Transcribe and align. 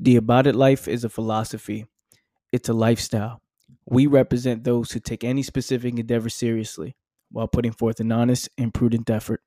The 0.00 0.14
About 0.14 0.46
It 0.46 0.54
Life 0.54 0.86
is 0.86 1.02
a 1.02 1.08
philosophy, 1.08 1.84
it's 2.52 2.68
a 2.68 2.72
lifestyle. 2.72 3.42
We 3.84 4.06
represent 4.06 4.62
those 4.62 4.92
who 4.92 5.00
take 5.00 5.24
any 5.24 5.42
specific 5.42 5.98
endeavor 5.98 6.28
seriously 6.28 6.94
while 7.32 7.48
putting 7.48 7.72
forth 7.72 7.98
an 7.98 8.12
honest 8.12 8.48
and 8.56 8.72
prudent 8.72 9.10
effort. 9.10 9.42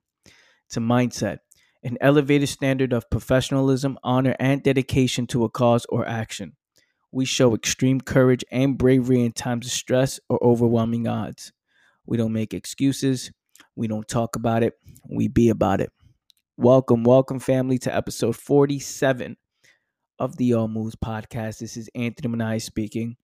It's 0.66 0.76
a 0.76 0.82
mindset, 0.82 1.38
an 1.84 1.98
elevated 2.02 2.50
standard 2.50 2.92
of 2.92 3.10
professionalism, 3.10 3.98
honor, 4.04 4.36
and 4.42 4.62
dedication 4.62 5.26
to 5.28 5.46
a 5.46 5.50
cause 5.50 5.86
or 5.88 6.06
action. 6.06 6.58
We 7.14 7.24
show 7.24 7.56
extreme 7.56 8.02
courage 8.02 8.44
and 8.52 8.78
bravery 8.78 9.22
in 9.22 9.32
times 9.32 9.68
of 9.68 9.72
stress 9.72 10.20
or 10.28 10.38
overwhelming 10.44 11.08
odds. 11.08 11.54
We 12.06 12.18
don't 12.18 12.34
make 12.34 12.54
excuses. 12.54 13.32
We 13.78 13.88
don't 13.88 14.08
talk 14.08 14.36
about 14.36 14.64
it. 14.64 14.74
We 15.10 15.30
be 15.30 15.48
about 15.48 15.80
it. 15.80 15.94
Welcome, 16.58 17.06
welcome, 17.06 17.40
family, 17.40 17.78
to 17.80 17.96
episode 17.96 18.36
47 18.36 19.38
of 20.22 20.38
the 20.38 20.54
All 20.54 20.68
Moves 20.68 20.96
podcast. 20.96 21.58
This 21.58 21.76
is 21.76 21.90
Anthony 21.96 22.30
Manai 22.32 22.62
speaking. 22.62 23.18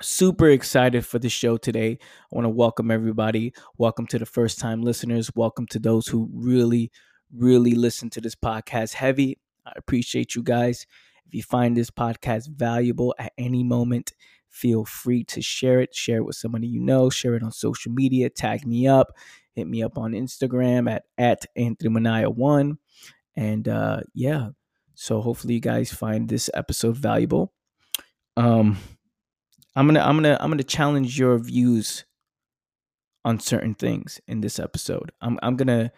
Super 0.00 0.48
excited 0.50 1.04
for 1.04 1.18
the 1.18 1.28
show 1.28 1.56
today. 1.56 1.98
I 2.00 2.36
want 2.36 2.44
to 2.44 2.50
welcome 2.50 2.92
everybody. 2.92 3.52
Welcome 3.76 4.06
to 4.08 4.18
the 4.20 4.24
first 4.24 4.60
time 4.60 4.82
listeners. 4.82 5.32
Welcome 5.34 5.66
to 5.70 5.80
those 5.80 6.06
who 6.06 6.30
really, 6.32 6.92
really 7.34 7.74
listen 7.74 8.08
to 8.10 8.20
this 8.20 8.36
podcast 8.36 8.92
heavy. 8.92 9.40
I 9.66 9.72
appreciate 9.74 10.36
you 10.36 10.44
guys. 10.44 10.86
If 11.26 11.34
you 11.34 11.42
find 11.42 11.76
this 11.76 11.90
podcast 11.90 12.50
valuable 12.50 13.12
at 13.18 13.32
any 13.36 13.64
moment, 13.64 14.12
feel 14.48 14.84
free 14.84 15.24
to 15.24 15.42
share 15.42 15.80
it. 15.80 15.92
Share 15.92 16.18
it 16.18 16.24
with 16.24 16.36
somebody 16.36 16.68
you 16.68 16.78
know. 16.78 17.10
Share 17.10 17.34
it 17.34 17.42
on 17.42 17.50
social 17.50 17.90
media. 17.90 18.30
Tag 18.30 18.64
me 18.64 18.86
up. 18.86 19.08
Hit 19.56 19.66
me 19.66 19.82
up 19.82 19.98
on 19.98 20.12
Instagram 20.12 20.88
at, 20.88 21.02
at 21.18 21.46
Anthony 21.56 21.90
Manaya 21.90 22.32
one 22.32 22.78
And 23.34 23.66
uh, 23.66 24.02
yeah, 24.14 24.50
so 24.96 25.20
hopefully 25.20 25.54
you 25.54 25.60
guys 25.60 25.92
find 25.92 26.28
this 26.28 26.50
episode 26.54 26.96
valuable. 26.96 27.52
Um, 28.36 28.78
I'm 29.76 29.86
gonna 29.86 30.00
I'm 30.00 30.16
gonna 30.16 30.38
I'm 30.40 30.50
gonna 30.50 30.64
challenge 30.64 31.18
your 31.18 31.38
views 31.38 32.04
on 33.24 33.38
certain 33.38 33.74
things 33.74 34.20
in 34.26 34.40
this 34.40 34.58
episode. 34.58 35.12
I'm 35.20 35.38
I'm 35.42 35.56
gonna 35.56 35.92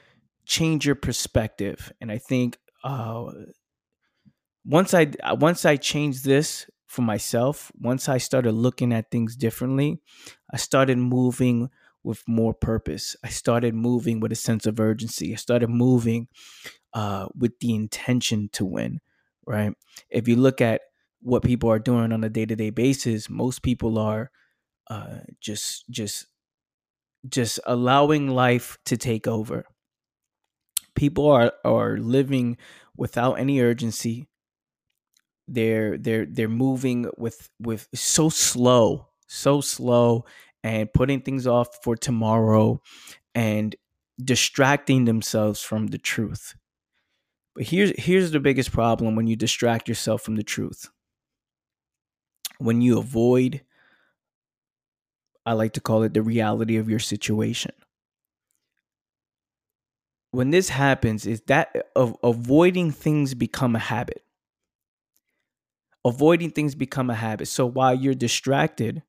change 0.45 0.84
your 0.84 0.97
perspective, 0.97 1.92
and 2.00 2.11
I 2.11 2.19
think 2.19 2.59
uh, 2.83 3.31
once 4.67 4.92
I 4.95 5.12
once 5.34 5.65
I 5.65 5.77
change 5.77 6.22
this 6.22 6.69
for 6.87 7.03
myself, 7.03 7.70
once 7.81 8.09
I 8.09 8.19
started 8.19 8.53
looking 8.53 8.92
at 8.92 9.12
things 9.12 9.37
differently, 9.37 10.00
I 10.53 10.56
started 10.56 10.98
moving 10.98 11.70
with 12.03 12.25
more 12.27 12.55
purpose. 12.55 13.15
I 13.22 13.28
started 13.28 13.75
moving 13.75 14.19
with 14.19 14.33
a 14.33 14.37
sense 14.37 14.67
of 14.67 14.81
urgency. 14.81 15.33
I 15.33 15.37
started 15.37 15.69
moving 15.69 16.28
uh, 16.98 17.28
with 17.38 17.58
the 17.60 17.74
intention 17.74 18.50
to 18.54 18.64
win, 18.64 19.00
right? 19.46 19.72
If 20.10 20.28
you 20.28 20.36
look 20.36 20.60
at 20.60 20.82
what 21.20 21.44
people 21.44 21.70
are 21.70 21.78
doing 21.78 22.12
on 22.12 22.24
a 22.24 22.30
day 22.30 22.46
to 22.46 22.56
day 22.56 22.70
basis, 22.70 23.30
most 23.30 23.62
people 23.62 23.98
are 23.98 24.30
uh, 24.91 25.20
just 25.41 25.88
just 25.91 26.26
just 27.28 27.58
allowing 27.66 28.28
life 28.28 28.78
to 28.86 28.96
take 28.96 29.26
over. 29.26 29.64
People 30.94 31.30
are 31.30 31.54
are 31.64 31.96
living 31.96 32.58
without 32.94 33.38
any 33.38 33.58
urgency. 33.60 34.28
They're 35.46 35.96
they're 35.96 36.26
they're 36.26 36.48
moving 36.48 37.10
with 37.16 37.48
with 37.58 37.88
so 37.94 38.28
slow, 38.28 39.08
so 39.26 39.60
slow, 39.62 40.26
and 40.62 40.92
putting 40.92 41.22
things 41.22 41.46
off 41.46 41.69
for 41.82 41.96
tomorrow, 41.96 42.82
and 43.36 43.76
distracting 44.22 45.06
themselves 45.06 45.62
from 45.62 45.88
the 45.88 45.98
truth. 45.98 46.56
But 47.59 47.67
here's 47.67 47.92
here's 47.98 48.31
the 48.31 48.39
biggest 48.39 48.70
problem 48.70 49.17
when 49.17 49.27
you 49.27 49.34
distract 49.34 49.89
yourself 49.89 50.23
from 50.23 50.37
the 50.37 50.45
truth. 50.45 50.91
When 52.59 52.81
you 52.81 53.00
avoid 53.00 53.62
I 55.45 55.55
like 55.55 55.73
to 55.73 55.81
call 55.81 56.05
it 56.05 56.15
the 56.15 56.23
reality 56.23 56.77
of 56.77 56.89
your 56.89 57.00
situation. 57.00 57.72
When 60.31 60.50
this 60.50 60.69
happens 60.69 61.27
is 61.27 61.41
that 61.49 61.75
uh, 61.75 61.81
of 61.97 62.16
avoiding 62.22 62.93
things 62.93 63.34
become 63.34 63.75
a 63.75 63.81
habit. 63.81 64.22
Avoiding 66.05 66.50
things 66.50 66.77
become 66.77 67.11
a 67.11 67.16
habit. 67.16 67.49
So 67.49 67.66
while 67.66 67.93
you're 67.93 68.15
distracted, 68.15 69.03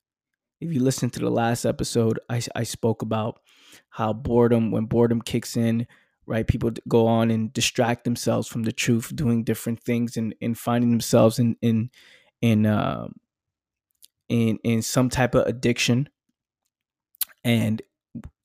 if 0.59 0.73
you 0.73 0.79
listen 0.79 1.11
to 1.11 1.19
the 1.19 1.29
last 1.29 1.65
episode, 1.65 2.19
I, 2.27 2.41
I 2.55 2.63
spoke 2.63 3.03
about 3.03 3.41
how 3.89 4.11
boredom, 4.11 4.71
when 4.71 4.85
boredom 4.85 5.21
kicks 5.21 5.55
in, 5.55 5.85
right? 6.29 6.47
People 6.47 6.71
go 6.87 7.07
on 7.07 7.31
and 7.31 7.51
distract 7.51 8.03
themselves 8.03 8.47
from 8.47 8.61
the 8.61 8.71
truth, 8.71 9.11
doing 9.15 9.43
different 9.43 9.81
things 9.81 10.15
and, 10.15 10.35
and 10.39 10.57
finding 10.57 10.91
themselves 10.91 11.39
in 11.39 11.57
in 11.63 11.89
in 12.39 12.67
uh, 12.67 13.07
in 14.29 14.59
in 14.63 14.83
some 14.83 15.09
type 15.09 15.33
of 15.33 15.47
addiction. 15.47 16.07
And 17.43 17.81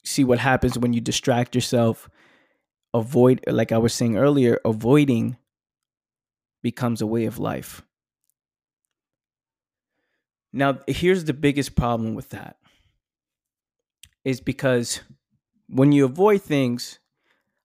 see 0.03 0.25
what 0.25 0.39
happens 0.39 0.79
when 0.79 0.95
you 0.95 1.01
distract 1.01 1.55
yourself. 1.55 2.09
Avoid, 2.95 3.45
like 3.47 3.71
I 3.71 3.79
was 3.79 3.93
saying 3.93 4.17
earlier, 4.17 4.61
avoiding 4.65 5.37
becomes 6.63 7.03
a 7.03 7.07
way 7.07 7.27
of 7.27 7.39
life. 7.39 7.83
Now, 10.53 10.79
here's 10.87 11.25
the 11.25 11.35
biggest 11.35 11.75
problem 11.75 12.15
with 12.15 12.31
that 12.31 12.57
is 14.25 14.41
because 14.41 15.01
when 15.69 15.93
you 15.93 16.05
avoid 16.05 16.41
things, 16.41 17.01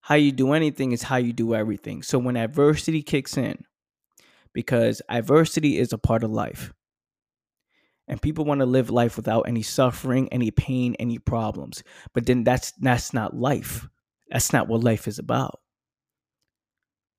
how 0.02 0.16
you 0.16 0.32
do 0.32 0.54
anything 0.54 0.92
is 0.92 1.04
how 1.04 1.18
you 1.18 1.34
do 1.34 1.54
everything. 1.54 2.04
So 2.04 2.18
when 2.18 2.38
adversity 2.38 3.02
kicks 3.02 3.38
in, 3.38 3.64
because 4.54 5.02
adversity 5.10 5.78
is 5.78 5.94
a 5.94 5.98
part 5.98 6.24
of 6.24 6.32
life. 6.32 6.74
And 8.08 8.22
people 8.22 8.44
want 8.44 8.60
to 8.60 8.66
live 8.66 8.90
life 8.90 9.18
without 9.18 9.44
any 9.48 9.62
suffering, 9.62 10.30
any 10.32 10.50
pain, 10.50 10.96
any 10.98 11.20
problems. 11.20 11.84
But 12.14 12.26
then 12.26 12.44
that's 12.44 12.72
that's 12.80 13.14
not 13.14 13.36
life. 13.36 13.88
That's 14.32 14.52
not 14.52 14.68
what 14.68 14.84
life 14.84 15.08
is 15.08 15.20
about. 15.20 15.60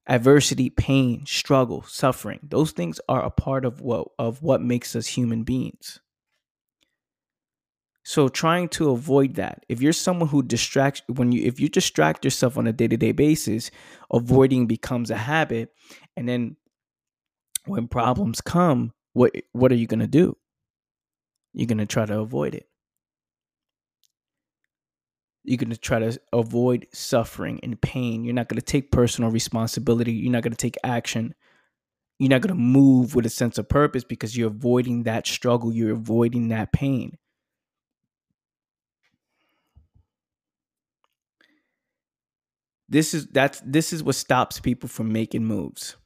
Adversity, 0.09 0.69
pain, 0.71 1.25
struggle, 1.27 1.85
suffering, 1.85 2.41
those 2.43 2.73
things 2.73 3.01
are 3.09 3.23
a 3.23 3.31
part 3.31 3.65
of 3.65 3.81
what 3.81 4.09
of 4.19 4.43
what 4.43 4.61
makes 4.61 4.97
us 4.97 5.07
human 5.07 5.45
beings. 5.45 6.01
So 8.10 8.26
trying 8.26 8.71
to 8.71 8.91
avoid 8.91 9.37
that. 9.37 9.65
If 9.69 9.81
you're 9.81 9.93
someone 9.93 10.28
who 10.28 10.43
distracts 10.43 11.00
when 11.06 11.31
you 11.31 11.44
if 11.44 11.60
you 11.60 11.69
distract 11.69 12.25
yourself 12.25 12.59
on 12.59 12.66
a 12.66 12.72
day-to-day 12.72 13.12
basis, 13.12 13.71
avoiding 14.12 14.66
becomes 14.66 15.12
a 15.12 15.16
habit 15.16 15.72
and 16.16 16.28
then 16.28 16.56
when 17.66 17.87
problems 17.87 18.41
come, 18.41 18.94
what 19.12 19.31
what 19.53 19.70
are 19.70 19.76
you 19.76 19.87
going 19.87 20.00
to 20.00 20.09
do? 20.09 20.37
You're 21.53 21.69
going 21.69 21.78
to 21.78 21.87
try 21.87 22.04
to 22.04 22.19
avoid 22.19 22.56
it. 22.56 22.66
You're 25.44 25.59
going 25.59 25.70
to 25.70 25.78
try 25.78 26.00
to 26.00 26.20
avoid 26.32 26.88
suffering 26.93 27.60
and 27.62 27.81
pain. 27.81 28.25
You're 28.25 28.34
not 28.34 28.49
going 28.49 28.59
to 28.59 28.72
take 28.72 28.91
personal 28.91 29.31
responsibility. 29.31 30.10
You're 30.10 30.32
not 30.32 30.43
going 30.43 30.50
to 30.50 30.66
take 30.66 30.78
action. 30.82 31.32
You're 32.19 32.31
not 32.31 32.41
going 32.41 32.56
to 32.56 32.60
move 32.60 33.15
with 33.15 33.25
a 33.25 33.31
sense 33.31 33.56
of 33.56 33.69
purpose 33.69 34.03
because 34.03 34.37
you're 34.37 34.49
avoiding 34.49 35.04
that 35.04 35.28
struggle. 35.28 35.72
You're 35.72 35.93
avoiding 35.93 36.49
that 36.49 36.72
pain. 36.72 37.16
This 42.91 43.15
is 43.15 43.27
that's 43.28 43.62
this 43.65 43.93
is 43.93 44.03
what 44.03 44.17
stops 44.17 44.59
people 44.59 44.89
from 44.89 45.12
making 45.12 45.45
moves. 45.45 45.97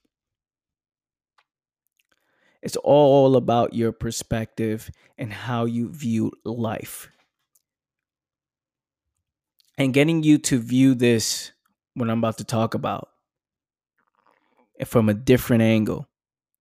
It's 2.63 2.77
all 2.77 3.37
about 3.37 3.75
your 3.75 3.93
perspective 3.93 4.91
and 5.19 5.33
how 5.33 5.65
you 5.65 5.91
view 5.91 6.33
life. 6.45 7.09
And 9.77 9.93
getting 9.93 10.23
you 10.23 10.39
to 10.39 10.59
view 10.59 10.95
this 10.95 11.53
what 11.95 12.11
I'm 12.11 12.19
about 12.19 12.39
to 12.39 12.45
talk 12.45 12.75
about 12.75 13.09
from 14.85 15.09
a 15.09 15.15
different 15.15 15.63
angle, 15.63 16.09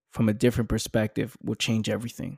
from 0.09 0.29
a 0.29 0.33
different 0.33 0.69
perspective 0.69 1.35
will 1.43 1.55
change 1.55 1.89
everything. 1.89 2.37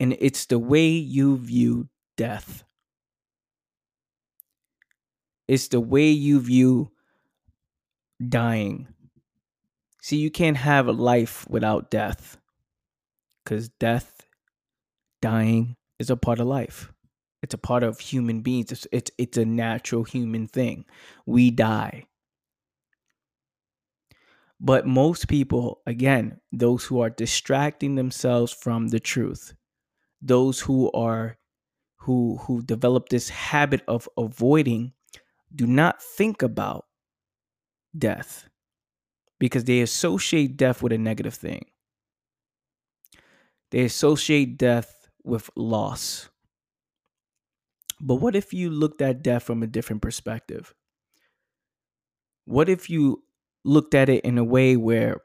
And 0.00 0.16
it's 0.18 0.46
the 0.46 0.58
way 0.58 0.88
you 0.88 1.38
view 1.38 1.88
death. 2.16 2.65
It's 5.48 5.68
the 5.68 5.80
way 5.80 6.08
you 6.08 6.40
view 6.40 6.90
dying. 8.26 8.88
See, 10.02 10.16
you 10.16 10.30
can't 10.30 10.56
have 10.56 10.88
a 10.88 10.92
life 10.92 11.46
without 11.48 11.90
death 11.90 12.38
because 13.44 13.68
death, 13.68 14.26
dying 15.20 15.76
is 15.98 16.10
a 16.10 16.16
part 16.16 16.40
of 16.40 16.46
life. 16.46 16.92
It's 17.42 17.54
a 17.54 17.58
part 17.58 17.82
of 17.82 18.00
human 18.00 18.40
beings. 18.40 18.72
It's, 18.72 18.86
it's, 18.92 19.10
it's 19.18 19.36
a 19.36 19.44
natural 19.44 20.04
human 20.04 20.48
thing. 20.48 20.84
We 21.26 21.50
die. 21.50 22.06
But 24.58 24.86
most 24.86 25.28
people, 25.28 25.82
again, 25.86 26.40
those 26.50 26.84
who 26.84 27.00
are 27.00 27.10
distracting 27.10 27.94
themselves 27.94 28.52
from 28.52 28.88
the 28.88 29.00
truth, 29.00 29.54
those 30.22 30.60
who 30.60 30.90
are 30.92 31.36
who 31.98 32.38
who 32.42 32.62
develop 32.62 33.08
this 33.08 33.28
habit 33.28 33.82
of 33.88 34.08
avoiding 34.16 34.92
do 35.54 35.66
not 35.66 36.02
think 36.02 36.42
about 36.42 36.86
death. 37.96 38.48
because 39.38 39.64
they 39.64 39.80
associate 39.80 40.56
death 40.56 40.82
with 40.82 40.92
a 40.92 40.98
negative 40.98 41.34
thing. 41.34 41.66
They 43.70 43.84
associate 43.84 44.58
death 44.58 45.08
with 45.22 45.50
loss. 45.56 46.28
But 48.00 48.16
what 48.16 48.34
if 48.34 48.54
you 48.54 48.70
looked 48.70 49.02
at 49.02 49.22
death 49.22 49.42
from 49.42 49.62
a 49.62 49.66
different 49.66 50.00
perspective? 50.02 50.74
What 52.46 52.68
if 52.70 52.88
you 52.88 53.24
looked 53.64 53.94
at 53.94 54.08
it 54.08 54.24
in 54.24 54.38
a 54.38 54.44
way 54.44 54.76
where 54.76 55.20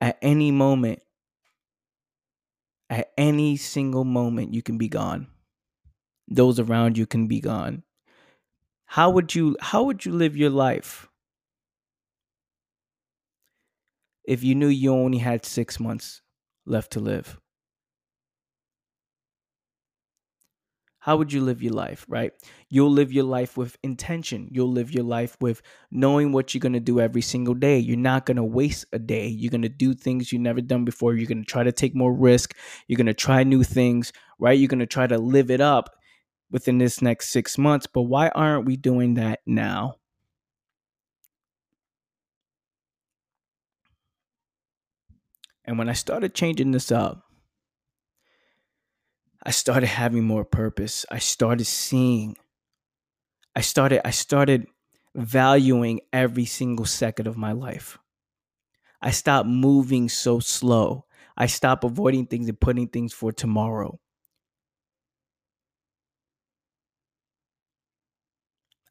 at 0.00 0.18
any 0.22 0.50
moment, 0.50 1.00
at 2.90 3.12
any 3.18 3.56
single 3.56 4.04
moment, 4.04 4.54
you 4.54 4.62
can 4.62 4.78
be 4.78 4.88
gone? 4.88 5.26
Those 6.28 6.60
around 6.60 6.98
you 6.98 7.06
can 7.06 7.26
be 7.28 7.40
gone. 7.40 7.82
How 8.94 9.10
would 9.10 9.34
you 9.34 9.56
how 9.60 9.82
would 9.82 10.04
you 10.04 10.12
live 10.12 10.36
your 10.36 10.50
life 10.50 11.08
if 14.24 14.44
you 14.44 14.54
knew 14.54 14.68
you 14.68 14.92
only 14.92 15.18
had 15.18 15.44
6 15.44 15.80
months 15.80 16.22
left 16.64 16.92
to 16.92 17.00
live? 17.00 17.40
how 21.04 21.18
would 21.18 21.30
you 21.30 21.42
live 21.42 21.62
your 21.62 21.74
life, 21.74 22.06
right? 22.08 22.32
You'll 22.70 22.90
live 22.90 23.12
your 23.12 23.24
life 23.24 23.58
with 23.58 23.76
intention. 23.82 24.48
You'll 24.50 24.72
live 24.72 24.90
your 24.90 25.04
life 25.04 25.36
with 25.38 25.60
knowing 25.90 26.32
what 26.32 26.54
you're 26.54 26.60
going 26.60 26.72
to 26.72 26.80
do 26.80 26.98
every 26.98 27.20
single 27.20 27.52
day. 27.52 27.78
You're 27.78 27.98
not 27.98 28.24
going 28.24 28.38
to 28.38 28.42
waste 28.42 28.86
a 28.90 28.98
day. 28.98 29.26
You're 29.26 29.50
going 29.50 29.60
to 29.60 29.68
do 29.68 29.92
things 29.92 30.32
you've 30.32 30.40
never 30.40 30.62
done 30.62 30.86
before. 30.86 31.12
You're 31.14 31.26
going 31.26 31.44
to 31.44 31.50
try 31.50 31.62
to 31.62 31.72
take 31.72 31.94
more 31.94 32.14
risk. 32.14 32.56
You're 32.88 32.96
going 32.96 33.06
to 33.06 33.12
try 33.12 33.44
new 33.44 33.62
things, 33.62 34.14
right? 34.38 34.58
You're 34.58 34.68
going 34.68 34.78
to 34.78 34.86
try 34.86 35.06
to 35.06 35.18
live 35.18 35.50
it 35.50 35.60
up 35.60 35.90
within 36.54 36.78
this 36.78 37.02
next 37.02 37.30
six 37.30 37.58
months. 37.58 37.88
But 37.88 38.02
why 38.02 38.28
aren't 38.28 38.64
we 38.64 38.76
doing 38.76 39.14
that 39.14 39.40
now? 39.44 39.96
And 45.64 45.78
when 45.78 45.88
I 45.88 45.94
started 45.94 46.32
changing 46.32 46.70
this 46.70 46.92
up, 46.92 47.24
I 49.42 49.50
started 49.50 49.88
having 49.88 50.24
more 50.24 50.44
purpose. 50.44 51.04
I 51.10 51.18
started 51.18 51.64
seeing. 51.64 52.36
I 53.56 53.60
started 53.60 54.06
I 54.06 54.10
started 54.10 54.66
valuing 55.16 56.02
every 56.12 56.44
single 56.44 56.86
second 56.86 57.26
of 57.26 57.36
my 57.36 57.50
life. 57.50 57.98
I 59.02 59.10
stopped 59.10 59.48
moving 59.48 60.08
so 60.08 60.38
slow. 60.38 61.06
I 61.36 61.46
stopped 61.46 61.82
avoiding 61.82 62.26
things 62.26 62.48
and 62.48 62.60
putting 62.60 62.86
things 62.86 63.12
for 63.12 63.32
tomorrow. 63.32 63.98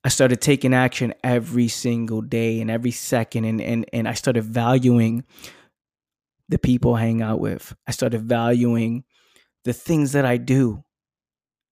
I 0.04 0.10
started 0.10 0.42
taking 0.42 0.74
action 0.74 1.14
every 1.24 1.70
single 1.70 2.22
day 2.22 2.60
and 2.60 2.70
every 2.70 2.92
second 2.92 3.46
and 3.46 3.62
and 3.62 3.86
and 3.94 4.08
I 4.08 4.14
started 4.14 4.44
valuing 4.44 5.24
the 6.50 6.60
people 6.60 6.96
I 6.96 7.02
hang 7.02 7.22
out 7.22 7.40
with. 7.40 7.76
I 7.88 7.92
started 7.92 8.22
valuing 8.22 9.06
the 9.64 9.74
things 9.74 10.12
that 10.12 10.26
I 10.26 10.38
do 10.38 10.84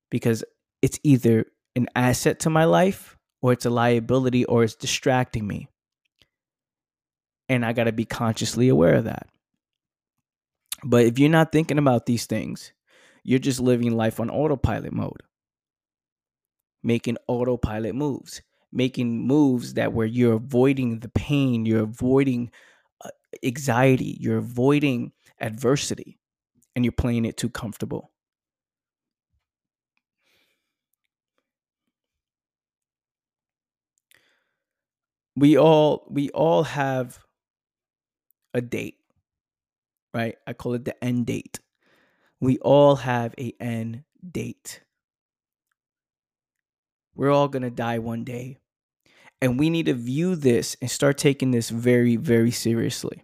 because 0.09 0.43
it's 0.81 0.99
either 1.03 1.45
an 1.75 1.87
asset 1.95 2.39
to 2.41 2.49
my 2.49 2.65
life 2.65 3.17
or 3.41 3.53
it's 3.53 3.65
a 3.65 3.69
liability 3.69 4.45
or 4.45 4.63
it's 4.63 4.75
distracting 4.75 5.45
me. 5.45 5.67
And 7.49 7.65
I 7.65 7.73
got 7.73 7.85
to 7.85 7.91
be 7.91 8.05
consciously 8.05 8.69
aware 8.69 8.95
of 8.95 9.05
that. 9.05 9.27
But 10.83 11.05
if 11.05 11.19
you're 11.19 11.29
not 11.29 11.51
thinking 11.51 11.77
about 11.77 12.05
these 12.05 12.25
things, 12.25 12.71
you're 13.23 13.39
just 13.39 13.59
living 13.59 13.95
life 13.95 14.19
on 14.19 14.29
autopilot 14.29 14.93
mode, 14.93 15.21
making 16.83 17.17
autopilot 17.27 17.95
moves, 17.95 18.41
making 18.71 19.25
moves 19.27 19.73
that 19.75 19.93
where 19.93 20.07
you're 20.07 20.33
avoiding 20.33 20.99
the 20.99 21.09
pain, 21.09 21.65
you're 21.65 21.83
avoiding 21.83 22.51
uh, 23.05 23.09
anxiety, 23.43 24.17
you're 24.19 24.37
avoiding 24.37 25.11
adversity 25.39 26.19
and 26.75 26.85
you're 26.85 26.91
playing 26.93 27.25
it 27.25 27.37
too 27.37 27.49
comfortable. 27.49 28.11
We 35.35 35.57
all 35.57 36.05
we 36.09 36.29
all 36.29 36.63
have 36.63 37.19
a 38.53 38.61
date. 38.61 38.97
Right? 40.13 40.37
I 40.45 40.53
call 40.53 40.73
it 40.73 40.85
the 40.85 41.01
end 41.03 41.25
date. 41.27 41.59
We 42.41 42.59
all 42.59 42.97
have 42.97 43.35
a 43.37 43.53
end 43.59 44.03
date. 44.31 44.81
We're 47.15 47.31
all 47.31 47.47
going 47.47 47.63
to 47.63 47.69
die 47.69 47.99
one 47.99 48.23
day. 48.23 48.57
And 49.41 49.59
we 49.59 49.69
need 49.69 49.87
to 49.87 49.93
view 49.93 50.35
this 50.35 50.77
and 50.81 50.89
start 50.89 51.17
taking 51.17 51.51
this 51.51 51.69
very, 51.69 52.15
very 52.15 52.51
seriously 52.51 53.23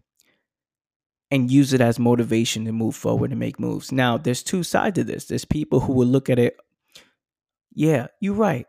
and 1.30 1.52
use 1.52 1.74
it 1.74 1.82
as 1.82 2.00
motivation 2.00 2.66
to 2.66 2.72
move 2.72 2.96
forward 2.96 3.32
and 3.32 3.40
make 3.40 3.60
moves. 3.60 3.92
Now, 3.92 4.18
there's 4.18 4.44
two 4.44 4.64
sides 4.64 4.96
to 4.96 5.04
this. 5.04 5.26
There's 5.26 5.46
people 5.46 5.82
who 5.82 5.94
will 5.94 6.08
look 6.08 6.30
at 6.30 6.40
it, 6.40 6.58
yeah, 7.74 8.08
you're 8.20 8.34
right. 8.34 8.66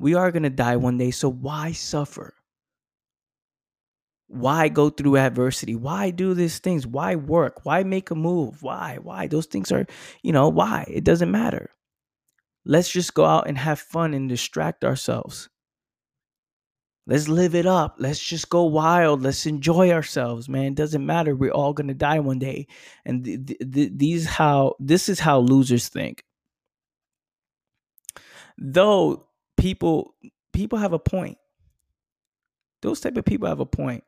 We 0.00 0.14
are 0.14 0.32
going 0.32 0.42
to 0.42 0.50
die 0.50 0.76
one 0.76 0.98
day, 0.98 1.12
so 1.12 1.30
why 1.30 1.72
suffer? 1.72 2.34
Why 4.26 4.68
go 4.68 4.90
through 4.90 5.18
adversity? 5.18 5.76
Why 5.76 6.10
do 6.10 6.34
these 6.34 6.58
things? 6.58 6.86
Why 6.86 7.14
work? 7.14 7.64
Why 7.64 7.84
make 7.84 8.10
a 8.10 8.16
move? 8.16 8.62
Why? 8.62 8.98
Why? 9.00 9.28
Those 9.28 9.46
things 9.46 9.70
are, 9.70 9.86
you 10.22 10.32
know, 10.32 10.48
why? 10.48 10.86
It 10.88 11.04
doesn't 11.04 11.30
matter. 11.30 11.70
Let's 12.66 12.90
just 12.90 13.14
go 13.14 13.24
out 13.24 13.46
and 13.48 13.58
have 13.58 13.78
fun 13.80 14.14
and 14.14 14.28
distract 14.28 14.84
ourselves. 14.84 15.48
Let's 17.06 17.28
live 17.28 17.54
it 17.54 17.66
up. 17.66 17.96
Let's 17.98 18.18
just 18.20 18.48
go 18.48 18.64
wild. 18.64 19.22
Let's 19.22 19.44
enjoy 19.44 19.90
ourselves, 19.90 20.48
man. 20.48 20.66
It 20.66 20.74
doesn't 20.74 21.04
matter. 21.04 21.36
We're 21.36 21.50
all 21.52 21.74
gonna 21.74 21.92
die 21.94 22.20
one 22.20 22.38
day, 22.38 22.66
and 23.04 23.24
th- 23.24 23.58
th- 23.72 23.92
these 23.94 24.24
how 24.24 24.76
this 24.80 25.10
is 25.10 25.20
how 25.20 25.40
losers 25.40 25.88
think. 25.88 26.24
Though 28.56 29.26
people 29.58 30.14
people 30.54 30.78
have 30.78 30.94
a 30.94 30.98
point. 30.98 31.36
Those 32.80 33.00
type 33.00 33.16
of 33.18 33.24
people 33.26 33.48
have 33.48 33.60
a 33.60 33.66
point. 33.66 34.04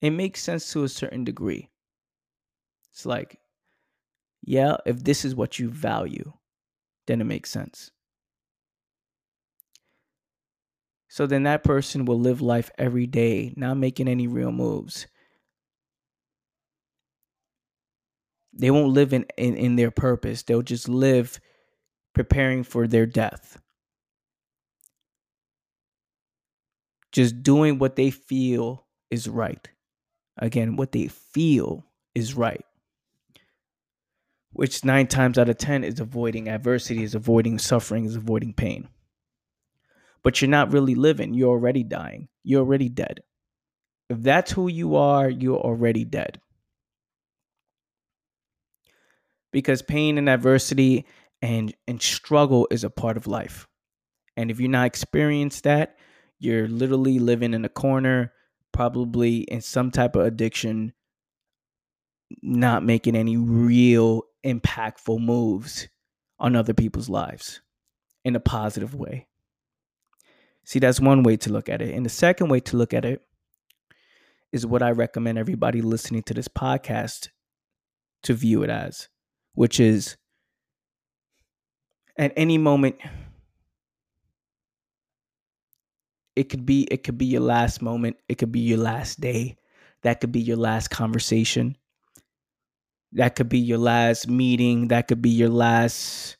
It 0.00 0.10
makes 0.10 0.42
sense 0.42 0.72
to 0.72 0.84
a 0.84 0.88
certain 0.88 1.24
degree. 1.24 1.68
It's 2.92 3.06
like, 3.06 3.38
yeah, 4.42 4.76
if 4.86 5.02
this 5.02 5.24
is 5.24 5.34
what 5.34 5.58
you 5.58 5.68
value, 5.70 6.32
then 7.08 7.20
it 7.20 7.24
makes 7.24 7.50
sense. 7.50 7.90
So 11.08 11.26
then 11.26 11.42
that 11.44 11.64
person 11.64 12.04
will 12.04 12.20
live 12.20 12.40
life 12.40 12.70
every 12.78 13.06
day, 13.06 13.52
not 13.56 13.78
making 13.78 14.08
any 14.08 14.28
real 14.28 14.52
moves. 14.52 15.06
They 18.52 18.70
won't 18.70 18.92
live 18.92 19.12
in, 19.12 19.24
in, 19.36 19.56
in 19.56 19.76
their 19.76 19.90
purpose. 19.90 20.42
They'll 20.42 20.62
just 20.62 20.88
live 20.88 21.40
preparing 22.14 22.62
for 22.62 22.86
their 22.86 23.06
death. 23.06 23.60
Just 27.10 27.42
doing 27.42 27.78
what 27.78 27.96
they 27.96 28.10
feel 28.10 28.86
is 29.10 29.28
right. 29.28 29.66
Again, 30.36 30.76
what 30.76 30.92
they 30.92 31.08
feel 31.08 31.86
is 32.14 32.34
right. 32.34 32.64
Which 34.58 34.84
nine 34.84 35.06
times 35.06 35.38
out 35.38 35.48
of 35.48 35.56
10 35.56 35.84
is 35.84 36.00
avoiding 36.00 36.48
adversity, 36.48 37.04
is 37.04 37.14
avoiding 37.14 37.58
suffering, 37.58 38.04
is 38.04 38.16
avoiding 38.16 38.54
pain 38.54 38.88
but 40.22 40.40
you're 40.40 40.50
not 40.50 40.72
really 40.72 40.94
living. 40.94 41.34
You're 41.34 41.50
already 41.50 41.82
dying. 41.82 42.28
You're 42.44 42.60
already 42.60 42.88
dead. 42.88 43.20
If 44.10 44.22
that's 44.22 44.52
who 44.52 44.68
you 44.68 44.96
are, 44.96 45.28
you're 45.28 45.58
already 45.58 46.04
dead. 46.04 46.40
Because 49.52 49.82
pain 49.82 50.18
and 50.18 50.28
adversity 50.28 51.06
and, 51.40 51.74
and 51.86 52.02
struggle 52.02 52.68
is 52.70 52.84
a 52.84 52.90
part 52.90 53.16
of 53.16 53.26
life. 53.26 53.66
And 54.36 54.50
if 54.50 54.60
you're 54.60 54.70
not 54.70 54.86
experienced 54.86 55.64
that, 55.64 55.96
you're 56.38 56.68
literally 56.68 57.18
living 57.18 57.54
in 57.54 57.64
a 57.64 57.70
corner, 57.70 58.32
probably 58.72 59.38
in 59.38 59.60
some 59.60 59.90
type 59.90 60.14
of 60.14 60.26
addiction, 60.26 60.92
not 62.42 62.84
making 62.84 63.16
any 63.16 63.36
real 63.36 64.24
impactful 64.44 65.20
moves 65.20 65.88
on 66.38 66.56
other 66.56 66.74
people's 66.74 67.08
lives 67.08 67.60
in 68.24 68.36
a 68.36 68.40
positive 68.40 68.94
way. 68.94 69.26
See, 70.64 70.78
that's 70.78 71.00
one 71.00 71.22
way 71.22 71.36
to 71.38 71.52
look 71.52 71.68
at 71.68 71.80
it. 71.80 71.94
And 71.94 72.04
the 72.04 72.10
second 72.10 72.48
way 72.48 72.60
to 72.60 72.76
look 72.76 72.92
at 72.92 73.04
it 73.04 73.22
is 74.52 74.66
what 74.66 74.82
I 74.82 74.90
recommend 74.90 75.38
everybody 75.38 75.80
listening 75.80 76.22
to 76.24 76.34
this 76.34 76.48
podcast 76.48 77.28
to 78.24 78.34
view 78.34 78.62
it 78.62 78.70
as, 78.70 79.08
which 79.54 79.80
is 79.80 80.16
at 82.16 82.32
any 82.36 82.58
moment 82.58 82.96
it 86.36 86.48
could 86.48 86.64
be 86.64 86.82
it 86.90 87.02
could 87.02 87.18
be 87.18 87.26
your 87.26 87.40
last 87.40 87.82
moment, 87.82 88.16
it 88.28 88.38
could 88.38 88.52
be 88.52 88.60
your 88.60 88.78
last 88.78 89.20
day, 89.20 89.56
that 90.02 90.20
could 90.20 90.32
be 90.32 90.40
your 90.40 90.56
last 90.56 90.88
conversation. 90.88 91.76
That 93.12 93.36
could 93.36 93.48
be 93.48 93.58
your 93.58 93.78
last 93.78 94.28
meeting, 94.28 94.88
that 94.88 95.08
could 95.08 95.22
be 95.22 95.30
your 95.30 95.48
last 95.48 96.36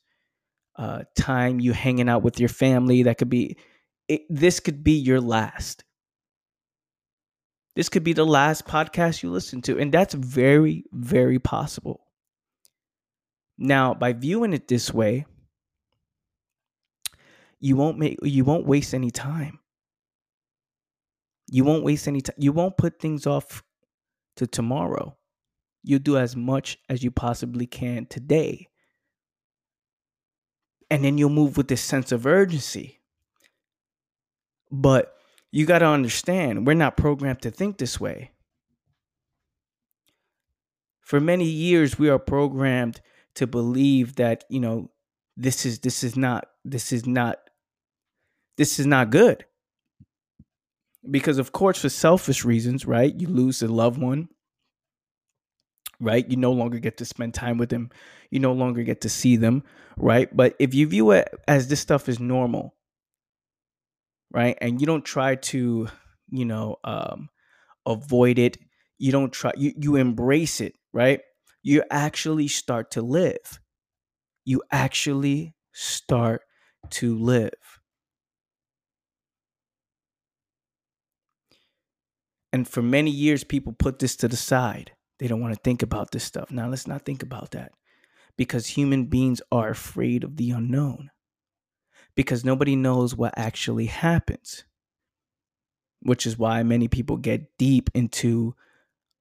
uh, 0.76 1.02
time 1.16 1.60
you 1.60 1.72
hanging 1.72 2.08
out 2.08 2.22
with 2.22 2.38
your 2.38 2.48
family, 2.48 3.04
that 3.04 3.18
could 3.18 3.30
be 3.30 3.56
it, 4.08 4.22
this 4.28 4.60
could 4.60 4.82
be 4.82 4.92
your 4.92 5.20
last. 5.20 5.84
This 7.76 7.88
could 7.88 8.02
be 8.02 8.12
the 8.12 8.26
last 8.26 8.66
podcast 8.66 9.22
you 9.22 9.30
listen 9.30 9.62
to. 9.62 9.78
And 9.78 9.92
that's 9.92 10.14
very, 10.14 10.84
very 10.92 11.38
possible. 11.38 12.00
Now, 13.56 13.94
by 13.94 14.12
viewing 14.14 14.52
it 14.52 14.66
this 14.66 14.92
way, 14.92 15.26
you 17.60 17.76
won't 17.76 17.98
make 17.98 18.18
you 18.22 18.44
won't 18.44 18.66
waste 18.66 18.94
any 18.94 19.10
time. 19.10 19.58
You 21.48 21.64
won't 21.64 21.84
waste 21.84 22.06
any 22.08 22.20
time. 22.20 22.37
You 22.38 22.52
won't 22.52 22.76
put 22.76 23.00
things 23.00 23.26
off 23.26 23.62
to 24.37 24.46
tomorrow. 24.46 25.16
You 25.82 25.99
do 25.99 26.16
as 26.16 26.37
much 26.37 26.78
as 26.88 27.02
you 27.02 27.11
possibly 27.11 27.66
can 27.66 28.06
today. 28.06 28.68
And 30.90 31.04
then 31.04 31.18
you'll 31.18 31.30
move 31.30 31.56
with 31.56 31.68
this 31.68 31.82
sense 31.82 32.12
of 32.12 32.26
urgency. 32.26 33.00
But 34.70 35.14
you 35.50 35.66
got 35.66 35.78
to 35.80 35.87
understand, 35.87 36.66
we're 36.66 36.75
not 36.75 36.97
programmed 36.97 37.42
to 37.42 37.50
think 37.50 37.78
this 37.78 37.99
way. 38.00 38.32
For 41.00 41.20
many 41.20 41.47
years, 41.47 41.99
we 41.99 42.11
are 42.11 42.18
programmed 42.18 43.00
to 43.37 43.47
believe 43.47 44.16
that, 44.16 44.44
you 44.50 44.61
know, 44.61 44.90
this 45.37 45.64
is 45.64 45.78
this 45.78 46.02
is 46.02 46.16
not 46.16 46.49
this 46.64 46.92
is 46.92 47.06
not 47.06 47.38
this 48.56 48.78
is 48.78 48.87
not 48.87 49.11
good. 49.11 49.47
Because 51.08 51.38
of 51.38 51.52
course 51.52 51.80
for 51.80 51.88
selfish 51.88 52.44
reasons, 52.44 52.85
right? 52.85 53.14
You 53.14 53.28
lose 53.28 53.62
a 53.62 53.68
loved 53.68 54.02
one, 54.02 54.28
right? 56.00 56.28
You 56.28 56.36
no 56.36 56.52
longer 56.52 56.78
get 56.78 56.96
to 56.98 57.04
spend 57.04 57.34
time 57.34 57.58
with 57.58 57.70
them. 57.70 57.90
You 58.30 58.40
no 58.40 58.52
longer 58.52 58.82
get 58.82 59.00
to 59.02 59.08
see 59.08 59.36
them, 59.36 59.64
right? 59.96 60.34
But 60.34 60.54
if 60.58 60.74
you 60.74 60.86
view 60.86 61.10
it 61.12 61.28
as 61.46 61.68
this 61.68 61.80
stuff 61.80 62.08
is 62.08 62.20
normal, 62.20 62.74
right? 64.30 64.56
And 64.60 64.80
you 64.80 64.86
don't 64.86 65.04
try 65.04 65.36
to, 65.36 65.88
you 66.30 66.44
know, 66.44 66.76
um, 66.84 67.30
avoid 67.86 68.38
it. 68.38 68.58
You 68.98 69.12
don't 69.12 69.32
try, 69.32 69.52
you, 69.56 69.72
you 69.76 69.96
embrace 69.96 70.60
it, 70.60 70.74
right? 70.92 71.20
You 71.62 71.82
actually 71.90 72.48
start 72.48 72.90
to 72.92 73.02
live. 73.02 73.60
You 74.44 74.62
actually 74.70 75.54
start 75.72 76.42
to 76.90 77.16
live. 77.18 77.52
And 82.52 82.66
for 82.66 82.82
many 82.82 83.10
years, 83.10 83.44
people 83.44 83.72
put 83.72 83.98
this 83.98 84.16
to 84.16 84.28
the 84.28 84.36
side. 84.36 84.92
They 85.18 85.26
don't 85.26 85.40
want 85.40 85.54
to 85.54 85.60
think 85.60 85.82
about 85.82 86.10
this 86.10 86.25
stuff. 86.25 86.50
Now, 86.50 86.68
let's 86.68 86.87
not 86.87 87.04
think 87.04 87.22
about 87.22 87.50
that. 87.52 87.72
Because 88.37 88.68
human 88.68 89.06
beings 89.06 89.42
are 89.50 89.70
afraid 89.70 90.22
of 90.22 90.37
the 90.37 90.50
unknown. 90.50 91.10
Because 92.14 92.44
nobody 92.44 92.76
knows 92.76 93.16
what 93.16 93.34
actually 93.37 93.87
happens, 93.87 94.64
which 96.00 96.26
is 96.26 96.38
why 96.38 96.62
many 96.62 96.88
people 96.88 97.16
get 97.16 97.56
deep 97.58 97.90
into 97.94 98.54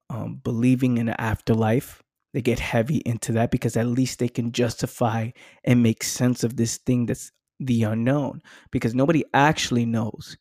um, 0.10 0.40
believing 0.44 0.98
in 0.98 1.10
an 1.10 1.16
afterlife. 1.18 2.04
They 2.34 2.42
get 2.42 2.60
heavy 2.60 2.98
into 2.98 3.32
that 3.34 3.52
because 3.52 3.76
at 3.76 3.88
least 3.88 4.20
they 4.20 4.30
can 4.30 4.52
justify 4.52 5.32
and 5.64 5.82
make 5.82 6.04
sense 6.04 6.44
of 6.44 6.56
this 6.56 6.78
thing 6.78 7.08
that's 7.08 7.32
the 7.60 7.84
unknown. 7.84 8.42
Because 8.72 8.94
nobody 8.94 9.24
actually 9.34 9.86
knows. 9.86 10.38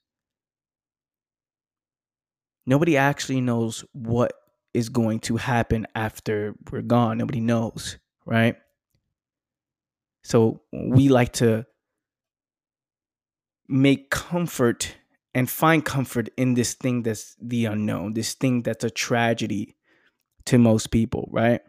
Nobody 2.66 2.96
actually 2.96 3.40
knows 3.40 3.84
what 3.92 4.32
is 4.76 4.90
going 4.90 5.20
to 5.20 5.36
happen 5.36 5.86
after 5.94 6.54
we're 6.70 6.82
gone. 6.82 7.18
Nobody 7.18 7.40
knows, 7.40 7.98
right? 8.26 8.56
So 10.22 10.60
we 10.72 11.08
like 11.08 11.32
to 11.34 11.64
make 13.68 14.10
comfort 14.10 14.94
and 15.34 15.48
find 15.48 15.84
comfort 15.84 16.28
in 16.36 16.54
this 16.54 16.74
thing 16.74 17.02
that's 17.02 17.36
the 17.40 17.64
unknown, 17.66 18.12
this 18.12 18.34
thing 18.34 18.62
that's 18.62 18.84
a 18.84 18.90
tragedy 18.90 19.76
to 20.44 20.58
most 20.58 20.90
people, 20.90 21.28
right? 21.32 21.60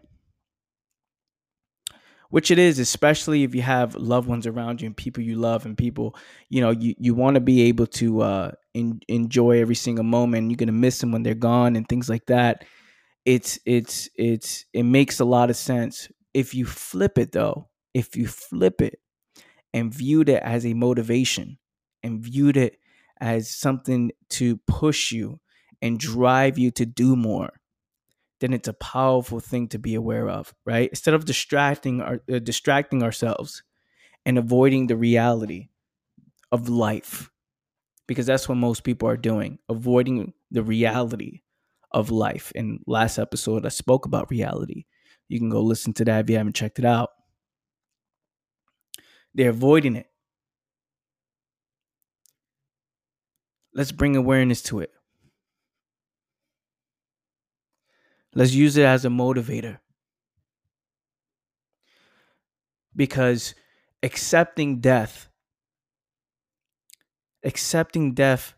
which 2.29 2.51
it 2.51 2.59
is 2.59 2.79
especially 2.79 3.43
if 3.43 3.55
you 3.55 3.61
have 3.61 3.95
loved 3.95 4.27
ones 4.27 4.45
around 4.45 4.81
you 4.81 4.87
and 4.87 4.97
people 4.97 5.23
you 5.23 5.35
love 5.35 5.65
and 5.65 5.77
people 5.77 6.15
you 6.49 6.61
know 6.61 6.71
you, 6.71 6.93
you 6.97 7.13
want 7.13 7.35
to 7.35 7.41
be 7.41 7.63
able 7.63 7.87
to 7.87 8.21
uh 8.21 8.51
in, 8.73 8.99
enjoy 9.07 9.59
every 9.59 9.75
single 9.75 10.03
moment 10.03 10.51
you're 10.51 10.57
gonna 10.57 10.71
miss 10.71 10.99
them 10.99 11.11
when 11.11 11.23
they're 11.23 11.33
gone 11.33 11.75
and 11.75 11.87
things 11.87 12.09
like 12.09 12.25
that 12.25 12.65
it's 13.27 13.59
it's 13.67 14.09
it's 14.15 14.65
it 14.73 14.85
makes 14.85 15.19
a 15.19 15.25
lot 15.25 15.51
of 15.51 15.57
sense 15.57 16.09
if 16.33 16.55
you 16.55 16.65
flip 16.65 17.19
it 17.19 17.33
though 17.33 17.69
if 17.93 18.15
you 18.15 18.27
flip 18.27 18.81
it 18.81 19.01
and 19.73 19.93
viewed 19.93 20.29
it 20.29 20.43
as 20.43 20.65
a 20.65 20.73
motivation 20.73 21.57
and 22.03 22.21
viewed 22.21 22.57
it 22.57 22.79
as 23.21 23.49
something 23.49 24.11
to 24.29 24.57
push 24.67 25.11
you 25.11 25.39
and 25.81 25.99
drive 25.99 26.57
you 26.57 26.71
to 26.71 26.85
do 26.85 27.15
more 27.17 27.51
then 28.39 28.53
it's 28.53 28.67
a 28.67 28.73
powerful 28.73 29.39
thing 29.39 29.67
to 29.69 29.79
be 29.79 29.95
aware 29.95 30.29
of, 30.29 30.53
right? 30.65 30.89
Instead 30.89 31.13
of 31.13 31.25
distracting 31.25 32.01
our 32.01 32.21
uh, 32.31 32.39
distracting 32.39 33.03
ourselves 33.03 33.63
and 34.25 34.37
avoiding 34.37 34.87
the 34.87 34.97
reality 34.97 35.69
of 36.51 36.69
life. 36.69 37.31
Because 38.07 38.25
that's 38.25 38.49
what 38.49 38.55
most 38.55 38.83
people 38.83 39.09
are 39.09 39.17
doing, 39.17 39.59
avoiding 39.69 40.33
the 40.51 40.63
reality 40.63 41.41
of 41.97 42.11
life. 42.11 42.51
In 42.53 42.79
last 42.85 43.17
episode 43.17 43.65
I 43.65 43.69
spoke 43.69 44.05
about 44.05 44.29
reality. 44.29 44.85
You 45.29 45.39
can 45.39 45.49
go 45.49 45.61
listen 45.61 45.93
to 45.93 46.05
that 46.05 46.23
if 46.23 46.29
you 46.29 46.37
haven't 46.37 46.55
checked 46.55 46.77
it 46.77 46.85
out. 46.85 47.09
They're 49.33 49.49
avoiding 49.49 49.95
it. 49.95 50.05
Let's 53.73 53.91
bring 53.91 54.15
awareness 54.15 54.61
to 54.63 54.79
it. 54.79 54.91
Let's 58.35 58.53
use 58.53 58.77
it 58.77 58.85
as 58.85 59.03
a 59.03 59.09
motivator. 59.09 59.79
Because 62.95 63.55
accepting 64.03 64.79
death, 64.81 65.29
accepting 67.43 68.13
death 68.13 68.53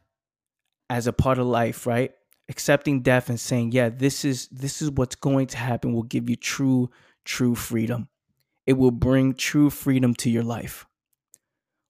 as 0.89 1.07
a 1.07 1.13
part 1.13 1.39
of 1.39 1.47
life, 1.47 1.85
right? 1.85 2.11
Accepting 2.49 3.01
death 3.01 3.29
and 3.29 3.39
saying, 3.39 3.71
yeah, 3.73 3.89
this 3.89 4.25
is 4.25 4.47
this 4.47 4.81
is 4.81 4.91
what's 4.91 5.15
going 5.15 5.47
to 5.47 5.57
happen 5.57 5.93
will 5.93 6.03
give 6.03 6.29
you 6.29 6.35
true 6.35 6.89
true 7.23 7.55
freedom. 7.55 8.09
It 8.65 8.73
will 8.73 8.91
bring 8.91 9.35
true 9.35 9.69
freedom 9.69 10.13
to 10.15 10.29
your 10.29 10.43
life. 10.43 10.85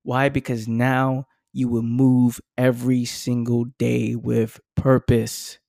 Why? 0.04 0.30
Because 0.30 0.68
now 0.68 1.25
you 1.54 1.68
will 1.68 1.84
move 1.84 2.39
every 2.58 3.06
single 3.06 3.66
day 3.78 4.16
with 4.16 4.60
purpose. 4.75 5.60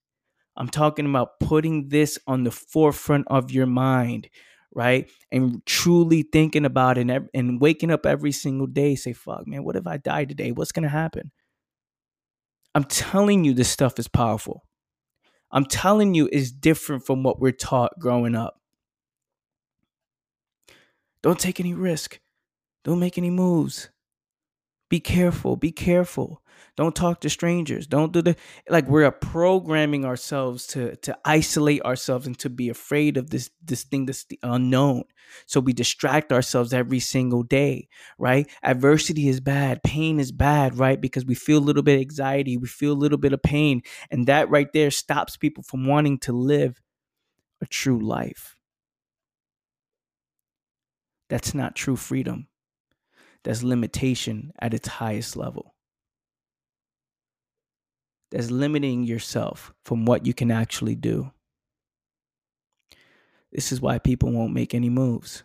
I'm 0.57 0.69
talking 0.69 1.07
about 1.07 1.41
putting 1.41 1.89
this 1.89 2.19
on 2.27 2.45
the 2.45 2.51
forefront 2.51 3.27
of 3.29 3.51
your 3.51 3.67
mind, 3.67 4.29
right? 4.75 5.09
And 5.33 5.65
truly 5.67 6.23
thinking 6.23 6.65
about 6.65 6.99
it 6.99 7.09
and, 7.09 7.29
and 7.33 7.61
waking 7.61 7.91
up 7.91 8.05
every 8.05 8.33
single 8.33 8.67
day, 8.67 8.95
say, 8.95 9.13
fuck, 9.13 9.47
man, 9.47 9.65
what 9.65 9.77
if 9.77 9.87
I 9.87 9.97
die 9.97 10.27
today? 10.27 10.53
What's 10.53 10.73
going 10.73 10.83
to 10.83 10.89
happen? 10.89 11.33
I'm 12.75 12.85
telling 12.85 13.45
you, 13.45 13.55
this 13.55 13.71
stuff 13.71 13.99
is 13.99 14.07
powerful. 14.07 14.65
I'm 15.53 15.65
telling 15.65 16.15
you, 16.15 16.29
is 16.31 16.53
different 16.53 17.05
from 17.05 17.23
what 17.23 17.41
we're 17.41 17.53
taught 17.53 17.99
growing 17.99 18.35
up. 18.35 18.61
Don't 21.23 21.39
take 21.39 21.61
any 21.61 21.75
risk. 21.75 22.21
Don't 22.85 23.01
make 23.01 23.19
any 23.19 23.31
moves. 23.31 23.91
Be 24.91 25.01
careful. 25.01 25.57
Be 25.57 25.73
careful. 25.73 26.43
Don't 26.77 26.95
talk 26.97 27.21
to 27.23 27.31
strangers. 27.31 27.87
Don't 27.87 28.13
do 28.13 28.23
the 28.23 28.37
like 28.69 28.89
we're 28.89 29.11
programming 29.11 30.05
ourselves 30.05 30.67
to 30.69 30.97
to 30.97 31.17
isolate 31.25 31.83
ourselves 31.83 32.27
and 32.27 32.39
to 32.41 32.51
be 32.51 32.69
afraid 32.69 33.17
of 33.17 33.31
this 33.31 33.51
this 33.63 33.85
thing 33.85 34.07
that's 34.07 34.25
the 34.25 34.39
unknown. 34.43 35.05
So 35.47 35.61
we 35.61 35.73
distract 35.73 36.33
ourselves 36.33 36.75
every 36.75 37.01
single 37.01 37.45
day, 37.45 37.89
right? 38.19 38.51
Adversity 38.63 39.29
is 39.29 39.41
bad, 39.41 39.83
pain 39.85 40.19
is 40.21 40.33
bad, 40.33 40.77
right? 40.79 41.01
Because 41.01 41.25
we 41.25 41.35
feel 41.37 41.59
a 41.59 41.61
little 41.69 41.83
bit 41.85 41.97
of 41.97 42.01
anxiety, 42.03 42.57
we 42.57 42.69
feel 42.69 42.93
a 42.93 43.03
little 43.03 43.19
bit 43.19 43.33
of 43.33 43.43
pain, 43.43 43.83
and 44.11 44.27
that 44.27 44.51
right 44.51 44.73
there 44.73 44.91
stops 44.91 45.37
people 45.37 45.63
from 45.63 45.87
wanting 45.87 46.19
to 46.21 46.33
live 46.33 46.81
a 47.63 47.67
true 47.67 48.01
life. 48.01 48.57
That's 51.31 51.55
not 51.55 51.77
true 51.77 51.97
freedom. 51.97 52.50
That's 53.45 53.63
limitation 53.63 54.53
at 54.61 54.75
its 54.75 54.89
highest 54.89 55.37
level 55.37 55.75
that's 58.31 58.51
limiting 58.51 59.05
yourself 59.05 59.73
from 59.85 60.05
what 60.05 60.27
you 60.27 60.33
can 60.33 60.51
actually 60.51 60.95
do. 60.95 61.33
This 63.53 63.73
is 63.73 63.81
why 63.81 63.99
people 63.99 64.31
won't 64.31 64.55
make 64.55 64.75
any 64.75 64.89
moves. 64.89 65.43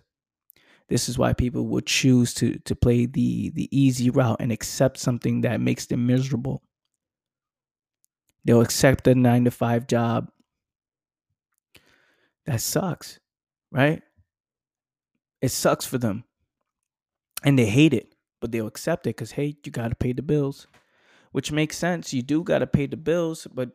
This 0.88 1.10
is 1.10 1.18
why 1.18 1.34
people 1.34 1.66
will 1.66 1.82
choose 1.82 2.34
to 2.36 2.60
to 2.60 2.76
play 2.76 3.08
the 3.08 3.50
the 3.50 3.68
easy 3.76 4.12
route 4.12 4.38
and 4.40 4.52
accept 4.52 5.00
something 5.00 5.42
that 5.42 5.60
makes 5.60 5.88
them 5.88 6.06
miserable. 6.06 6.62
They'll 8.44 8.62
accept 8.62 9.08
a 9.08 9.16
9 9.16 9.46
to 9.46 9.52
5 9.52 9.88
job. 9.88 10.30
That 12.46 12.62
sucks, 12.62 13.20
right? 13.72 14.04
It 15.42 15.50
sucks 15.50 15.88
for 15.88 15.98
them. 15.98 16.26
And 17.46 17.58
they 17.58 17.68
hate 17.68 17.94
it, 17.94 18.14
but 18.42 18.52
they'll 18.52 18.68
accept 18.68 19.08
it 19.08 19.14
cuz 19.14 19.32
hey, 19.32 19.56
you 19.64 19.72
got 19.72 19.90
to 19.90 19.96
pay 19.96 20.12
the 20.12 20.22
bills. 20.22 20.68
Which 21.32 21.52
makes 21.52 21.78
sense. 21.78 22.14
You 22.14 22.22
do 22.22 22.44
got 22.44 22.60
to 22.60 22.68
pay 22.68 22.88
the 22.88 22.98
bills, 22.98 23.48
but 23.54 23.72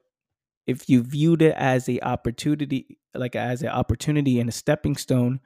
if 0.67 0.89
you 0.89 1.03
viewed 1.03 1.43
it 1.43 1.55
as 1.57 1.89
a 1.89 2.01
opportunity 2.01 2.99
like 3.15 3.35
as 3.37 3.63
an 3.63 3.69
opportunity 3.69 4.39
and 4.39 4.49
a 4.49 4.53
stepping 4.53 4.97
stone 4.97 5.41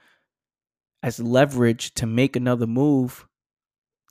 as 1.03 1.21
leverage 1.21 1.95
to 1.95 2.07
make 2.07 2.37
another 2.37 2.67
move 2.67 3.27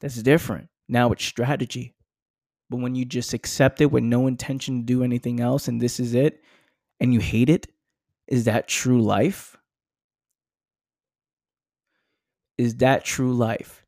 that's 0.01 0.21
different. 0.21 0.69
Now 0.87 1.11
it's 1.11 1.23
strategy. 1.23 1.95
But 2.69 2.77
when 2.77 2.95
you 2.95 3.05
just 3.05 3.33
accept 3.33 3.81
it 3.81 3.91
with 3.91 4.03
no 4.03 4.27
intention 4.27 4.79
to 4.79 4.85
do 4.85 5.03
anything 5.03 5.39
else 5.39 5.67
and 5.67 5.81
this 5.81 5.99
is 5.99 6.13
it 6.13 6.41
and 6.99 7.13
you 7.13 7.19
hate 7.19 7.49
it 7.49 7.67
is 8.27 8.45
that 8.45 8.67
true 8.67 9.01
life? 9.01 9.57
Is 12.57 12.77
that 12.77 13.03
true 13.03 13.33
life 13.33 13.82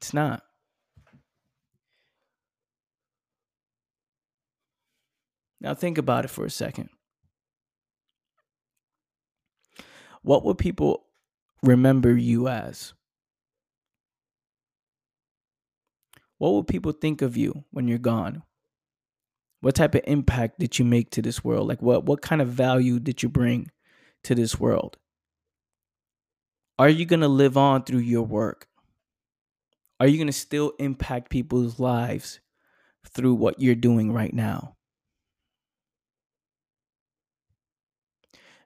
it's 0.00 0.14
not 0.14 0.42
Now 5.60 5.74
think 5.74 5.98
about 5.98 6.24
it 6.24 6.28
for 6.28 6.44
a 6.44 6.50
second. 6.50 6.88
What 10.22 10.44
would 10.44 10.58
people 10.58 11.04
remember 11.62 12.16
you 12.16 12.48
as? 12.48 12.94
What 16.38 16.50
will 16.50 16.64
people 16.64 16.92
think 16.92 17.20
of 17.20 17.36
you 17.36 17.64
when 17.70 17.86
you're 17.86 17.98
gone? 17.98 18.42
What 19.60 19.74
type 19.74 19.94
of 19.94 20.00
impact 20.06 20.58
did 20.58 20.78
you 20.78 20.86
make 20.86 21.10
to 21.10 21.22
this 21.22 21.44
world? 21.44 21.68
Like 21.68 21.82
what 21.82 22.04
what 22.06 22.22
kind 22.22 22.40
of 22.40 22.48
value 22.48 22.98
did 22.98 23.22
you 23.22 23.28
bring 23.28 23.70
to 24.24 24.34
this 24.34 24.58
world? 24.58 24.96
Are 26.78 26.88
you 26.88 27.04
going 27.04 27.20
to 27.20 27.28
live 27.28 27.58
on 27.58 27.84
through 27.84 27.98
your 27.98 28.22
work? 28.22 28.69
Are 30.00 30.08
you 30.08 30.16
going 30.16 30.26
to 30.26 30.32
still 30.32 30.72
impact 30.78 31.30
people's 31.30 31.78
lives 31.78 32.40
through 33.06 33.34
what 33.34 33.60
you're 33.60 33.74
doing 33.74 34.12
right 34.12 34.32
now? 34.32 34.76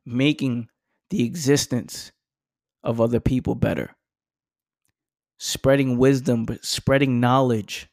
making 0.05 0.69
the 1.11 1.25
existence 1.25 2.13
of 2.83 3.01
other 3.01 3.21
people 3.21 3.55
better, 3.55 3.95
spreading 5.39 5.99
wisdom, 5.99 6.45
but 6.45 6.65
spreading 6.65 7.21
knowledge. 7.21 7.89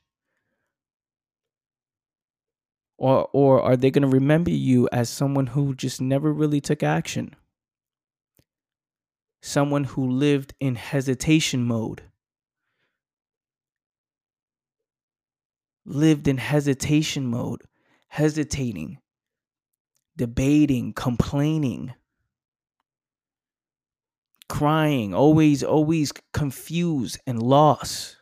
Or, 2.97 3.29
or 3.33 3.61
are 3.61 3.77
they 3.77 3.89
going 3.89 4.03
to 4.03 4.07
remember 4.07 4.51
you 4.51 4.87
as 4.91 5.09
someone 5.09 5.47
who 5.47 5.73
just 5.73 5.99
never 5.99 6.31
really 6.31 6.61
took 6.61 6.83
action? 6.83 7.35
Someone 9.41 9.85
who 9.85 10.07
lived 10.07 10.53
in 10.59 10.75
hesitation 10.75 11.63
mode. 11.63 12.03
Lived 15.85 16.27
in 16.27 16.37
hesitation 16.37 17.25
mode, 17.25 17.61
hesitating, 18.07 18.99
debating, 20.15 20.93
complaining 20.93 21.93
crying, 24.51 25.13
always, 25.13 25.63
always 25.63 26.11
confused 26.33 27.17
and 27.25 27.41
lost 27.41 28.17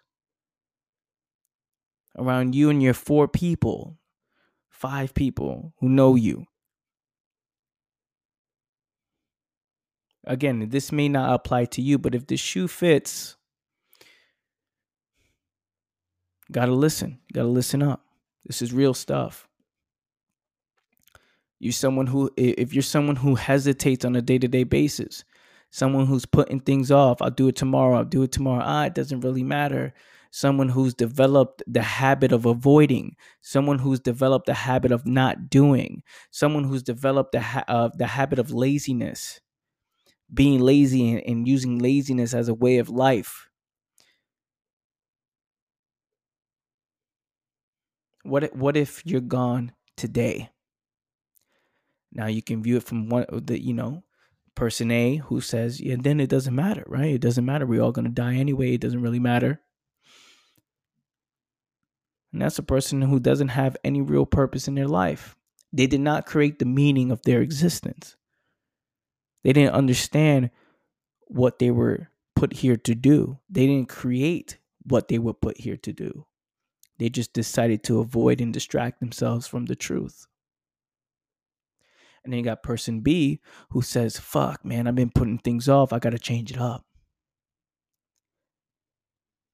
around 2.16 2.54
you 2.54 2.70
and 2.70 2.84
your 2.84 2.94
four 2.94 3.28
people, 3.28 3.98
five 4.70 5.12
people 5.16 5.74
who 5.80 5.90
know 5.90 6.14
you. 6.14 6.46
Again, 10.24 10.70
this 10.70 10.92
may 10.92 11.10
not 11.10 11.34
apply 11.34 11.66
to 11.66 11.82
you, 11.82 11.98
but 11.98 12.14
if 12.14 12.28
the 12.28 12.38
shoe 12.38 12.68
fits, 12.68 13.36
gotta 16.52 16.74
listen. 16.74 17.20
Gotta 17.34 17.48
listen 17.48 17.84
up. 17.84 18.06
This 18.46 18.62
is 18.62 18.74
real 18.74 18.94
stuff. 18.94 19.48
You're 21.60 21.74
someone 21.74 22.08
who, 22.08 22.32
if 22.38 22.74
you're 22.74 22.82
someone 22.82 23.18
who 23.18 23.36
hesitates 23.36 24.06
on 24.06 24.16
a 24.16 24.22
day 24.22 24.38
to 24.38 24.48
day 24.48 24.64
basis, 24.64 25.26
someone 25.72 26.06
who's 26.06 26.26
putting 26.26 26.62
things 26.62 26.90
off. 26.92 27.22
I'll 27.22 27.30
do 27.32 27.50
it 27.50 27.56
tomorrow. 27.56 27.98
I'll 27.98 28.06
do 28.06 28.24
it 28.24 28.32
tomorrow. 28.32 28.64
Ah, 28.66 28.86
it 28.86 28.96
doesn't 28.96 29.22
really 29.22 29.44
matter. 29.44 29.94
Someone 30.32 30.70
who's 30.70 30.94
developed 30.94 31.64
the 31.68 31.82
habit 31.82 32.32
of 32.32 32.46
avoiding, 32.46 33.16
someone 33.42 33.80
who's 33.80 34.00
developed 34.00 34.46
the 34.46 34.54
habit 34.54 34.92
of 34.92 35.06
not 35.06 35.50
doing, 35.50 36.04
someone 36.32 36.64
who's 36.64 36.84
developed 36.84 37.32
the 37.32 37.42
ha- 37.42 37.66
uh, 37.68 37.90
the 37.96 38.06
habit 38.08 38.38
of 38.38 38.52
laziness, 38.52 39.42
being 40.34 40.60
lazy 40.60 41.12
and, 41.12 41.24
and 41.26 41.48
using 41.48 41.80
laziness 41.80 42.34
as 42.34 42.48
a 42.48 42.54
way 42.54 42.78
of 42.78 42.90
life. 42.90 43.49
What 48.30 48.56
what 48.56 48.78
if 48.78 49.06
you're 49.06 49.22
gone 49.22 49.74
today? 49.98 50.50
Now 52.12 52.28
you 52.28 52.42
can 52.42 52.64
view 52.64 52.78
it 52.78 52.84
from 52.84 53.10
one 53.10 53.24
of 53.24 53.48
the 53.48 53.62
you 53.62 53.74
know 53.74 54.04
person 54.56 54.92
A 54.92 55.16
who 55.16 55.40
says, 55.42 55.80
yeah, 55.80 55.96
then 55.98 56.20
it 56.20 56.30
doesn't 56.30 56.54
matter, 56.54 56.84
right? 56.86 57.16
It 57.16 57.22
doesn't 57.22 57.46
matter. 57.46 57.66
We're 57.66 57.82
all 57.82 57.94
going 57.94 58.06
to 58.06 58.12
die 58.12 58.36
anyway. 58.36 58.74
It 58.74 58.82
doesn't 58.82 59.02
really 59.02 59.20
matter. 59.20 59.62
And 62.34 62.42
that's 62.42 62.60
a 62.60 62.64
person 62.64 63.02
who 63.02 63.20
doesn't 63.20 63.48
have 63.48 63.78
any 63.84 64.02
real 64.02 64.26
purpose 64.26 64.68
in 64.68 64.76
their 64.76 64.88
life. 64.88 65.36
They 65.72 65.88
did 65.88 66.02
not 66.02 66.26
create 66.26 66.60
the 66.60 66.66
meaning 66.66 67.10
of 67.10 67.22
their 67.24 67.42
existence. 67.42 68.18
They 69.44 69.54
didn't 69.54 69.74
understand 69.74 70.52
what 71.28 71.60
they 71.60 71.72
were 71.72 72.10
put 72.36 72.54
here 72.54 72.76
to 72.76 72.96
do. 72.96 73.40
They 73.50 73.66
didn't 73.66 73.90
create 73.90 74.58
what 74.84 75.08
they 75.08 75.20
were 75.20 75.34
put 75.34 75.60
here 75.60 75.78
to 75.78 75.94
do. 75.94 76.26
They 77.00 77.10
just 77.10 77.34
decided 77.34 77.84
to 77.86 78.00
avoid 78.02 78.42
and 78.42 78.54
distract 78.54 79.00
themselves 79.00 79.48
from 79.48 79.66
the 79.66 79.76
truth. 79.76 80.28
And 82.24 82.34
then 82.34 82.40
you 82.40 82.44
got 82.44 82.62
person 82.62 83.00
B 83.00 83.40
who 83.70 83.82
says, 83.82 84.20
fuck, 84.20 84.64
man, 84.66 84.86
I've 84.86 84.96
been 84.96 85.10
putting 85.10 85.38
things 85.38 85.70
off. 85.70 85.94
I 85.94 86.00
got 86.00 86.12
to 86.12 86.20
change 86.20 86.52
it 86.52 86.60
up. 86.60 86.86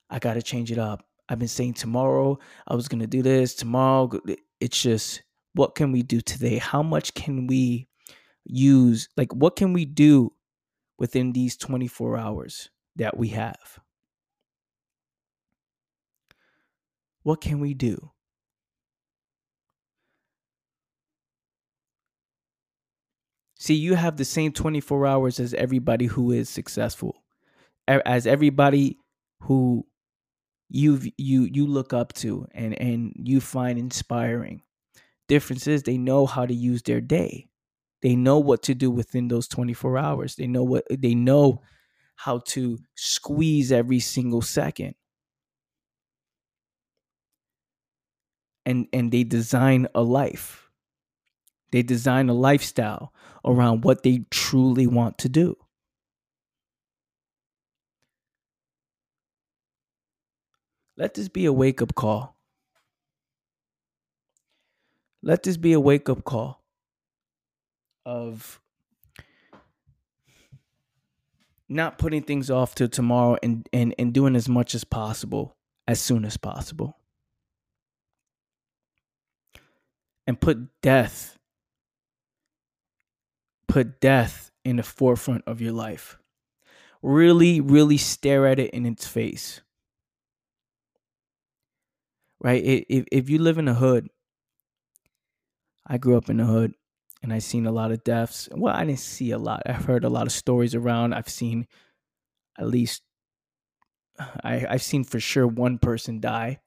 I 0.10 0.18
got 0.20 0.34
to 0.34 0.42
change 0.42 0.72
it 0.72 0.80
up. 0.80 1.06
I've 1.30 1.40
been 1.40 1.48
saying 1.48 1.76
tomorrow 1.76 2.40
I 2.68 2.76
was 2.76 2.88
going 2.88 3.02
to 3.02 3.08
do 3.08 3.22
this, 3.22 3.54
tomorrow. 3.54 4.12
It's 4.60 4.82
just, 4.82 5.22
what 5.54 5.76
can 5.76 5.92
we 5.92 6.02
do 6.02 6.22
today? 6.22 6.58
How 6.58 6.82
much 6.82 7.14
can 7.14 7.48
we 7.48 7.88
use? 8.44 9.08
Like, 9.16 9.34
what 9.34 9.56
can 9.56 9.72
we 9.72 9.86
do 9.86 10.34
within 10.98 11.32
these 11.34 11.58
24 11.58 12.18
hours 12.18 12.70
that 12.96 13.18
we 13.18 13.30
have? 13.30 13.80
What 17.26 17.42
can 17.42 17.60
we 17.60 17.74
do? 17.74 18.12
See, 23.58 23.74
you 23.74 23.96
have 23.96 24.18
the 24.18 24.26
same 24.26 24.52
24 24.52 25.08
hours 25.08 25.40
as 25.40 25.56
everybody 25.56 26.06
who 26.06 26.32
is 26.32 26.50
successful, 26.50 27.24
as 27.88 28.28
everybody 28.28 29.00
who 29.42 29.88
you 30.70 31.02
you 31.18 31.46
you 31.46 31.66
look 31.66 31.94
up 31.94 32.14
to 32.14 32.48
and 32.54 32.80
and 32.80 33.14
you 33.16 33.42
find 33.42 33.80
inspiring. 33.80 34.62
Difference 35.28 35.66
is 35.66 35.82
they 35.82 35.98
know 35.98 36.28
how 36.28 36.46
to 36.46 36.54
use 36.54 36.84
their 36.84 37.02
day. 37.02 37.48
They 38.04 38.16
know 38.16 38.38
what 38.38 38.62
to 38.64 38.76
do 38.76 38.92
within 38.92 39.30
those 39.30 39.48
24 39.48 39.98
hours. 39.98 40.36
They 40.36 40.46
know 40.46 40.64
what 40.64 40.86
they 40.92 41.16
know 41.16 41.64
how 42.18 42.40
to 42.50 42.78
squeeze 42.96 43.72
every 43.72 44.00
single 44.00 44.44
second. 44.44 44.94
And 48.66 48.88
and 48.92 49.12
they 49.12 49.24
design 49.24 49.88
a 49.94 50.02
life 50.02 50.66
they 51.76 51.84
design 51.84 52.30
a 52.30 52.34
lifestyle 52.34 53.12
around 53.44 53.84
what 53.84 54.04
they 54.04 54.26
truly 54.32 54.88
want 54.88 55.18
to 55.18 55.28
do. 55.28 55.58
Let 60.96 61.16
this 61.16 61.28
be 61.28 61.46
a 61.46 61.52
wake 61.52 61.82
up 61.82 61.94
call. 61.94 62.38
Let 65.22 65.44
this 65.44 65.58
be 65.58 65.74
a 65.74 65.80
wake 65.82 66.08
up 66.08 66.24
call 66.24 66.64
of 68.06 68.62
not 71.68 71.98
putting 71.98 72.22
things 72.22 72.50
off 72.50 72.74
till 72.74 72.88
tomorrow 72.88 73.38
and, 73.44 73.68
and, 73.74 73.94
and 74.00 74.14
doing 74.14 74.38
as 74.38 74.48
much 74.48 74.74
as 74.74 74.86
possible 74.86 75.58
as 75.90 76.00
soon 76.00 76.24
as 76.24 76.38
possible. 76.38 77.00
And 80.28 80.40
put 80.42 80.82
death 80.82 81.36
put 83.76 84.00
death 84.00 84.52
in 84.64 84.78
the 84.78 84.84
forefront 84.84 85.44
of 85.46 85.60
your 85.60 85.74
life. 85.74 86.18
Really, 87.02 87.60
really 87.60 87.98
stare 87.98 88.48
at 88.48 88.58
it 88.58 88.72
in 88.72 88.86
its 88.86 89.06
face. 89.06 89.60
Right? 92.40 92.64
If, 92.64 93.04
if 93.12 93.30
you 93.30 93.40
live 93.40 93.58
in 93.58 93.68
a 93.68 93.74
hood, 93.74 94.08
I 95.86 95.98
grew 95.98 96.16
up 96.16 96.30
in 96.30 96.38
the 96.38 96.46
hood 96.46 96.74
and 97.22 97.34
I've 97.34 97.44
seen 97.44 97.66
a 97.66 97.72
lot 97.74 97.92
of 97.92 98.02
deaths. 98.06 98.48
Well, 98.50 98.74
I 98.74 98.86
didn't 98.86 99.00
see 99.00 99.32
a 99.32 99.38
lot. 99.38 99.64
I've 99.66 99.84
heard 99.84 100.06
a 100.06 100.10
lot 100.10 100.26
of 100.26 100.32
stories 100.32 100.74
around. 100.74 101.14
I've 101.14 101.28
seen 101.28 101.68
at 102.58 102.68
least, 102.68 103.04
I, 104.42 104.66
I've 104.70 104.84
seen 104.84 105.04
for 105.04 105.20
sure 105.20 105.48
one 105.48 105.80
person 105.80 106.22
die 106.22 106.62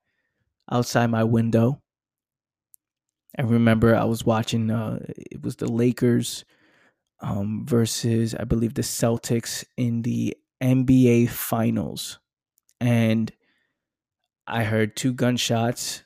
outside 0.71 1.07
my 1.07 1.25
window. 1.25 1.81
I 3.37 3.43
remember 3.43 3.95
I 3.95 4.05
was 4.05 4.25
watching 4.25 4.71
uh 4.71 5.01
it 5.09 5.43
was 5.43 5.57
the 5.57 5.71
Lakers 5.71 6.45
um 7.21 7.67
versus 7.67 8.35
I 8.35 8.45
believe 8.45 8.75
the 8.75 8.83
Celtics 8.83 9.65
in 9.77 10.03
the 10.03 10.37
NBA 10.63 11.29
finals. 11.31 12.19
And 12.81 13.33
I 14.47 14.65
heard 14.65 14.97
two 14.97 15.13
gunshots 15.13 16.05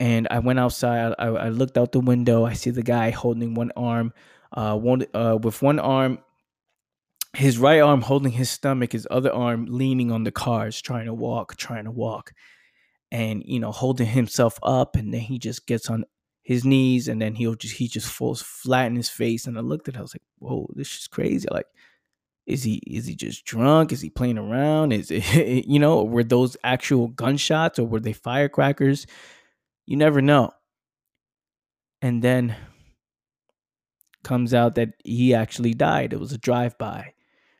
and 0.00 0.28
I 0.30 0.38
went 0.38 0.58
outside. 0.58 1.14
I, 1.18 1.26
I 1.26 1.48
looked 1.48 1.76
out 1.76 1.92
the 1.92 2.00
window. 2.00 2.44
I 2.44 2.52
see 2.52 2.70
the 2.70 2.82
guy 2.82 3.10
holding 3.10 3.54
one 3.54 3.72
arm, 3.76 4.12
uh, 4.52 4.76
one 4.76 5.06
uh, 5.14 5.38
with 5.42 5.60
one 5.62 5.78
arm, 5.78 6.18
his 7.36 7.58
right 7.58 7.80
arm 7.80 8.02
holding 8.02 8.32
his 8.32 8.50
stomach, 8.50 8.92
his 8.92 9.06
other 9.10 9.32
arm 9.32 9.66
leaning 9.68 10.10
on 10.10 10.24
the 10.24 10.32
cars, 10.32 10.80
trying 10.80 11.06
to 11.06 11.14
walk, 11.14 11.56
trying 11.56 11.84
to 11.84 11.90
walk, 11.90 12.32
and 13.10 13.42
you 13.46 13.60
know, 13.60 13.72
holding 13.72 14.06
himself 14.06 14.58
up. 14.62 14.96
And 14.96 15.12
then 15.12 15.20
he 15.20 15.38
just 15.38 15.66
gets 15.66 15.90
on 15.90 16.04
his 16.42 16.64
knees, 16.64 17.08
and 17.08 17.20
then 17.20 17.34
he'll 17.34 17.54
just 17.54 17.76
he 17.76 17.88
just 17.88 18.08
falls 18.08 18.42
flat 18.42 18.86
in 18.86 18.96
his 18.96 19.10
face. 19.10 19.46
And 19.46 19.58
I 19.58 19.62
looked 19.62 19.88
at, 19.88 19.94
it, 19.94 19.98
I 19.98 20.02
was 20.02 20.14
like, 20.14 20.22
"Whoa, 20.38 20.68
this 20.74 20.96
is 20.98 21.06
crazy!" 21.08 21.48
Like, 21.50 21.66
is 22.46 22.62
he 22.62 22.76
is 22.86 23.06
he 23.06 23.14
just 23.14 23.44
drunk? 23.44 23.92
Is 23.92 24.00
he 24.00 24.10
playing 24.10 24.38
around? 24.38 24.92
Is 24.92 25.10
it 25.10 25.66
you 25.66 25.78
know, 25.78 26.02
were 26.04 26.24
those 26.24 26.56
actual 26.64 27.08
gunshots 27.08 27.78
or 27.78 27.86
were 27.86 28.00
they 28.00 28.14
firecrackers? 28.14 29.06
You 29.86 29.96
never 29.96 30.22
know. 30.22 30.52
And 32.02 32.22
then 32.22 32.56
comes 34.24 34.54
out 34.54 34.74
that 34.76 34.90
he 35.04 35.34
actually 35.34 35.74
died. 35.74 36.12
It 36.12 36.20
was 36.20 36.32
a 36.32 36.38
drive 36.38 36.76
by. 36.78 37.14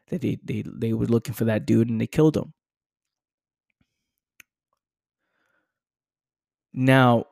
That 0.08 0.22
they, 0.22 0.38
they 0.42 0.64
they 0.66 0.92
were 0.94 1.06
looking 1.06 1.34
for 1.34 1.44
that 1.44 1.66
dude 1.66 1.90
and 1.90 2.00
they 2.00 2.06
killed 2.06 2.36
him. 2.36 2.54
Now, 6.80 7.24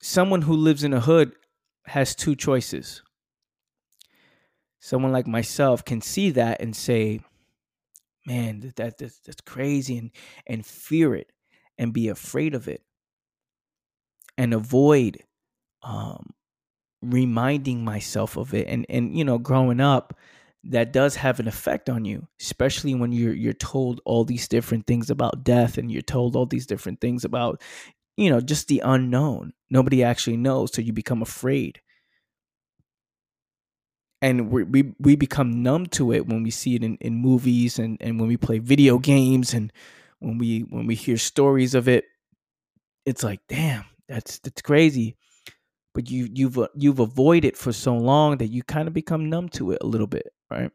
someone 0.00 0.42
who 0.42 0.54
lives 0.54 0.84
in 0.84 0.92
a 0.92 1.00
hood 1.00 1.32
has 1.86 2.14
two 2.14 2.36
choices. 2.36 3.02
Someone 4.78 5.10
like 5.10 5.26
myself 5.26 5.84
can 5.84 6.00
see 6.00 6.30
that 6.30 6.60
and 6.60 6.76
say, 6.76 7.18
"Man, 8.24 8.60
that, 8.60 8.76
that 8.76 8.98
that's, 8.98 9.18
that's 9.18 9.40
crazy," 9.40 9.98
and 9.98 10.12
and 10.46 10.64
fear 10.64 11.16
it 11.16 11.32
and 11.76 11.92
be 11.92 12.10
afraid 12.10 12.54
of 12.54 12.68
it 12.68 12.80
and 14.38 14.54
avoid 14.54 15.18
um, 15.82 16.30
reminding 17.02 17.84
myself 17.84 18.36
of 18.36 18.54
it. 18.54 18.68
And 18.68 18.86
and 18.88 19.18
you 19.18 19.24
know, 19.24 19.38
growing 19.38 19.80
up, 19.80 20.16
that 20.62 20.92
does 20.92 21.16
have 21.16 21.40
an 21.40 21.48
effect 21.48 21.90
on 21.90 22.04
you, 22.04 22.28
especially 22.40 22.94
when 22.94 23.10
you're 23.10 23.34
you're 23.34 23.52
told 23.52 24.00
all 24.04 24.24
these 24.24 24.46
different 24.46 24.86
things 24.86 25.10
about 25.10 25.42
death, 25.42 25.76
and 25.76 25.90
you're 25.90 26.02
told 26.02 26.36
all 26.36 26.46
these 26.46 26.66
different 26.66 27.00
things 27.00 27.24
about 27.24 27.60
you 28.16 28.30
know 28.30 28.40
just 28.40 28.68
the 28.68 28.80
unknown. 28.84 29.52
Nobody 29.70 30.02
actually 30.04 30.36
knows, 30.36 30.74
so 30.74 30.82
you 30.82 30.92
become 30.92 31.22
afraid. 31.22 31.80
And 34.20 34.50
we, 34.50 34.62
we 34.62 34.94
we 35.00 35.16
become 35.16 35.62
numb 35.64 35.86
to 35.86 36.12
it 36.12 36.26
when 36.28 36.44
we 36.44 36.50
see 36.50 36.76
it 36.76 36.84
in, 36.84 36.96
in 37.00 37.16
movies 37.16 37.78
and, 37.78 37.98
and 38.00 38.20
when 38.20 38.28
we 38.28 38.36
play 38.36 38.58
video 38.58 38.98
games 38.98 39.52
and 39.52 39.72
when 40.20 40.38
we 40.38 40.60
when 40.60 40.86
we 40.86 40.94
hear 40.94 41.16
stories 41.16 41.74
of 41.74 41.88
it, 41.88 42.04
it's 43.04 43.22
like, 43.24 43.40
damn, 43.48 43.84
that's 44.08 44.38
that's 44.38 44.62
crazy. 44.62 45.16
But 45.94 46.10
you 46.10 46.28
you've 46.32 46.58
you've 46.74 47.00
avoided 47.00 47.56
for 47.56 47.72
so 47.72 47.96
long 47.96 48.38
that 48.38 48.48
you 48.48 48.62
kind 48.62 48.88
of 48.88 48.94
become 48.94 49.30
numb 49.30 49.48
to 49.50 49.72
it 49.72 49.78
a 49.82 49.86
little 49.86 50.06
bit, 50.06 50.32
right? 50.50 50.70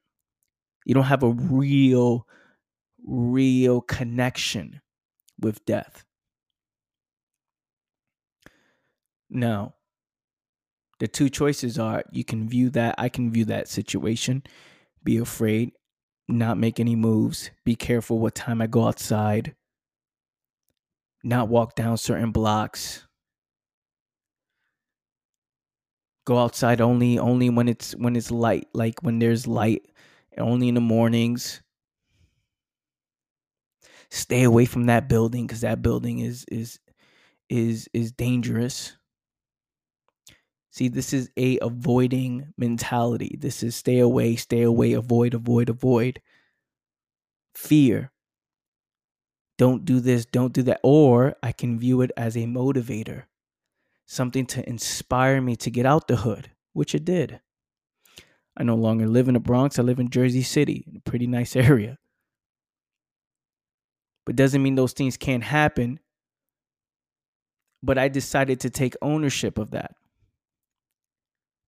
You 0.86 0.96
don't 0.96 1.06
have 1.06 1.24
a 1.24 1.32
real 1.32 2.28
real 3.06 3.82
connection 3.82 4.82
with 5.40 5.66
death. 5.66 6.06
Now, 9.30 9.76
the 11.00 11.08
two 11.08 11.30
choices 11.30 11.78
are 11.78 12.04
you 12.12 12.24
can 12.24 12.50
view 12.50 12.70
that 12.72 12.96
I 12.98 13.10
can 13.10 13.32
view 13.32 13.46
that 13.46 13.68
situation, 13.68 14.44
be 15.04 15.18
afraid, 15.18 15.74
not 16.28 16.58
make 16.58 16.80
any 16.80 16.96
moves, 16.96 17.52
be 17.66 17.76
careful 17.76 18.20
what 18.20 18.36
time 18.36 18.62
I 18.62 18.68
go 18.68 18.88
outside, 18.88 19.56
not 21.24 21.50
walk 21.50 21.76
down 21.76 21.98
certain 21.98 22.32
blocks, 22.32 23.06
go 26.26 26.40
outside 26.40 26.82
only 26.82 27.18
only 27.20 27.50
when 27.50 27.70
it's 27.70 27.96
when 27.96 28.16
it's 28.16 28.32
light 28.32 28.68
like 28.74 29.02
when 29.02 29.20
there's 29.20 29.48
light 29.48 29.84
only 30.38 30.68
in 30.68 30.76
the 30.76 30.82
mornings. 30.82 31.62
Stay 34.10 34.44
away 34.44 34.66
from 34.66 34.86
that 34.86 35.10
building 35.10 35.46
because 35.46 35.62
that 35.62 35.82
building 35.82 36.20
is 36.20 36.46
is 36.50 36.80
is 37.50 37.88
is 37.94 38.12
dangerous 38.12 38.97
see 40.78 40.88
this 40.88 41.14
is 41.14 41.30
a 41.38 41.58
avoiding 41.60 42.54
mentality 42.58 43.36
this 43.40 43.64
is 43.64 43.76
stay 43.76 44.00
away 44.00 44.36
stay 44.36 44.62
away 44.62 44.94
avoid 44.94 45.34
avoid 45.34 45.70
avoid 45.70 46.22
fear 47.54 48.12
don't 49.58 49.86
do 49.86 50.00
this 50.00 50.26
don't 50.26 50.54
do 50.54 50.62
that 50.62 50.80
or 50.84 51.36
i 51.42 51.52
can 51.52 51.80
view 51.80 52.02
it 52.02 52.12
as 52.16 52.36
a 52.36 52.42
motivator 52.42 53.24
something 54.08 54.46
to 54.46 54.68
inspire 54.68 55.42
me 55.42 55.56
to 55.58 55.70
get 55.70 55.86
out 55.86 56.08
the 56.08 56.18
hood, 56.18 56.50
which 56.74 56.96
it 56.96 57.06
did. 57.06 57.42
I 58.56 58.64
no 58.64 58.76
longer 58.76 59.06
live 59.06 59.28
in 59.28 59.36
the 59.36 59.40
Bronx. 59.40 59.78
I 59.78 59.84
live 59.84 60.00
in 60.00 60.10
Jersey 60.10 60.42
City, 60.42 60.86
in 60.88 60.96
a 60.96 61.10
pretty 61.10 61.28
nice 61.28 61.56
area. 61.68 62.00
But 64.26 64.36
doesn't 64.36 64.64
mean 64.64 64.76
those 64.76 64.94
things 64.94 65.18
can't 65.18 65.44
happen. 65.44 66.00
But 67.84 67.98
I 67.98 68.08
decided 68.08 68.60
to 68.62 68.70
take 68.70 68.96
ownership 69.02 69.58
of 69.58 69.72
that 69.72 69.96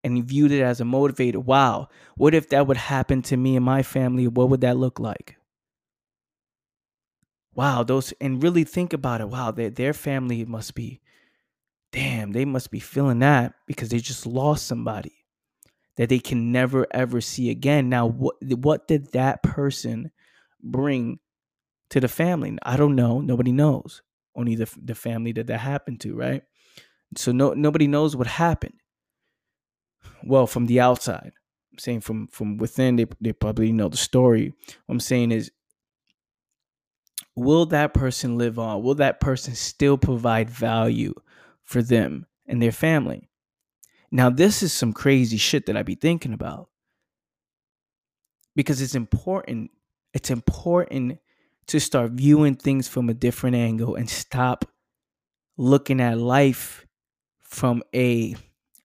and 0.04 0.16
he 0.16 0.22
viewed 0.22 0.52
it 0.52 0.62
as 0.62 0.80
a 0.82 0.86
motivator. 0.86 1.44
Wow, 1.44 1.90
what 2.16 2.34
if 2.34 2.50
that 2.50 2.68
would 2.68 2.78
happen 2.78 3.22
to 3.24 3.38
me 3.38 3.56
and 3.56 3.66
my 3.66 3.84
family? 3.84 4.28
What 4.28 4.50
would 4.50 4.62
that 4.62 4.78
look 4.78 5.00
like? 5.00 5.38
Wow, 7.56 7.84
those 7.84 8.14
and 8.22 8.42
really 8.42 8.64
think 8.64 8.94
about 8.94 9.22
it. 9.22 9.30
Wow, 9.30 9.52
their 9.52 9.70
their 9.70 9.94
family 9.94 10.46
must 10.46 10.76
be 10.76 11.02
damn, 11.92 12.32
they 12.32 12.46
must 12.46 12.72
be 12.72 12.80
feeling 12.80 13.20
that 13.20 13.54
because 13.68 13.90
they 13.90 14.00
just 14.00 14.26
lost 14.26 14.68
somebody 14.68 15.26
that 15.98 16.08
they 16.10 16.20
can 16.20 16.52
never 16.52 16.88
ever 16.92 17.20
see 17.20 17.50
again. 17.50 17.90
Now, 17.90 18.08
what 18.08 18.36
what 18.42 18.88
did 18.88 19.12
that 19.12 19.44
person 19.44 20.12
bring 20.64 21.20
to 21.90 22.00
the 22.00 22.08
family? 22.08 22.58
I 22.64 22.78
don't 22.78 22.96
know. 22.96 23.20
Nobody 23.20 23.52
knows. 23.52 24.02
Only 24.36 24.56
the 24.56 24.72
the 24.82 24.96
family 24.96 25.34
that 25.34 25.48
that 25.48 25.60
happened 25.60 26.00
to, 26.02 26.16
right? 26.16 26.44
So 27.18 27.32
no 27.32 27.54
nobody 27.54 27.88
knows 27.88 28.16
what 28.16 28.28
happened. 28.28 28.79
Well, 30.24 30.48
from 30.48 30.66
the 30.66 30.80
outside, 30.80 31.32
I'm 31.72 31.80
saying 31.80 32.02
from 32.02 32.28
from 32.28 32.58
within, 32.58 32.96
they 32.96 33.06
they 33.22 33.34
probably 33.34 33.72
know 33.72 33.90
the 33.90 33.98
story. 33.98 34.54
What 34.86 34.94
I'm 34.94 35.00
saying 35.00 35.32
is 35.32 35.52
will 37.36 37.66
that 37.68 37.94
person 37.94 38.38
live 38.38 38.60
on? 38.60 38.84
Will 38.84 38.96
that 38.96 39.20
person 39.20 39.56
still 39.56 39.98
provide 39.98 40.50
value 40.50 41.14
for 41.70 41.84
them 41.84 42.26
and 42.48 42.60
their 42.60 42.72
family. 42.72 43.30
Now, 44.12 44.32
this 44.32 44.64
is 44.64 44.74
some 44.74 44.92
crazy 44.92 45.38
shit 45.38 45.68
that 45.68 45.78
I 45.78 45.84
be 45.84 45.94
thinking 45.94 46.34
about 46.34 46.70
because 48.56 48.82
it's 48.82 48.96
important. 48.96 49.70
It's 50.12 50.32
important 50.32 51.20
to 51.68 51.80
start 51.80 52.14
viewing 52.14 52.56
things 52.56 52.88
from 52.88 53.08
a 53.08 53.14
different 53.14 53.56
angle 53.56 53.94
and 53.94 54.10
stop 54.10 54.66
looking 55.58 56.02
at 56.02 56.18
life 56.18 56.88
from 57.38 57.84
a 57.94 58.36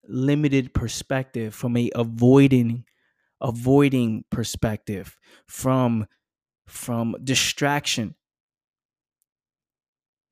limited 0.09 0.75
perspective, 0.75 1.55
from 1.55 1.77
a 1.77 1.91
avoiding 1.95 2.85
avoiding 3.41 4.25
perspective, 4.31 5.19
from 5.47 6.07
from 6.67 7.15
distraction 7.23 8.15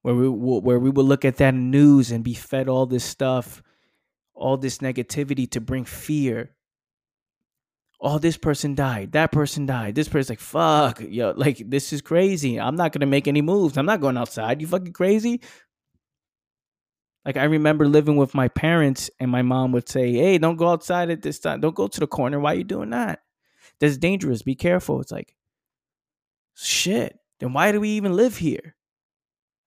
where 0.03 0.15
we 0.15 0.29
where 0.29 0.79
we 0.79 0.91
would 0.91 1.07
look 1.07 1.25
at 1.25 1.37
that 1.37 1.55
news 1.55 2.11
and 2.11 2.25
be 2.25 2.35
fed 2.35 2.69
all 2.69 2.87
this 2.87 3.05
stuff, 3.05 3.63
all 4.35 4.57
this 4.57 4.79
negativity 4.79 5.49
to 5.51 5.61
bring 5.61 5.85
fear. 5.85 6.51
Oh, 8.01 8.19
this 8.19 8.37
person 8.37 8.75
died. 8.75 9.13
That 9.13 9.31
person 9.31 9.65
died. 9.65 9.95
This 9.95 10.09
person's 10.09 10.31
like, 10.31 10.41
fuck, 10.41 11.01
yo, 11.01 11.35
like 11.37 11.63
this 11.71 11.93
is 11.93 12.03
crazy. 12.03 12.59
I'm 12.59 12.75
not 12.75 12.93
gonna 12.93 13.07
make 13.07 13.29
any 13.29 13.43
moves. 13.43 13.77
I'm 13.77 13.87
not 13.87 14.01
going 14.01 14.17
outside. 14.17 14.61
You 14.61 14.67
fucking 14.67 14.93
crazy? 14.93 15.41
Like 17.25 17.37
I 17.37 17.45
remember 17.45 17.87
living 17.87 18.17
with 18.17 18.35
my 18.35 18.49
parents, 18.49 19.11
and 19.21 19.31
my 19.31 19.43
mom 19.43 19.73
would 19.73 19.89
say, 19.89 20.13
"Hey, 20.13 20.39
don't 20.39 20.57
go 20.57 20.69
outside 20.69 21.11
at 21.11 21.23
this 21.23 21.39
time. 21.39 21.61
Don't 21.61 21.75
go 21.75 21.87
to 21.89 22.01
the 22.01 22.07
corner. 22.07 22.41
Why 22.41 22.53
are 22.53 22.57
you 22.57 22.65
doing 22.65 22.91
that? 22.91 23.21
That's 23.79 23.97
dangerous. 23.97 24.43
Be 24.43 24.55
careful." 24.57 25.01
It's 25.01 25.13
like, 25.13 25.35
shit. 26.55 27.19
Then 27.41 27.53
why 27.53 27.73
do 27.73 27.81
we 27.81 27.91
even 27.91 28.15
live 28.15 28.37
here? 28.37 28.77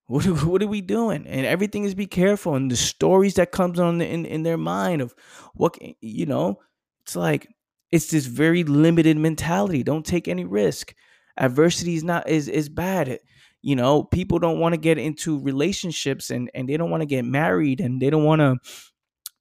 What 0.07 0.25
are, 0.27 0.33
what 0.47 0.63
are 0.63 0.67
we 0.67 0.81
doing? 0.81 1.25
And 1.27 1.45
everything 1.45 1.83
is 1.83 1.95
be 1.95 2.07
careful. 2.07 2.55
And 2.55 2.69
the 2.69 2.75
stories 2.75 3.35
that 3.35 3.51
comes 3.51 3.79
on 3.79 4.01
in 4.01 4.25
in 4.25 4.43
their 4.43 4.57
mind 4.57 5.01
of 5.01 5.15
what 5.53 5.77
you 6.01 6.25
know, 6.25 6.59
it's 7.03 7.15
like 7.15 7.47
it's 7.91 8.11
this 8.11 8.25
very 8.25 8.63
limited 8.63 9.17
mentality. 9.17 9.83
Don't 9.83 10.05
take 10.05 10.27
any 10.27 10.45
risk. 10.45 10.93
Adversity 11.37 11.95
is 11.95 12.03
not 12.03 12.27
is 12.29 12.47
is 12.47 12.69
bad. 12.69 13.19
You 13.65 13.75
know 13.75 14.03
people 14.03 14.37
don't 14.37 14.59
want 14.59 14.73
to 14.73 14.79
get 14.79 14.99
into 14.99 15.39
relationships 15.39 16.29
and 16.29 16.51
and 16.53 16.69
they 16.69 16.77
don't 16.77 16.91
want 16.91 17.01
to 17.01 17.07
get 17.07 17.25
married 17.25 17.81
and 17.81 17.99
they 17.99 18.11
don't 18.11 18.23
want 18.23 18.39
to 18.39 18.55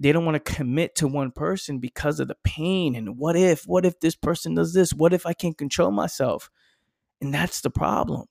they 0.00 0.12
don't 0.12 0.24
want 0.24 0.42
to 0.42 0.52
commit 0.54 0.94
to 0.96 1.06
one 1.06 1.30
person 1.30 1.78
because 1.78 2.18
of 2.18 2.28
the 2.28 2.36
pain 2.42 2.94
and 2.94 3.18
what 3.18 3.36
if 3.36 3.64
what 3.66 3.84
if 3.84 4.00
this 4.00 4.16
person 4.16 4.54
does 4.54 4.72
this? 4.72 4.94
What 4.94 5.12
if 5.12 5.26
i 5.26 5.34
can't 5.34 5.58
control 5.58 5.90
myself? 5.90 6.50
And 7.20 7.34
that's 7.34 7.60
the 7.60 7.68
problem. 7.68 8.24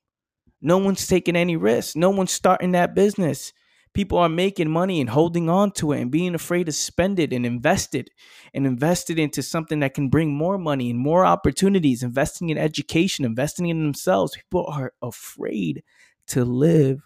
No 0.62 0.80
one's 0.80 1.06
taking 1.06 1.36
any 1.36 1.58
risks. 1.58 1.96
No 1.96 2.10
one's 2.10 2.32
starting 2.32 2.72
that 2.72 2.96
business 2.96 3.54
people 3.94 4.18
are 4.18 4.30
making 4.30 4.70
money 4.70 5.00
and 5.00 5.10
holding 5.10 5.50
on 5.50 5.72
to 5.72 5.92
it 5.92 6.02
and 6.02 6.12
being 6.12 6.36
afraid 6.36 6.66
to 6.66 6.72
spend 6.72 7.20
it 7.20 7.32
and 7.32 7.46
invest 7.46 7.96
it 7.96 8.10
and 8.54 8.66
invest 8.66 9.10
it 9.10 9.20
into 9.20 9.42
something 9.42 9.80
that 9.80 9.94
can 9.94 10.10
bring 10.10 10.34
more 10.34 10.58
money 10.58 10.90
and 10.90 11.00
more 11.00 11.26
opportunities 11.26 12.04
investing 12.04 12.50
in 12.50 12.58
education 12.58 13.26
investing 13.26 13.68
in 13.68 13.84
themselves. 13.84 14.36
People 14.36 14.66
are 14.68 14.94
afraid 15.02 15.84
to 16.28 16.44
live 16.46 17.02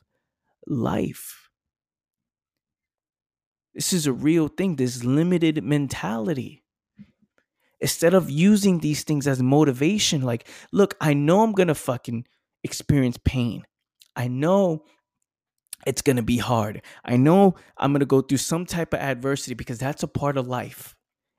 life. 0.65 1.49
This 3.73 3.93
is 3.93 4.07
a 4.07 4.13
real 4.13 4.47
thing 4.47 4.75
this 4.75 5.03
limited 5.03 5.63
mentality. 5.63 6.63
Instead 7.79 8.15
of 8.15 8.29
using 8.31 8.79
these 8.79 9.03
things 9.03 9.27
as 9.27 9.41
motivation 9.41 10.21
like 10.23 10.47
look 10.71 10.95
i 10.99 11.13
know 11.13 11.43
i'm 11.43 11.51
gonna 11.51 11.75
fucking 11.75 12.25
experience 12.63 13.17
pain. 13.23 13.63
I 14.15 14.27
know 14.27 14.85
it's 15.87 16.01
going 16.01 16.17
to 16.17 16.21
be 16.23 16.37
hard. 16.37 16.81
I 17.05 17.15
know 17.15 17.55
I'm 17.77 17.93
going 17.93 18.01
to 18.01 18.05
go 18.05 18.21
through 18.21 18.39
some 18.39 18.65
type 18.65 18.93
of 18.93 18.99
adversity 18.99 19.55
because 19.55 19.79
that's 19.79 20.03
a 20.03 20.07
part 20.07 20.37
of 20.37 20.45
life. 20.45 20.95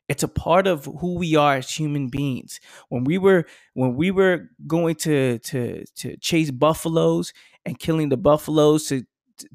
It's 0.08 0.22
a 0.22 0.28
part 0.28 0.66
of 0.66 0.86
who 0.86 1.18
we 1.18 1.36
are 1.36 1.56
as 1.56 1.70
human 1.70 2.08
beings. 2.08 2.58
When 2.88 3.04
we 3.04 3.18
were 3.18 3.44
when 3.74 3.94
we 3.94 4.10
were 4.10 4.48
going 4.66 4.94
to 4.96 5.38
to 5.38 5.84
to 5.96 6.16
chase 6.16 6.50
buffaloes 6.50 7.34
and 7.66 7.78
killing 7.78 8.08
the 8.08 8.16
buffaloes 8.16 8.86
to 8.88 9.04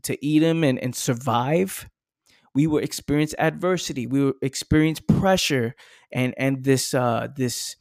to 0.04 0.26
eat 0.26 0.40
them 0.40 0.64
and, 0.64 0.78
and 0.78 0.96
survive, 0.96 1.90
we 2.54 2.68
will 2.68 2.78
experience 2.78 3.34
adversity. 3.40 4.06
We 4.06 4.26
will 4.26 4.34
experience 4.44 5.00
pressure 5.00 5.74
and 6.12 6.36
and 6.38 6.64
this 6.64 6.94
uh 6.94 7.30
this 7.36 7.76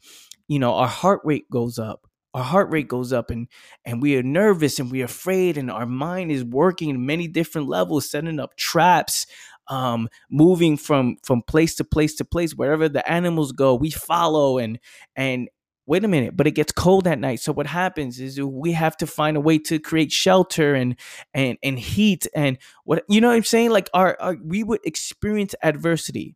you 0.48 0.58
know 0.58 0.72
our 0.74 0.88
heart 0.88 1.20
rate 1.24 1.50
goes 1.50 1.78
up 1.78 2.06
our 2.34 2.42
heart 2.42 2.70
rate 2.70 2.88
goes 2.88 3.12
up 3.12 3.30
and 3.30 3.48
and 3.84 4.00
we 4.02 4.16
are 4.16 4.22
nervous 4.22 4.78
and 4.78 4.90
we're 4.90 5.04
afraid 5.04 5.58
and 5.58 5.70
our 5.70 5.86
mind 5.86 6.30
is 6.30 6.44
working 6.44 6.90
in 6.90 7.06
many 7.06 7.28
different 7.28 7.68
levels 7.68 8.08
setting 8.10 8.40
up 8.40 8.56
traps 8.56 9.26
um 9.68 10.08
moving 10.30 10.76
from 10.76 11.16
from 11.22 11.42
place 11.42 11.74
to 11.76 11.84
place 11.84 12.14
to 12.16 12.24
place. 12.24 12.54
Wherever 12.54 12.88
the 12.88 13.08
animals 13.10 13.52
go 13.52 13.74
we 13.74 13.90
follow 13.90 14.58
and 14.58 14.78
and 15.16 15.48
wait 15.86 16.04
a 16.04 16.08
minute 16.08 16.36
but 16.36 16.46
it 16.46 16.52
gets 16.52 16.72
cold 16.72 17.06
at 17.06 17.18
night. 17.18 17.40
So 17.40 17.52
what 17.52 17.66
happens 17.66 18.20
is 18.20 18.40
we 18.40 18.72
have 18.72 18.96
to 18.98 19.06
find 19.06 19.36
a 19.36 19.40
way 19.40 19.58
to 19.58 19.78
create 19.78 20.12
shelter 20.12 20.74
and 20.74 20.96
and 21.34 21.58
and 21.62 21.78
heat 21.78 22.26
and 22.34 22.58
what 22.84 23.04
you 23.08 23.20
know 23.20 23.28
what 23.28 23.34
i'm 23.36 23.44
saying? 23.44 23.70
Like 23.70 23.90
our, 23.94 24.16
our 24.20 24.36
we 24.42 24.64
would 24.64 24.80
experience 24.84 25.54
adversity. 25.62 26.34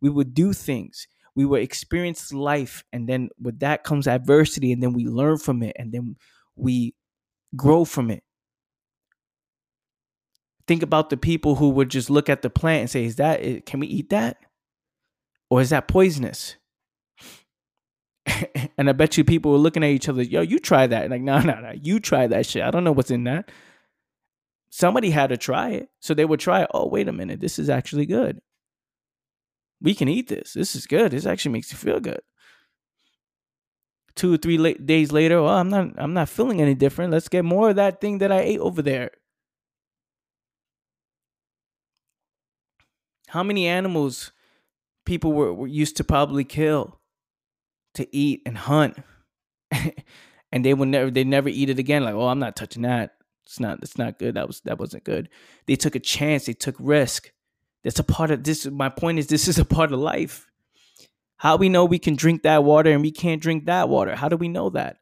We 0.00 0.10
would 0.10 0.34
do 0.34 0.52
things 0.52 1.06
we 1.36 1.44
will 1.44 1.60
experience 1.60 2.32
life 2.32 2.84
and 2.92 3.08
then 3.08 3.28
with 3.40 3.58
that 3.60 3.84
comes 3.84 4.06
adversity 4.06 4.72
and 4.72 4.82
then 4.82 4.92
we 4.92 5.06
learn 5.06 5.38
from 5.38 5.62
it 5.62 5.74
and 5.78 5.92
then 5.92 6.16
we 6.56 6.94
grow 7.56 7.84
from 7.84 8.10
it. 8.10 8.22
Think 10.66 10.82
about 10.82 11.10
the 11.10 11.16
people 11.16 11.56
who 11.56 11.70
would 11.70 11.90
just 11.90 12.08
look 12.08 12.28
at 12.28 12.42
the 12.42 12.50
plant 12.50 12.80
and 12.82 12.90
say 12.90 13.04
is 13.04 13.16
that 13.16 13.66
can 13.66 13.80
we 13.80 13.86
eat 13.86 14.10
that? 14.10 14.38
Or 15.50 15.60
is 15.60 15.70
that 15.70 15.88
poisonous? 15.88 16.56
And 18.76 18.88
i 18.88 18.92
bet 18.92 19.16
you 19.16 19.22
people 19.22 19.52
were 19.52 19.58
looking 19.58 19.84
at 19.84 19.90
each 19.90 20.08
other 20.08 20.22
yo 20.22 20.40
you 20.40 20.58
try 20.58 20.86
that. 20.86 21.10
Like 21.10 21.22
no 21.22 21.38
no 21.40 21.60
no 21.60 21.72
you 21.80 22.00
try 22.00 22.26
that 22.26 22.46
shit. 22.46 22.62
I 22.62 22.70
don't 22.70 22.84
know 22.84 22.92
what's 22.92 23.10
in 23.10 23.24
that. 23.24 23.50
Somebody 24.70 25.10
had 25.10 25.28
to 25.28 25.36
try 25.36 25.70
it. 25.70 25.88
So 26.00 26.14
they 26.14 26.24
would 26.24 26.40
try 26.40 26.66
oh 26.72 26.88
wait 26.88 27.08
a 27.08 27.12
minute 27.12 27.40
this 27.40 27.58
is 27.58 27.68
actually 27.68 28.06
good 28.06 28.40
we 29.84 29.94
can 29.94 30.08
eat 30.08 30.28
this. 30.28 30.54
This 30.54 30.74
is 30.74 30.86
good. 30.86 31.12
This 31.12 31.26
actually 31.26 31.52
makes 31.52 31.70
you 31.70 31.76
feel 31.76 32.00
good. 32.00 32.22
Two 34.16 34.32
or 34.32 34.36
three 34.38 34.56
la- 34.56 34.72
days 34.82 35.12
later, 35.12 35.42
well, 35.42 35.58
I'm 35.58 35.68
not. 35.68 35.90
I'm 35.98 36.14
not 36.14 36.30
feeling 36.30 36.60
any 36.62 36.74
different. 36.74 37.12
Let's 37.12 37.28
get 37.28 37.44
more 37.44 37.70
of 37.70 37.76
that 37.76 38.00
thing 38.00 38.18
that 38.18 38.32
I 38.32 38.40
ate 38.40 38.60
over 38.60 38.80
there. 38.80 39.10
How 43.28 43.42
many 43.42 43.66
animals 43.66 44.32
people 45.04 45.32
were, 45.32 45.52
were 45.52 45.66
used 45.66 45.98
to 45.98 46.04
probably 46.04 46.44
kill 46.44 47.00
to 47.94 48.16
eat 48.16 48.40
and 48.46 48.56
hunt, 48.56 48.96
and 50.52 50.64
they 50.64 50.72
would 50.72 50.88
never. 50.88 51.10
They 51.10 51.24
never 51.24 51.50
eat 51.50 51.68
it 51.68 51.78
again. 51.78 52.04
Like, 52.04 52.14
oh, 52.14 52.28
I'm 52.28 52.38
not 52.38 52.56
touching 52.56 52.82
that. 52.82 53.16
It's 53.44 53.60
not. 53.60 53.80
It's 53.82 53.98
not 53.98 54.18
good. 54.18 54.36
That 54.36 54.46
was. 54.46 54.62
That 54.62 54.78
wasn't 54.78 55.04
good. 55.04 55.28
They 55.66 55.76
took 55.76 55.94
a 55.94 56.00
chance. 56.00 56.46
They 56.46 56.54
took 56.54 56.76
risk. 56.78 57.33
That's 57.84 57.98
a 57.98 58.04
part 58.04 58.30
of 58.30 58.42
this. 58.42 58.66
My 58.66 58.88
point 58.88 59.18
is, 59.18 59.26
this 59.26 59.46
is 59.46 59.58
a 59.58 59.64
part 59.64 59.92
of 59.92 60.00
life. 60.00 60.46
How 61.36 61.56
we 61.56 61.68
know 61.68 61.84
we 61.84 61.98
can 61.98 62.16
drink 62.16 62.42
that 62.42 62.64
water 62.64 62.90
and 62.90 63.02
we 63.02 63.12
can't 63.12 63.42
drink 63.42 63.66
that 63.66 63.88
water? 63.88 64.16
How 64.16 64.28
do 64.30 64.36
we 64.36 64.48
know 64.48 64.70
that? 64.70 64.96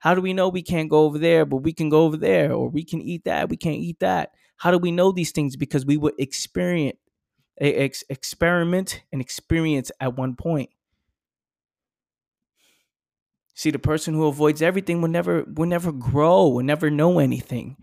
How 0.00 0.16
do 0.16 0.20
we 0.20 0.32
know 0.32 0.48
we 0.48 0.62
can't 0.62 0.90
go 0.90 1.04
over 1.04 1.16
there, 1.16 1.44
but 1.44 1.58
we 1.58 1.72
can 1.72 1.88
go 1.88 2.02
over 2.02 2.16
there, 2.16 2.52
or 2.52 2.68
we 2.68 2.82
can 2.82 3.00
eat 3.00 3.22
that, 3.24 3.48
we 3.48 3.56
can't 3.56 3.76
eat 3.76 4.00
that? 4.00 4.30
How 4.56 4.72
do 4.72 4.78
we 4.78 4.90
know 4.90 5.12
these 5.12 5.30
things? 5.30 5.54
Because 5.54 5.86
we 5.86 5.96
would 5.96 6.14
experience, 6.18 6.98
ex- 7.60 8.02
experiment 8.08 9.04
and 9.12 9.20
experience 9.20 9.92
at 10.00 10.16
one 10.16 10.34
point. 10.34 10.70
See, 13.54 13.70
the 13.70 13.78
person 13.78 14.14
who 14.14 14.26
avoids 14.26 14.60
everything 14.60 15.02
will 15.02 15.08
never 15.08 15.44
will 15.44 15.68
never 15.68 15.92
grow, 15.92 16.48
will 16.48 16.64
never 16.64 16.90
know 16.90 17.20
anything. 17.20 17.76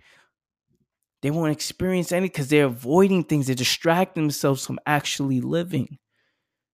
They 1.21 1.31
won't 1.31 1.51
experience 1.51 2.11
any 2.11 2.27
because 2.27 2.49
they're 2.49 2.65
avoiding 2.65 3.23
things. 3.23 3.47
They 3.47 3.55
distract 3.55 4.15
themselves 4.15 4.65
from 4.65 4.79
actually 4.85 5.41
living. 5.41 5.97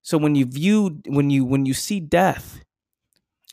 So 0.01 0.17
when 0.17 0.35
you 0.35 0.45
view 0.45 1.01
when 1.07 1.29
you 1.29 1.45
when 1.45 1.65
you 1.65 1.73
see 1.73 1.99
death 1.99 2.61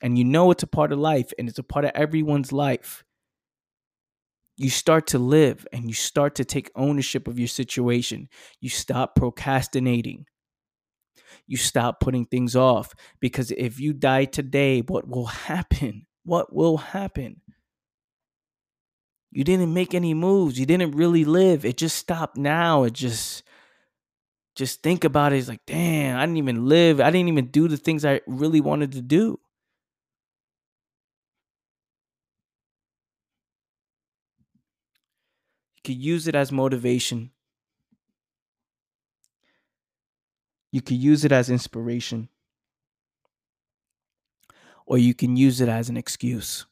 and 0.03 0.19
you 0.19 0.25
know 0.25 0.51
it's 0.51 0.63
a 0.65 0.69
part 0.69 0.93
of 0.93 0.99
life 0.99 1.33
and 1.39 1.49
it's 1.49 1.59
a 1.59 1.65
part 1.65 1.85
of 1.85 1.93
everyone's 1.95 2.53
life, 2.53 3.05
you 4.57 4.71
start 4.71 5.07
to 5.09 5.19
live 5.19 5.67
and 5.73 5.89
you 5.89 5.95
start 5.95 6.35
to 6.37 6.45
take 6.45 6.71
ownership 6.77 7.27
of 7.27 7.39
your 7.39 7.49
situation. 7.49 8.29
You 8.61 8.69
stop 8.69 9.17
procrastinating. 9.17 10.27
You 11.47 11.57
stop 11.57 12.01
putting 12.01 12.27
things 12.27 12.57
off 12.57 12.95
because 13.21 13.51
if 13.53 13.81
you 13.81 13.93
die 13.93 14.25
today, 14.25 14.81
what 14.81 15.09
will 15.09 15.27
happen? 15.27 16.07
What 16.25 16.53
will 16.55 16.77
happen? 16.79 17.41
You 19.33 19.45
didn't 19.45 19.73
make 19.73 19.95
any 19.95 20.12
moves. 20.12 20.61
You 20.61 20.66
didn't 20.66 20.92
really 20.92 21.25
live. 21.25 21.64
It 21.64 21.79
just 21.79 21.97
stopped 21.97 22.37
now. 22.37 22.83
It 22.83 22.92
just 22.92 23.42
just 24.55 24.83
think 24.83 25.05
about 25.05 25.33
it. 25.33 25.38
It's 25.38 25.49
like, 25.49 25.64
damn, 25.66 26.18
I 26.18 26.27
didn't 26.27 26.37
even 26.37 26.68
live. 26.68 27.01
I 27.01 27.11
didn't 27.11 27.29
even 27.29 27.47
do 27.47 27.66
the 27.66 27.79
things 27.79 28.05
I 28.05 28.21
really 28.27 28.61
wanted 28.61 28.92
to 28.92 29.01
do. 29.01 29.40
You 35.77 35.83
could 35.83 35.97
use 35.97 36.29
it 36.29 36.35
as 36.35 36.53
motivation. 36.53 37.31
You 40.71 40.83
could 40.83 40.99
use 40.99 41.25
it 41.25 41.33
as 41.33 41.49
inspiration. 41.49 42.29
Or 44.85 44.99
you 44.99 45.14
can 45.14 45.37
use 45.37 45.62
it 45.62 45.71
as 45.71 45.88
an 45.88 45.97
excuse. 45.97 46.66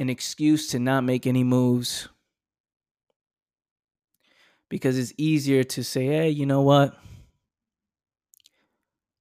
An 0.00 0.08
excuse 0.08 0.68
to 0.68 0.78
not 0.78 1.04
make 1.04 1.26
any 1.26 1.44
moves 1.44 2.08
because 4.70 4.98
it's 4.98 5.12
easier 5.18 5.62
to 5.62 5.84
say, 5.84 6.06
"Hey, 6.06 6.30
you 6.30 6.46
know 6.46 6.62
what? 6.62 6.98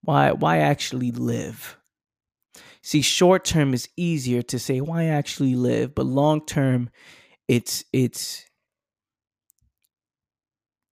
Why 0.03 0.31
why 0.31 0.59
actually 0.59 1.11
live?" 1.11 1.77
See, 2.81 3.01
short 3.01 3.43
term 3.43 3.73
is 3.73 3.89
easier 3.97 4.41
to 4.43 4.57
say, 4.57 4.79
"Why 4.79 5.05
actually 5.07 5.53
live?" 5.53 5.93
But 5.93 6.05
long 6.05 6.45
term, 6.45 6.89
it's 7.49 7.83
it's 7.91 8.45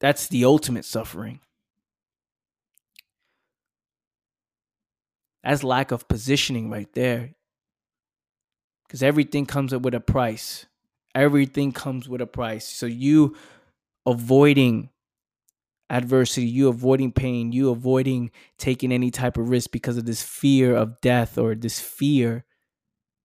that's 0.01 0.27
the 0.27 0.43
ultimate 0.43 0.83
suffering. 0.83 1.39
That's 5.45 5.63
lack 5.63 5.91
of 5.91 6.09
positioning 6.09 6.69
right 6.69 6.91
there 6.91 7.36
because 8.87 9.03
everything 9.03 9.45
comes 9.45 9.75
with 9.75 9.93
a 9.93 9.99
price. 9.99 10.65
Everything 11.13 11.71
comes 11.71 12.07
with 12.07 12.21
a 12.21 12.27
price. 12.27 12.65
So 12.65 12.85
you 12.85 13.35
avoiding 14.05 14.89
adversity, 15.89 16.47
you 16.47 16.67
avoiding 16.67 17.11
pain, 17.11 17.51
you 17.51 17.69
avoiding 17.69 18.31
taking 18.57 18.91
any 18.91 19.11
type 19.11 19.37
of 19.37 19.49
risk 19.49 19.71
because 19.71 19.97
of 19.97 20.05
this 20.05 20.21
fear 20.21 20.75
of 20.75 20.99
death 21.01 21.37
or 21.37 21.55
this 21.55 21.79
fear, 21.79 22.45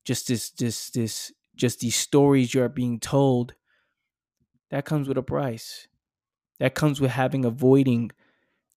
just 0.05 0.29
this 0.29 0.51
this 0.51 0.90
this 0.90 1.33
just 1.55 1.81
these 1.81 1.96
stories 1.96 2.55
you 2.55 2.62
are 2.62 2.68
being 2.68 2.98
told. 2.98 3.55
That 4.70 4.85
comes 4.85 5.07
with 5.07 5.18
a 5.18 5.22
price. 5.22 5.87
That 6.59 6.75
comes 6.75 7.01
with 7.01 7.11
having 7.11 7.44
avoiding 7.44 8.12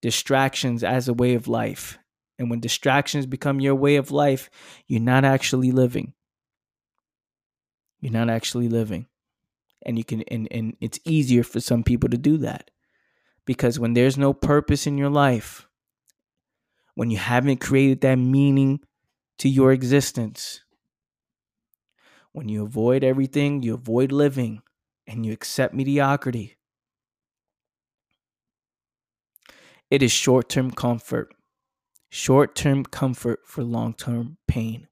distractions 0.02 0.84
as 0.84 1.08
a 1.08 1.14
way 1.14 1.36
of 1.36 1.48
life. 1.48 2.00
And 2.38 2.50
when 2.50 2.60
distractions 2.60 3.26
become 3.26 3.62
your 3.62 3.76
way 3.76 3.96
of 3.96 4.12
life, 4.12 4.50
you're 4.88 5.00
not 5.00 5.24
actually 5.24 5.72
living. 5.72 6.15
You're 8.00 8.14
not 8.14 8.30
actually 8.30 8.70
living. 8.70 9.08
And 9.86 9.98
you 9.98 10.04
can 10.04 10.22
and, 10.24 10.48
and 10.52 10.76
it's 10.82 11.00
easier 11.06 11.44
for 11.44 11.60
some 11.60 11.84
people 11.84 12.10
to 12.10 12.18
do 12.18 12.38
that. 12.38 12.72
Because 13.46 13.80
when 13.80 13.94
there's 13.94 14.18
no 14.18 14.34
purpose 14.34 14.88
in 14.88 14.98
your 14.98 15.10
life, 15.10 15.68
when 16.96 17.12
you 17.12 17.18
haven't 17.18 17.62
created 17.62 18.02
that 18.02 18.16
meaning 18.16 18.80
to 19.38 19.50
your 19.50 19.72
existence, 19.72 20.62
when 22.32 22.50
you 22.50 22.64
avoid 22.64 23.04
everything, 23.04 23.62
you 23.62 23.76
avoid 23.76 24.12
living, 24.12 24.62
and 25.06 25.26
you 25.26 25.32
accept 25.32 25.74
mediocrity, 25.74 26.58
it 29.92 30.02
is 30.02 30.12
short 30.12 30.50
term 30.50 30.72
comfort. 30.72 31.34
Short 32.10 32.56
term 32.56 32.86
comfort 32.86 33.42
for 33.46 33.64
long 33.64 33.94
term 33.94 34.38
pain. 34.48 34.88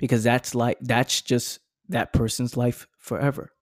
Because 0.00 0.24
that's 0.24 0.56
like, 0.56 0.78
that's 0.80 1.22
just 1.22 1.60
that 1.90 2.12
person's 2.12 2.56
life 2.56 2.88
forever 2.98 3.52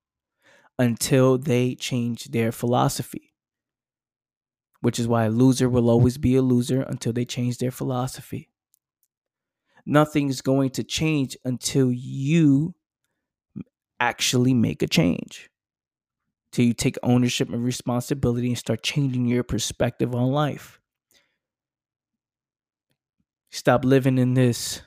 until 0.78 1.36
they 1.36 1.74
change 1.74 2.26
their 2.26 2.52
philosophy 2.52 3.28
which 4.80 4.98
is 4.98 5.08
why 5.08 5.24
a 5.24 5.30
loser 5.30 5.68
will 5.68 5.90
always 5.90 6.18
be 6.18 6.36
a 6.36 6.42
loser 6.42 6.82
until 6.82 7.12
they 7.12 7.24
change 7.24 7.58
their 7.58 7.70
philosophy. 7.70 8.48
Nothing's 9.84 10.40
going 10.40 10.70
to 10.70 10.84
change 10.84 11.36
until 11.44 11.90
you 11.90 12.74
actually 13.98 14.54
make 14.54 14.82
a 14.82 14.86
change. 14.86 15.50
Till 16.52 16.66
you 16.66 16.74
take 16.74 16.96
ownership 17.02 17.50
and 17.50 17.64
responsibility 17.64 18.48
and 18.48 18.58
start 18.58 18.82
changing 18.82 19.26
your 19.26 19.42
perspective 19.42 20.14
on 20.14 20.30
life. 20.30 20.80
Stop 23.50 23.84
living 23.84 24.18
in 24.18 24.34
this, 24.34 24.82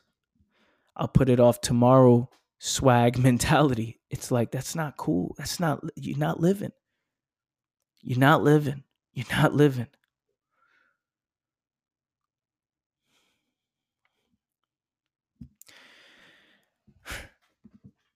I'll 0.96 1.08
put 1.08 1.30
it 1.30 1.40
off 1.40 1.62
tomorrow 1.62 2.30
swag 2.60 3.18
mentality. 3.20 4.00
It's 4.10 4.32
like, 4.32 4.52
that's 4.52 4.76
not 4.76 4.98
cool. 4.98 5.36
That's 5.38 5.60
not, 5.60 5.82
you're 5.96 6.18
not 6.18 6.40
living. 6.40 6.72
You're 8.02 8.20
not 8.20 8.44
living. 8.44 8.84
You're 9.14 9.26
not 9.32 9.54
living. 9.54 9.88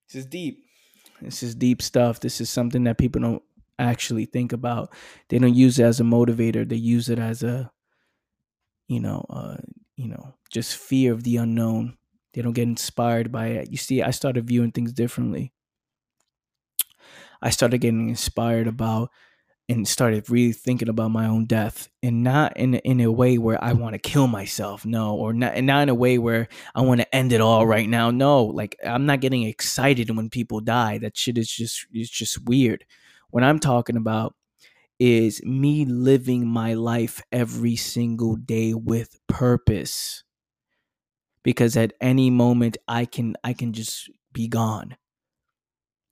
This 0.08 0.24
is 0.24 0.26
deep. 0.26 0.64
This 1.20 1.42
is 1.42 1.54
deep 1.54 1.82
stuff. 1.82 2.20
This 2.20 2.40
is 2.40 2.48
something 2.48 2.84
that 2.84 2.98
people 2.98 3.20
don't 3.20 3.42
actually 3.78 4.26
think 4.26 4.52
about. 4.52 4.94
They 5.28 5.38
don't 5.38 5.54
use 5.54 5.78
it 5.78 5.84
as 5.84 6.00
a 6.00 6.04
motivator. 6.04 6.68
They 6.68 6.76
use 6.76 7.08
it 7.08 7.18
as 7.18 7.42
a, 7.42 7.70
you 8.88 9.00
know, 9.00 9.26
uh, 9.28 9.56
you 9.96 10.08
know, 10.08 10.34
just 10.50 10.76
fear 10.76 11.12
of 11.12 11.24
the 11.24 11.36
unknown. 11.38 11.96
They 12.36 12.42
don't 12.42 12.52
get 12.52 12.68
inspired 12.68 13.32
by 13.32 13.46
it. 13.46 13.70
You 13.70 13.78
see, 13.78 14.02
I 14.02 14.10
started 14.10 14.46
viewing 14.46 14.70
things 14.70 14.92
differently. 14.92 15.54
I 17.40 17.48
started 17.48 17.78
getting 17.78 18.10
inspired 18.10 18.66
about 18.66 19.10
and 19.68 19.88
started 19.88 20.28
really 20.30 20.52
thinking 20.52 20.90
about 20.90 21.10
my 21.10 21.26
own 21.26 21.46
death 21.46 21.88
and 22.02 22.22
not 22.22 22.56
in 22.58 22.74
in 22.74 23.00
a 23.00 23.10
way 23.10 23.38
where 23.38 23.62
I 23.62 23.72
want 23.72 23.94
to 23.94 23.98
kill 23.98 24.26
myself 24.26 24.84
no 24.86 25.16
or 25.16 25.32
not 25.32 25.54
and 25.54 25.66
not 25.66 25.82
in 25.84 25.88
a 25.88 25.94
way 25.94 26.18
where 26.18 26.48
I 26.74 26.82
want 26.82 27.00
to 27.00 27.14
end 27.14 27.32
it 27.32 27.40
all 27.40 27.66
right 27.66 27.88
now 27.88 28.10
no 28.10 28.44
like 28.44 28.76
I'm 28.86 29.06
not 29.06 29.20
getting 29.20 29.42
excited 29.42 30.14
when 30.14 30.30
people 30.30 30.60
die 30.60 30.98
that 30.98 31.16
shit 31.16 31.36
is 31.36 31.50
just 31.50 31.86
it's 31.92 32.10
just 32.10 32.44
weird 32.44 32.84
what 33.30 33.42
I'm 33.42 33.58
talking 33.58 33.96
about 33.96 34.36
is 34.98 35.42
me 35.44 35.84
living 35.84 36.46
my 36.46 36.74
life 36.74 37.20
every 37.32 37.76
single 37.76 38.36
day 38.36 38.72
with 38.72 39.18
purpose 39.26 40.22
because 41.46 41.78
at 41.78 41.94
any 42.02 42.30
moment 42.30 42.76
I 42.88 43.06
can 43.06 43.36
I 43.44 43.54
can 43.54 43.72
just 43.72 44.10
be 44.34 44.48
gone 44.48 44.96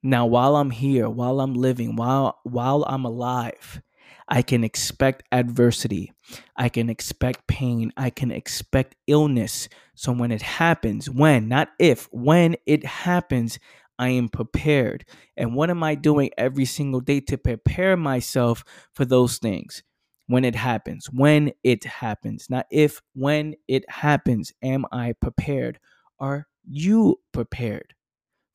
now, 0.07 0.27
while 0.27 0.57
I'm 0.57 0.70
here, 0.70 1.09
while 1.09 1.40
I'm 1.40 1.55
living, 1.55 1.97
while 1.97 2.38
while 2.44 2.85
I'm 2.87 3.07
alive, 3.07 3.81
I 4.29 4.42
can 4.42 4.62
expect 4.62 5.23
adversity. 5.33 6.12
I 6.57 6.68
can 6.68 6.90
expect 6.90 7.47
pain. 7.47 7.90
I 7.97 8.11
can 8.11 8.31
expect 8.31 8.97
illness. 9.07 9.66
So 9.94 10.12
when 10.12 10.31
it 10.31 10.42
happens, 10.42 11.09
when, 11.09 11.49
not 11.49 11.70
if, 11.79 12.09
when 12.12 12.57
it 12.66 12.85
happens, 12.85 13.59
I 13.99 14.11
am 14.11 14.29
prepared. 14.29 15.07
And 15.38 15.55
what 15.55 15.70
am 15.70 15.83
I 15.83 15.94
doing 15.94 16.31
every 16.37 16.66
single 16.66 17.01
day 17.01 17.20
to 17.20 17.38
prepare 17.38 17.97
myself 17.97 18.62
for 18.92 19.07
those 19.07 19.38
things? 19.38 19.83
When 20.26 20.44
it 20.44 20.54
happens, 20.54 21.06
when 21.06 21.52
it 21.62 21.84
happens, 21.84 22.48
not 22.48 22.66
if, 22.70 23.02
when 23.14 23.56
it 23.68 23.88
happens, 23.90 24.52
am 24.62 24.87
I 24.90 25.12
prepared? 25.20 25.78
Are 26.18 26.46
you 26.66 27.20
prepared 27.32 27.94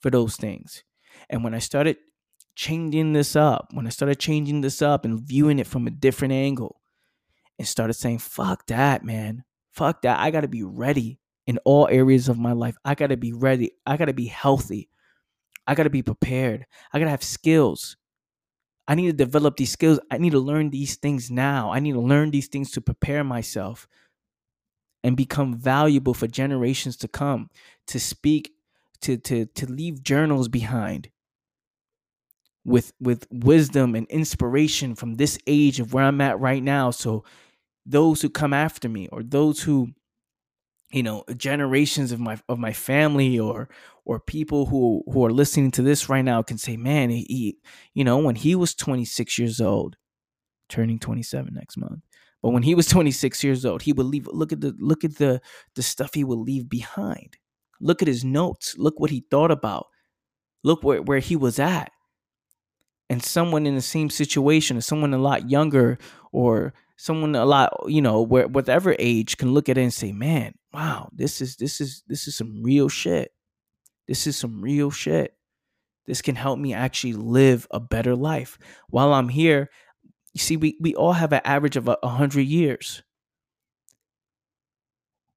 for 0.01 0.09
those 0.09 0.35
things? 0.35 0.83
And 1.29 1.43
when 1.43 1.53
I 1.53 1.59
started 1.59 1.97
changing 2.55 3.13
this 3.13 3.35
up, 3.35 3.69
when 3.73 3.85
I 3.85 3.91
started 3.91 4.19
changing 4.19 4.61
this 4.61 4.81
up 4.81 5.05
and 5.05 5.21
viewing 5.21 5.59
it 5.59 5.67
from 5.67 5.85
a 5.85 5.91
different 5.91 6.33
angle, 6.33 6.79
and 7.59 7.67
started 7.67 7.93
saying, 7.93 8.19
fuck 8.19 8.65
that, 8.67 9.03
man. 9.03 9.43
Fuck 9.73 10.01
that. 10.03 10.19
I 10.19 10.31
got 10.31 10.41
to 10.41 10.47
be 10.47 10.63
ready 10.63 11.19
in 11.45 11.59
all 11.65 11.87
areas 11.91 12.29
of 12.29 12.39
my 12.39 12.53
life. 12.53 12.75
I 12.85 12.95
got 12.95 13.07
to 13.07 13.17
be 13.17 13.33
ready. 13.33 13.71
I 13.85 13.97
got 13.97 14.05
to 14.05 14.13
be 14.13 14.27
healthy. 14.27 14.89
I 15.67 15.75
got 15.75 15.83
to 15.83 15.89
be 15.89 16.01
prepared. 16.01 16.65
I 16.93 16.99
got 16.99 17.05
to 17.05 17.11
have 17.11 17.23
skills. 17.23 17.97
I 18.89 18.95
need 18.95 19.07
to 19.07 19.13
develop 19.13 19.57
these 19.57 19.71
skills. 19.71 19.99
I 20.11 20.17
need 20.17 20.31
to 20.31 20.39
learn 20.39 20.71
these 20.71 20.95
things 20.97 21.31
now. 21.31 21.71
I 21.71 21.79
need 21.79 21.93
to 21.93 22.01
learn 22.01 22.31
these 22.31 22.47
things 22.47 22.71
to 22.71 22.81
prepare 22.81 23.23
myself 23.23 23.87
and 25.03 25.15
become 25.15 25.55
valuable 25.55 26.15
for 26.15 26.27
generations 26.27 26.97
to 26.97 27.07
come, 27.07 27.51
to 27.87 27.99
speak 27.99 28.53
to 29.01 29.17
to 29.17 29.45
to 29.45 29.71
leave 29.71 30.03
journals 30.03 30.49
behind 30.49 31.11
with 32.65 32.93
with 32.99 33.27
wisdom 33.31 33.95
and 33.95 34.07
inspiration 34.09 34.95
from 34.95 35.15
this 35.15 35.37
age 35.47 35.79
of 35.79 35.93
where 35.93 36.05
I'm 36.05 36.21
at 36.21 36.39
right 36.39 36.63
now 36.63 36.91
so 36.91 37.23
those 37.85 38.21
who 38.21 38.29
come 38.29 38.53
after 38.53 38.89
me 38.89 39.07
or 39.11 39.23
those 39.23 39.63
who 39.63 39.91
you 40.91 41.03
know 41.03 41.23
generations 41.37 42.11
of 42.11 42.19
my 42.19 42.39
of 42.49 42.59
my 42.59 42.73
family 42.73 43.39
or 43.39 43.69
or 44.05 44.19
people 44.19 44.65
who 44.67 45.03
who 45.11 45.25
are 45.25 45.31
listening 45.31 45.71
to 45.71 45.81
this 45.81 46.09
right 46.09 46.23
now 46.25 46.41
can 46.41 46.57
say 46.57 46.77
man 46.77 47.09
he, 47.09 47.57
you 47.93 48.03
know 48.03 48.17
when 48.17 48.35
he 48.35 48.55
was 48.55 48.73
26 48.75 49.37
years 49.37 49.61
old 49.61 49.97
turning 50.69 50.99
27 50.99 51.53
next 51.53 51.77
month 51.77 52.01
but 52.41 52.51
when 52.51 52.63
he 52.63 52.75
was 52.75 52.87
26 52.87 53.43
years 53.43 53.65
old 53.65 53.81
he 53.83 53.93
would 53.93 54.05
leave 54.05 54.27
look 54.27 54.51
at 54.51 54.61
the 54.61 54.75
look 54.79 55.03
at 55.03 55.17
the 55.17 55.41
the 55.75 55.83
stuff 55.83 56.13
he 56.13 56.23
would 56.23 56.39
leave 56.39 56.69
behind 56.69 57.37
Look 57.81 58.01
at 58.01 58.07
his 58.09 58.25
notes. 58.25 58.75
Look 58.77 58.99
what 58.99 59.09
he 59.09 59.25
thought 59.31 59.51
about. 59.51 59.87
Look 60.63 60.83
where, 60.83 61.01
where 61.01 61.19
he 61.19 61.35
was 61.35 61.59
at. 61.59 61.91
And 63.09 63.23
someone 63.23 63.65
in 63.65 63.75
the 63.75 63.81
same 63.81 64.09
situation, 64.09 64.77
or 64.77 64.81
someone 64.81 65.13
a 65.13 65.17
lot 65.17 65.49
younger, 65.49 65.97
or 66.31 66.73
someone 66.95 67.35
a 67.35 67.45
lot, 67.45 67.73
you 67.87 68.01
know, 68.01 68.21
where 68.21 68.47
whatever 68.47 68.95
age 68.99 69.37
can 69.37 69.51
look 69.53 69.67
at 69.67 69.77
it 69.79 69.81
and 69.81 69.93
say, 69.93 70.11
Man, 70.11 70.53
wow, 70.73 71.09
this 71.13 71.41
is 71.41 71.55
this 71.55 71.81
is 71.81 72.03
this 72.07 72.27
is 72.27 72.35
some 72.35 72.63
real 72.63 72.89
shit. 72.89 73.31
This 74.07 74.27
is 74.27 74.35
some 74.37 74.61
real 74.61 74.91
shit. 74.91 75.35
This 76.07 76.23
can 76.23 76.35
help 76.35 76.57
me 76.57 76.73
actually 76.73 77.13
live 77.13 77.67
a 77.69 77.79
better 77.79 78.15
life. 78.15 78.57
While 78.89 79.13
I'm 79.13 79.29
here, 79.29 79.69
you 80.33 80.39
see, 80.39 80.57
we, 80.57 80.75
we 80.79 80.95
all 80.95 81.13
have 81.13 81.31
an 81.33 81.41
average 81.43 81.77
of 81.77 81.87
a, 81.87 81.97
hundred 82.03 82.47
years. 82.47 83.03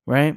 Right? 0.07 0.37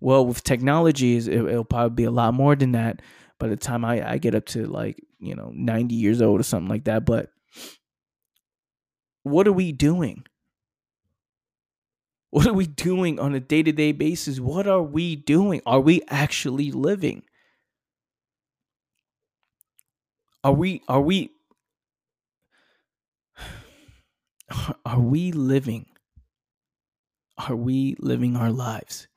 Well, 0.00 0.26
with 0.26 0.42
technologies, 0.42 1.28
it, 1.28 1.40
will 1.40 1.64
probably 1.64 1.94
be 1.94 2.04
a 2.04 2.10
lot 2.10 2.34
more 2.34 2.56
than 2.56 2.72
that 2.72 3.00
by 3.38 3.46
the 3.46 3.56
time 3.56 3.84
I, 3.84 4.12
I 4.12 4.18
get 4.18 4.34
up 4.34 4.46
to 4.46 4.66
like, 4.66 5.00
you 5.20 5.36
know, 5.36 5.52
90 5.54 5.94
years 5.94 6.20
old 6.20 6.40
or 6.40 6.42
something 6.42 6.68
like 6.68 6.84
that. 6.84 7.04
But 7.04 7.30
what 9.22 9.46
are 9.46 9.52
we 9.52 9.70
doing? 9.70 10.24
What 12.30 12.46
are 12.46 12.52
we 12.52 12.66
doing 12.66 13.18
on 13.18 13.34
a 13.34 13.40
day 13.40 13.62
to 13.62 13.72
day 13.72 13.92
basis? 13.92 14.40
What 14.40 14.66
are 14.66 14.82
we 14.82 15.16
doing? 15.16 15.62
Are 15.64 15.80
we 15.80 16.02
actually 16.08 16.70
living? 16.72 17.22
Are 20.44 20.52
we, 20.52 20.82
are 20.88 21.00
we, 21.00 21.30
are 24.86 25.00
we 25.00 25.32
living? 25.32 25.86
Are 27.38 27.56
we 27.56 27.96
living 27.98 28.36
our 28.36 28.50
lives? 28.50 29.08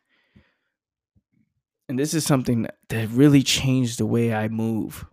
and 1.90 1.98
this 1.98 2.14
is 2.14 2.24
something 2.24 2.68
that 2.90 3.10
really 3.10 3.42
changed 3.42 3.98
the 3.98 4.06
way 4.06 4.32
I 4.32 4.48
move. 4.48 5.06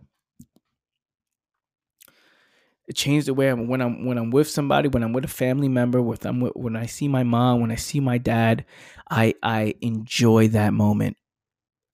It 2.87 2.95
changed 2.95 3.27
the 3.27 3.33
way 3.33 3.49
I'm 3.49 3.67
when 3.67 3.81
I'm 3.81 4.05
when 4.05 4.17
I'm 4.17 4.31
with 4.31 4.49
somebody, 4.49 4.87
when 4.87 5.03
I'm 5.03 5.13
with 5.13 5.25
a 5.25 5.29
family 5.29 5.67
member, 5.67 6.01
with 6.01 6.25
I'm 6.25 6.39
with, 6.39 6.53
when 6.55 6.75
I 6.77 6.85
see 6.85 7.07
my 7.09 7.23
mom, 7.23 7.59
when 7.61 7.71
I 7.71 7.75
see 7.75 7.99
my 7.99 8.17
dad, 8.17 8.65
I 9.09 9.33
I 9.43 9.73
enjoy 9.81 10.47
that 10.49 10.73
moment 10.73 11.17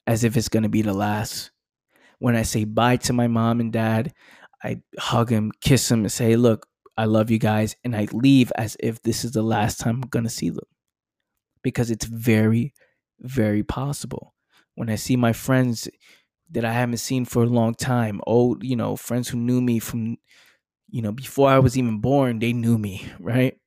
as 0.07 0.23
if 0.23 0.37
it's 0.37 0.49
gonna 0.49 0.69
be 0.69 0.81
the 0.83 0.93
last. 0.93 1.51
When 2.19 2.35
I 2.35 2.43
say 2.43 2.65
bye 2.65 2.97
to 2.97 3.13
my 3.13 3.27
mom 3.27 3.59
and 3.59 3.73
dad, 3.73 4.13
I 4.63 4.81
hug 4.99 5.29
him, 5.31 5.51
kiss 5.61 5.91
him, 5.91 6.01
and 6.01 6.11
say, 6.11 6.35
"Look, 6.35 6.67
I 6.97 7.05
love 7.05 7.31
you 7.31 7.39
guys," 7.39 7.75
and 7.83 7.95
I 7.95 8.07
leave 8.13 8.51
as 8.57 8.77
if 8.79 9.01
this 9.01 9.25
is 9.25 9.31
the 9.33 9.43
last 9.43 9.79
time 9.79 9.95
I'm 10.03 10.09
gonna 10.09 10.29
see 10.29 10.49
them, 10.49 10.67
because 11.63 11.91
it's 11.91 12.05
very, 12.05 12.73
very 13.19 13.63
possible 13.63 14.33
when 14.75 14.89
I 14.89 14.95
see 14.95 15.15
my 15.15 15.33
friends 15.33 15.89
that 16.51 16.65
I 16.65 16.73
haven't 16.73 16.97
seen 16.97 17.25
for 17.25 17.43
a 17.43 17.47
long 17.47 17.73
time. 17.75 18.21
Old, 18.27 18.63
you 18.63 18.75
know, 18.75 18.95
friends 18.95 19.29
who 19.29 19.37
knew 19.39 19.61
me 19.61 19.79
from, 19.79 20.17
you 20.93 21.01
know, 21.01 21.11
before 21.11 21.49
I 21.49 21.57
was 21.57 21.75
even 21.75 21.97
born, 21.97 22.37
they 22.37 22.53
knew 22.53 22.77
me, 22.77 23.03
right? 23.19 23.57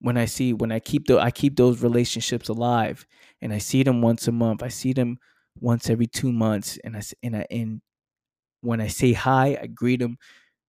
When 0.00 0.16
I 0.16 0.24
see, 0.24 0.54
when 0.54 0.72
I 0.72 0.80
keep 0.80 1.06
the, 1.06 1.18
I 1.18 1.30
keep 1.30 1.56
those 1.56 1.82
relationships 1.82 2.48
alive, 2.48 3.06
and 3.42 3.52
I 3.52 3.58
see 3.58 3.82
them 3.82 4.00
once 4.00 4.26
a 4.26 4.32
month. 4.32 4.62
I 4.62 4.68
see 4.68 4.94
them 4.94 5.18
once 5.60 5.90
every 5.90 6.06
two 6.06 6.32
months, 6.32 6.78
and 6.84 6.96
I 6.96 7.02
and 7.22 7.36
I 7.36 7.46
and 7.50 7.82
when 8.62 8.80
I 8.80 8.88
say 8.88 9.12
hi, 9.12 9.58
I 9.60 9.66
greet 9.68 10.00
them, 10.00 10.18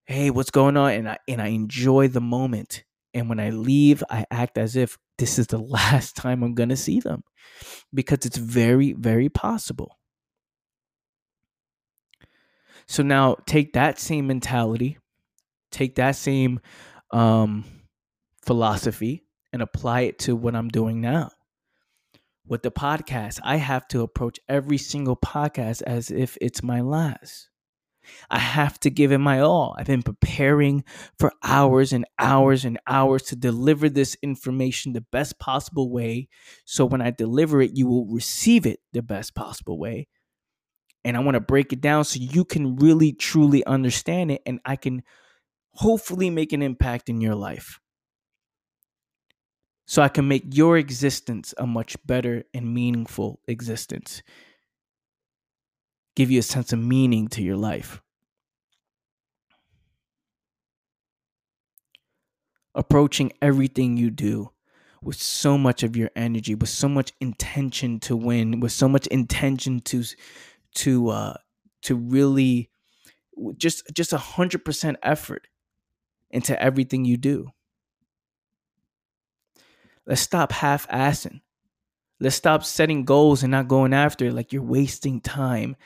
hey, 0.06 0.30
what's 0.30 0.50
going 0.50 0.76
on, 0.76 0.92
and 0.92 1.08
I 1.08 1.18
and 1.28 1.42
I 1.42 1.48
enjoy 1.48 2.08
the 2.08 2.20
moment. 2.20 2.84
And 3.14 3.30
when 3.30 3.40
I 3.40 3.50
leave, 3.50 4.04
I 4.10 4.26
act 4.30 4.58
as 4.58 4.76
if 4.76 4.98
this 5.18 5.38
is 5.38 5.48
the 5.48 5.58
last 5.78 6.16
time 6.16 6.42
I'm 6.42 6.54
gonna 6.54 6.76
see 6.76 7.00
them, 7.00 7.24
because 7.94 8.26
it's 8.26 8.38
very, 8.38 8.92
very 8.94 9.30
possible 9.30 9.96
so 12.86 13.02
now 13.02 13.36
take 13.46 13.72
that 13.72 13.98
same 13.98 14.26
mentality, 14.26 14.98
take 15.76 15.96
that 15.96 16.16
same 16.16 16.60
um, 17.10 17.64
philosophy, 18.44 19.24
and 19.52 19.62
apply 19.62 20.02
it 20.02 20.18
to 20.20 20.34
what 20.34 20.54
I'm 20.54 20.68
doing 20.68 21.00
now. 21.00 21.30
With 22.46 22.62
the 22.62 22.70
podcast, 22.70 23.40
I 23.42 23.56
have 23.56 23.88
to 23.88 24.02
approach 24.02 24.38
every 24.48 24.78
single 24.78 25.16
podcast 25.16 25.82
as 25.82 26.10
if 26.10 26.36
it's 26.40 26.62
my 26.62 26.80
last. 26.80 27.48
I 28.30 28.38
have 28.38 28.78
to 28.80 28.90
give 28.90 29.10
it 29.10 29.18
my 29.18 29.40
all. 29.40 29.74
I've 29.76 29.86
been 29.86 30.02
preparing 30.02 30.84
for 31.18 31.32
hours 31.42 31.92
and 31.92 32.04
hours 32.20 32.64
and 32.64 32.78
hours 32.86 33.22
to 33.24 33.36
deliver 33.36 33.88
this 33.88 34.16
information 34.22 34.92
the 34.92 35.00
best 35.00 35.40
possible 35.40 35.90
way. 35.90 36.28
So 36.64 36.84
when 36.84 37.02
I 37.02 37.10
deliver 37.10 37.60
it, 37.60 37.72
you 37.74 37.88
will 37.88 38.06
receive 38.06 38.64
it 38.64 38.78
the 38.92 39.02
best 39.02 39.34
possible 39.34 39.78
way 39.78 40.06
and 41.06 41.16
I 41.16 41.20
want 41.20 41.36
to 41.36 41.40
break 41.40 41.72
it 41.72 41.80
down 41.80 42.04
so 42.04 42.18
you 42.20 42.44
can 42.44 42.74
really 42.76 43.12
truly 43.12 43.64
understand 43.64 44.32
it 44.32 44.42
and 44.44 44.58
I 44.64 44.74
can 44.74 45.04
hopefully 45.76 46.30
make 46.30 46.52
an 46.52 46.62
impact 46.62 47.08
in 47.08 47.20
your 47.20 47.34
life. 47.34 47.78
So 49.86 50.02
I 50.02 50.08
can 50.08 50.26
make 50.26 50.42
your 50.52 50.76
existence 50.76 51.54
a 51.58 51.66
much 51.66 51.96
better 52.04 52.42
and 52.52 52.74
meaningful 52.74 53.40
existence. 53.46 54.22
Give 56.16 56.30
you 56.30 56.40
a 56.40 56.42
sense 56.42 56.72
of 56.72 56.80
meaning 56.80 57.28
to 57.28 57.42
your 57.42 57.56
life. 57.56 58.02
Approaching 62.74 63.32
everything 63.40 63.96
you 63.96 64.10
do 64.10 64.50
with 65.02 65.16
so 65.16 65.56
much 65.56 65.82
of 65.82 65.96
your 65.96 66.10
energy, 66.16 66.54
with 66.54 66.68
so 66.68 66.88
much 66.88 67.12
intention 67.20 68.00
to 68.00 68.16
win, 68.16 68.60
with 68.60 68.72
so 68.72 68.88
much 68.88 69.06
intention 69.06 69.80
to 69.80 70.02
to 70.74 71.08
uh 71.08 71.34
to 71.82 71.94
really 71.94 72.70
just 73.56 73.82
just 73.94 74.12
a 74.12 74.18
hundred 74.18 74.64
percent 74.64 74.96
effort 75.02 75.46
into 76.30 76.60
everything 76.60 77.04
you 77.04 77.16
do. 77.16 77.48
Let's 80.06 80.20
stop 80.20 80.52
half 80.52 80.88
assing. 80.88 81.40
Let's 82.20 82.36
stop 82.36 82.64
setting 82.64 83.04
goals 83.04 83.42
and 83.42 83.50
not 83.50 83.68
going 83.68 83.92
after 83.92 84.26
it 84.26 84.32
like 84.32 84.52
you're 84.52 84.62
wasting 84.62 85.20
time. 85.20 85.76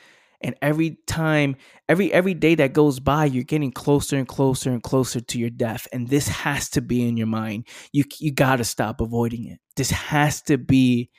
And 0.43 0.55
every 0.61 0.97
time, 1.05 1.55
every 1.87 2.11
every 2.11 2.33
day 2.33 2.55
that 2.55 2.73
goes 2.73 2.99
by, 2.99 3.25
you're 3.25 3.43
getting 3.43 3.71
closer 3.71 4.17
and 4.17 4.27
closer 4.27 4.71
and 4.71 4.81
closer 4.81 5.19
to 5.19 5.39
your 5.39 5.51
death. 5.51 5.87
And 5.93 6.07
this 6.07 6.27
has 6.27 6.69
to 6.71 6.81
be 6.81 7.07
in 7.07 7.17
your 7.17 7.27
mind. 7.27 7.67
You 7.91 8.05
you 8.19 8.31
gotta 8.31 8.63
stop 8.63 9.01
avoiding 9.01 9.45
it. 9.45 9.59
This 9.75 9.91
has 9.91 10.41
to 10.43 10.57
be 10.57 11.11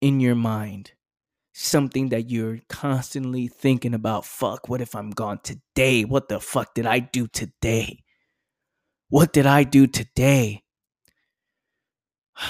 in 0.00 0.20
your 0.20 0.34
mind 0.34 0.92
something 1.58 2.10
that 2.10 2.30
you're 2.30 2.60
constantly 2.68 3.48
thinking 3.48 3.92
about. 3.94 4.24
Fuck, 4.24 4.68
what 4.68 4.80
if 4.80 4.94
I'm 4.94 5.10
gone 5.10 5.40
today? 5.42 6.04
What 6.04 6.28
the 6.28 6.38
fuck 6.38 6.72
did 6.74 6.86
I 6.86 7.00
do 7.00 7.26
today? 7.26 8.04
What 9.08 9.32
did 9.32 9.46
I 9.46 9.64
do 9.64 9.86
today? 9.88 10.62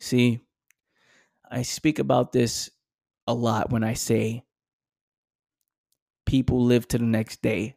See, 0.00 0.40
I 1.48 1.62
speak 1.62 1.98
about 2.00 2.32
this 2.32 2.68
a 3.28 3.34
lot 3.34 3.70
when 3.70 3.84
I 3.84 3.94
say 3.94 4.44
people 6.24 6.64
live 6.64 6.88
to 6.88 6.98
the 6.98 7.04
next 7.04 7.42
day. 7.42 7.76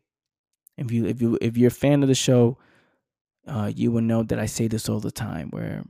If 0.77 0.91
you 0.91 1.05
if 1.05 1.21
you 1.21 1.37
if 1.41 1.57
you're 1.57 1.67
a 1.67 1.71
fan 1.71 2.01
of 2.01 2.09
the 2.09 2.15
show, 2.15 2.57
uh, 3.47 3.71
you 3.75 3.91
will 3.91 4.01
know 4.01 4.23
that 4.23 4.39
I 4.39 4.47
say 4.47 4.67
this 4.67 4.89
all 4.89 4.99
the 4.99 5.11
time. 5.11 5.49
Where 5.51 5.83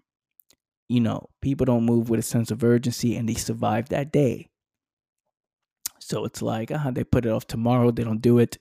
you 0.90 1.00
know, 1.00 1.30
people 1.42 1.66
don't 1.66 1.86
move 1.86 2.10
with 2.10 2.20
a 2.20 2.24
sense 2.24 2.52
of 2.52 2.64
urgency 2.64 3.16
and 3.16 3.30
they 3.30 3.36
survive 3.36 3.90
that 3.90 4.12
day. 4.12 4.50
So 6.00 6.26
it's 6.26 6.42
like, 6.42 6.72
uh, 6.72 6.92
they 6.92 7.04
put 7.04 7.26
it 7.26 7.32
off 7.32 7.46
tomorrow, 7.46 7.92
they 7.92 8.04
don't 8.04 8.22
do 8.22 8.40
it. 8.40 8.58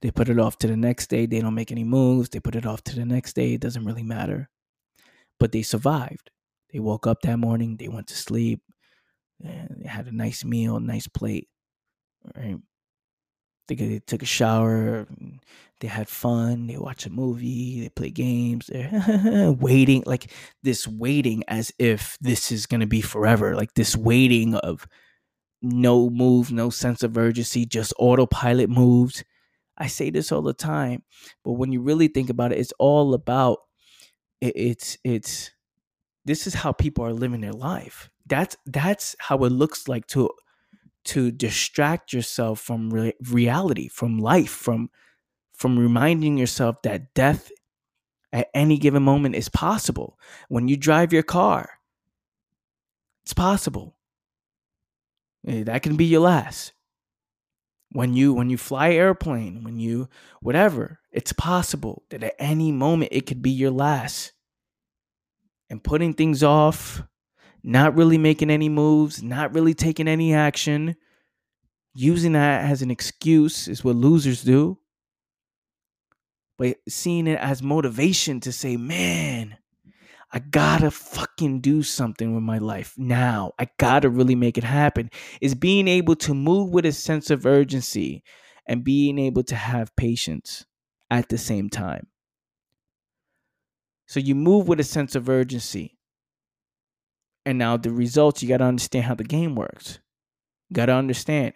They 0.00 0.12
put 0.12 0.28
it 0.28 0.38
off 0.38 0.58
to 0.58 0.68
the 0.68 0.76
next 0.76 1.08
day, 1.08 1.26
they 1.26 1.40
don't 1.40 1.54
make 1.54 1.72
any 1.72 1.84
moves. 1.84 2.28
They 2.28 2.38
put 2.38 2.54
it 2.54 2.66
off 2.66 2.84
to 2.84 2.94
the 2.94 3.04
next 3.04 3.34
day, 3.34 3.54
it 3.54 3.60
doesn't 3.60 3.84
really 3.84 4.04
matter. 4.04 4.48
But 5.40 5.50
they 5.50 5.62
survived. 5.62 6.30
They 6.72 6.78
woke 6.78 7.06
up 7.06 7.22
that 7.22 7.38
morning, 7.38 7.76
they 7.76 7.88
went 7.88 8.06
to 8.08 8.16
sleep, 8.16 8.62
and 9.42 9.78
they 9.80 9.88
had 9.88 10.06
a 10.06 10.14
nice 10.14 10.44
meal, 10.44 10.78
nice 10.78 11.08
plate, 11.08 11.48
right? 12.36 12.58
They, 13.66 13.74
they 13.74 13.98
took 13.98 14.22
a 14.22 14.26
shower, 14.26 15.08
they 15.82 15.88
had 15.88 16.08
fun, 16.08 16.68
they 16.68 16.76
watch 16.76 17.06
a 17.06 17.10
movie, 17.10 17.80
they 17.80 17.88
play 17.88 18.08
games, 18.08 18.68
they're 18.68 19.52
waiting, 19.58 20.04
like 20.06 20.30
this 20.62 20.86
waiting 20.86 21.42
as 21.48 21.72
if 21.76 22.16
this 22.20 22.52
is 22.52 22.66
to 22.66 22.86
be 22.86 23.00
forever, 23.00 23.56
like 23.56 23.74
this 23.74 23.96
waiting 23.96 24.54
of 24.54 24.86
no 25.60 26.08
move, 26.08 26.52
no 26.52 26.70
sense 26.70 27.02
of 27.02 27.18
urgency, 27.18 27.66
just 27.66 27.92
autopilot 27.98 28.70
moves. 28.70 29.24
I 29.76 29.88
say 29.88 30.10
this 30.10 30.30
all 30.30 30.42
the 30.42 30.52
time, 30.54 31.02
but 31.42 31.54
when 31.54 31.72
you 31.72 31.80
really 31.80 32.06
think 32.06 32.30
about 32.30 32.52
it, 32.52 32.58
it's 32.58 32.72
all 32.78 33.12
about 33.12 33.58
it, 34.40 34.52
it's 34.54 34.98
it's 35.02 35.50
this 36.24 36.46
is 36.46 36.54
how 36.54 36.70
people 36.70 37.04
are 37.04 37.12
living 37.12 37.40
their 37.40 37.52
life. 37.52 38.08
That's 38.26 38.56
that's 38.66 39.16
how 39.18 39.38
it 39.38 39.50
looks 39.50 39.88
like 39.88 40.06
to 40.08 40.30
to 41.06 41.32
distract 41.32 42.12
yourself 42.12 42.60
from 42.60 42.90
re- 42.90 43.14
reality, 43.28 43.88
from 43.88 44.18
life, 44.18 44.50
from 44.50 44.88
from 45.62 45.78
reminding 45.78 46.36
yourself 46.36 46.82
that 46.82 47.14
death 47.14 47.48
at 48.32 48.48
any 48.52 48.76
given 48.76 49.04
moment 49.04 49.36
is 49.36 49.48
possible. 49.48 50.18
When 50.48 50.66
you 50.66 50.76
drive 50.76 51.12
your 51.12 51.22
car, 51.22 51.70
it's 53.22 53.32
possible. 53.32 53.94
Eh, 55.46 55.62
that 55.62 55.84
can 55.84 55.94
be 55.94 56.04
your 56.04 56.22
last. 56.22 56.72
When 57.92 58.12
you 58.14 58.34
when 58.34 58.50
you 58.50 58.56
fly 58.56 58.90
airplane, 58.90 59.62
when 59.62 59.78
you 59.78 60.08
whatever, 60.40 60.98
it's 61.12 61.32
possible 61.32 62.02
that 62.10 62.24
at 62.24 62.34
any 62.40 62.72
moment 62.72 63.12
it 63.12 63.26
could 63.26 63.40
be 63.40 63.50
your 63.50 63.70
last. 63.70 64.32
And 65.70 65.84
putting 65.84 66.12
things 66.12 66.42
off 66.42 67.04
not 67.62 67.94
really 67.94 68.18
making 68.18 68.50
any 68.50 68.68
moves, 68.68 69.22
not 69.22 69.54
really 69.54 69.74
taking 69.74 70.08
any 70.08 70.34
action, 70.34 70.96
using 71.94 72.32
that 72.32 72.64
as 72.64 72.82
an 72.82 72.90
excuse 72.90 73.68
is 73.68 73.84
what 73.84 73.94
losers 73.94 74.42
do. 74.42 74.78
But 76.58 76.76
seeing 76.88 77.26
it 77.26 77.38
as 77.38 77.62
motivation 77.62 78.40
to 78.40 78.52
say, 78.52 78.76
man, 78.76 79.56
I 80.32 80.38
gotta 80.38 80.90
fucking 80.90 81.60
do 81.60 81.82
something 81.82 82.34
with 82.34 82.42
my 82.42 82.58
life 82.58 82.94
now. 82.96 83.52
I 83.58 83.68
gotta 83.78 84.08
really 84.08 84.34
make 84.34 84.56
it 84.56 84.64
happen. 84.64 85.10
Is 85.40 85.54
being 85.54 85.88
able 85.88 86.16
to 86.16 86.34
move 86.34 86.70
with 86.70 86.86
a 86.86 86.92
sense 86.92 87.30
of 87.30 87.44
urgency 87.44 88.22
and 88.66 88.84
being 88.84 89.18
able 89.18 89.42
to 89.44 89.54
have 89.54 89.94
patience 89.96 90.64
at 91.10 91.28
the 91.28 91.38
same 91.38 91.68
time. 91.68 92.06
So 94.06 94.20
you 94.20 94.34
move 94.34 94.68
with 94.68 94.80
a 94.80 94.84
sense 94.84 95.14
of 95.14 95.28
urgency. 95.28 95.98
And 97.44 97.58
now 97.58 97.76
the 97.76 97.90
results, 97.90 98.42
you 98.42 98.48
got 98.48 98.58
to 98.58 98.64
understand 98.64 99.04
how 99.04 99.14
the 99.14 99.24
game 99.24 99.54
works. 99.54 99.98
You 100.68 100.74
Got 100.74 100.86
to 100.86 100.94
understand. 100.94 101.54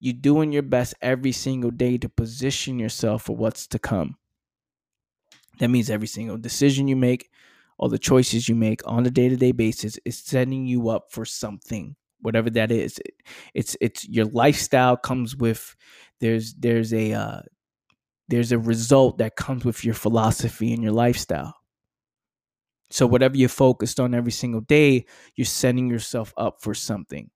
You're 0.00 0.14
doing 0.14 0.52
your 0.52 0.62
best 0.62 0.94
every 1.00 1.32
single 1.32 1.70
day 1.70 1.98
to 1.98 2.08
position 2.08 2.78
yourself 2.78 3.24
for 3.24 3.36
what's 3.36 3.66
to 3.68 3.78
come. 3.78 4.16
That 5.58 5.68
means 5.68 5.90
every 5.90 6.06
single 6.06 6.36
decision 6.36 6.88
you 6.88 6.96
make, 6.96 7.30
all 7.78 7.88
the 7.88 7.98
choices 7.98 8.48
you 8.48 8.54
make 8.54 8.80
on 8.86 9.06
a 9.06 9.10
day-to-day 9.10 9.52
basis 9.52 9.98
is 10.04 10.18
setting 10.18 10.66
you 10.66 10.88
up 10.88 11.10
for 11.10 11.24
something, 11.24 11.96
whatever 12.20 12.50
that 12.50 12.70
is. 12.70 12.98
It's 13.54 13.76
it's 13.80 14.08
your 14.08 14.26
lifestyle 14.26 14.96
comes 14.96 15.36
with 15.36 15.76
there's 16.20 16.54
there's 16.54 16.92
a 16.92 17.12
uh, 17.12 17.40
there's 18.28 18.52
a 18.52 18.58
result 18.58 19.18
that 19.18 19.36
comes 19.36 19.64
with 19.64 19.84
your 19.84 19.94
philosophy 19.94 20.72
and 20.72 20.82
your 20.82 20.92
lifestyle. 20.92 21.54
So, 22.90 23.06
whatever 23.06 23.36
you're 23.36 23.48
focused 23.48 23.98
on 23.98 24.14
every 24.14 24.32
single 24.32 24.60
day, 24.60 25.06
you're 25.34 25.44
setting 25.44 25.88
yourself 25.88 26.32
up 26.36 26.60
for 26.60 26.74
something. 26.74 27.30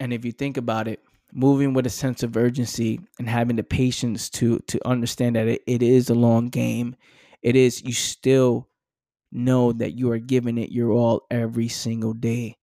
And 0.00 0.12
if 0.12 0.24
you 0.24 0.32
think 0.32 0.56
about 0.56 0.88
it, 0.88 1.02
moving 1.36 1.74
with 1.74 1.86
a 1.86 1.90
sense 1.90 2.22
of 2.22 2.36
urgency 2.36 2.98
and 3.18 3.28
having 3.28 3.56
the 3.56 3.62
patience 3.62 4.30
to 4.30 4.58
to 4.60 4.88
understand 4.88 5.36
that 5.36 5.46
it, 5.46 5.62
it 5.66 5.82
is 5.82 6.08
a 6.08 6.14
long 6.14 6.48
game, 6.48 6.96
it 7.42 7.54
is 7.54 7.84
you 7.84 7.92
still 7.92 8.68
know 9.30 9.72
that 9.72 9.92
you 9.92 10.10
are 10.10 10.18
giving 10.18 10.56
it 10.56 10.72
your 10.72 10.90
all 10.90 11.26
every 11.30 11.68
single 11.68 12.14
day. 12.14 12.56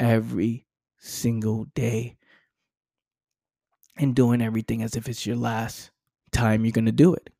Every 0.00 0.66
single 0.98 1.66
day. 1.74 2.16
And 3.96 4.14
doing 4.14 4.42
everything 4.42 4.82
as 4.82 4.96
if 4.96 5.08
it's 5.08 5.26
your 5.26 5.36
last 5.36 5.90
time 6.32 6.64
you're 6.64 6.72
going 6.72 6.86
to 6.86 6.92
do 6.92 7.14
it. 7.14 7.30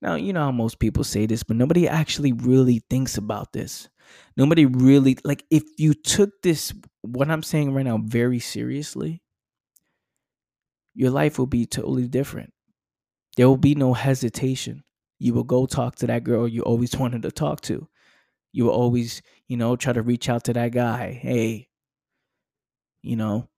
Now, 0.00 0.16
you 0.16 0.32
know 0.32 0.40
how 0.40 0.50
most 0.52 0.80
people 0.80 1.04
say 1.04 1.26
this, 1.26 1.44
but 1.44 1.56
nobody 1.56 1.86
actually 1.86 2.32
really 2.32 2.82
thinks 2.90 3.16
about 3.16 3.52
this. 3.52 3.88
Nobody 4.36 4.66
really, 4.66 5.18
like, 5.24 5.44
if 5.50 5.64
you 5.78 5.94
took 5.94 6.42
this, 6.42 6.72
what 7.02 7.30
I'm 7.30 7.42
saying 7.42 7.72
right 7.74 7.84
now, 7.84 7.98
very 7.98 8.38
seriously, 8.38 9.22
your 10.94 11.10
life 11.10 11.38
will 11.38 11.46
be 11.46 11.66
totally 11.66 12.08
different. 12.08 12.52
There 13.36 13.48
will 13.48 13.56
be 13.56 13.74
no 13.74 13.94
hesitation. 13.94 14.84
You 15.18 15.34
will 15.34 15.44
go 15.44 15.66
talk 15.66 15.96
to 15.96 16.06
that 16.08 16.24
girl 16.24 16.48
you 16.48 16.62
always 16.62 16.96
wanted 16.96 17.22
to 17.22 17.30
talk 17.30 17.60
to. 17.62 17.88
You 18.52 18.64
will 18.64 18.72
always, 18.72 19.22
you 19.48 19.56
know, 19.56 19.76
try 19.76 19.92
to 19.92 20.02
reach 20.02 20.28
out 20.28 20.44
to 20.44 20.52
that 20.52 20.72
guy. 20.72 21.12
Hey, 21.12 21.68
you 23.02 23.16
know, 23.16 23.48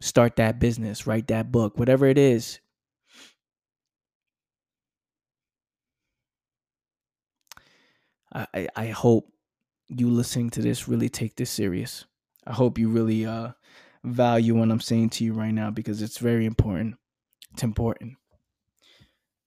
start 0.00 0.36
that 0.36 0.60
business, 0.60 1.06
write 1.06 1.28
that 1.28 1.50
book, 1.50 1.78
whatever 1.78 2.06
it 2.06 2.18
is. 2.18 2.60
I, 8.34 8.68
I 8.74 8.86
hope 8.88 9.30
you 9.88 10.10
listening 10.10 10.50
to 10.50 10.62
this 10.62 10.88
really 10.88 11.08
take 11.08 11.36
this 11.36 11.50
serious. 11.50 12.04
I 12.46 12.52
hope 12.52 12.78
you 12.78 12.88
really 12.88 13.26
uh, 13.26 13.50
value 14.02 14.54
what 14.54 14.70
I'm 14.70 14.80
saying 14.80 15.10
to 15.10 15.24
you 15.24 15.32
right 15.32 15.52
now 15.52 15.70
because 15.70 16.02
it's 16.02 16.18
very 16.18 16.46
important. 16.46 16.96
It's 17.52 17.62
important. 17.62 18.14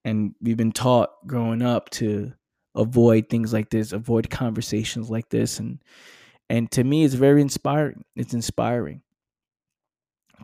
And 0.06 0.36
we've 0.42 0.58
been 0.58 0.72
taught 0.72 1.10
growing 1.28 1.62
up 1.62 1.90
to 1.92 2.34
avoid 2.76 3.30
things 3.30 3.52
like 3.52 3.70
this, 3.70 3.92
avoid 3.92 4.30
conversations 4.30 5.10
like 5.10 5.30
this 5.30 5.60
and 5.60 5.80
and 6.50 6.72
to 6.72 6.84
me 6.84 7.04
it's 7.04 7.14
very 7.14 7.42
inspiring. 7.42 8.06
It's 8.16 8.34
inspiring 8.34 9.02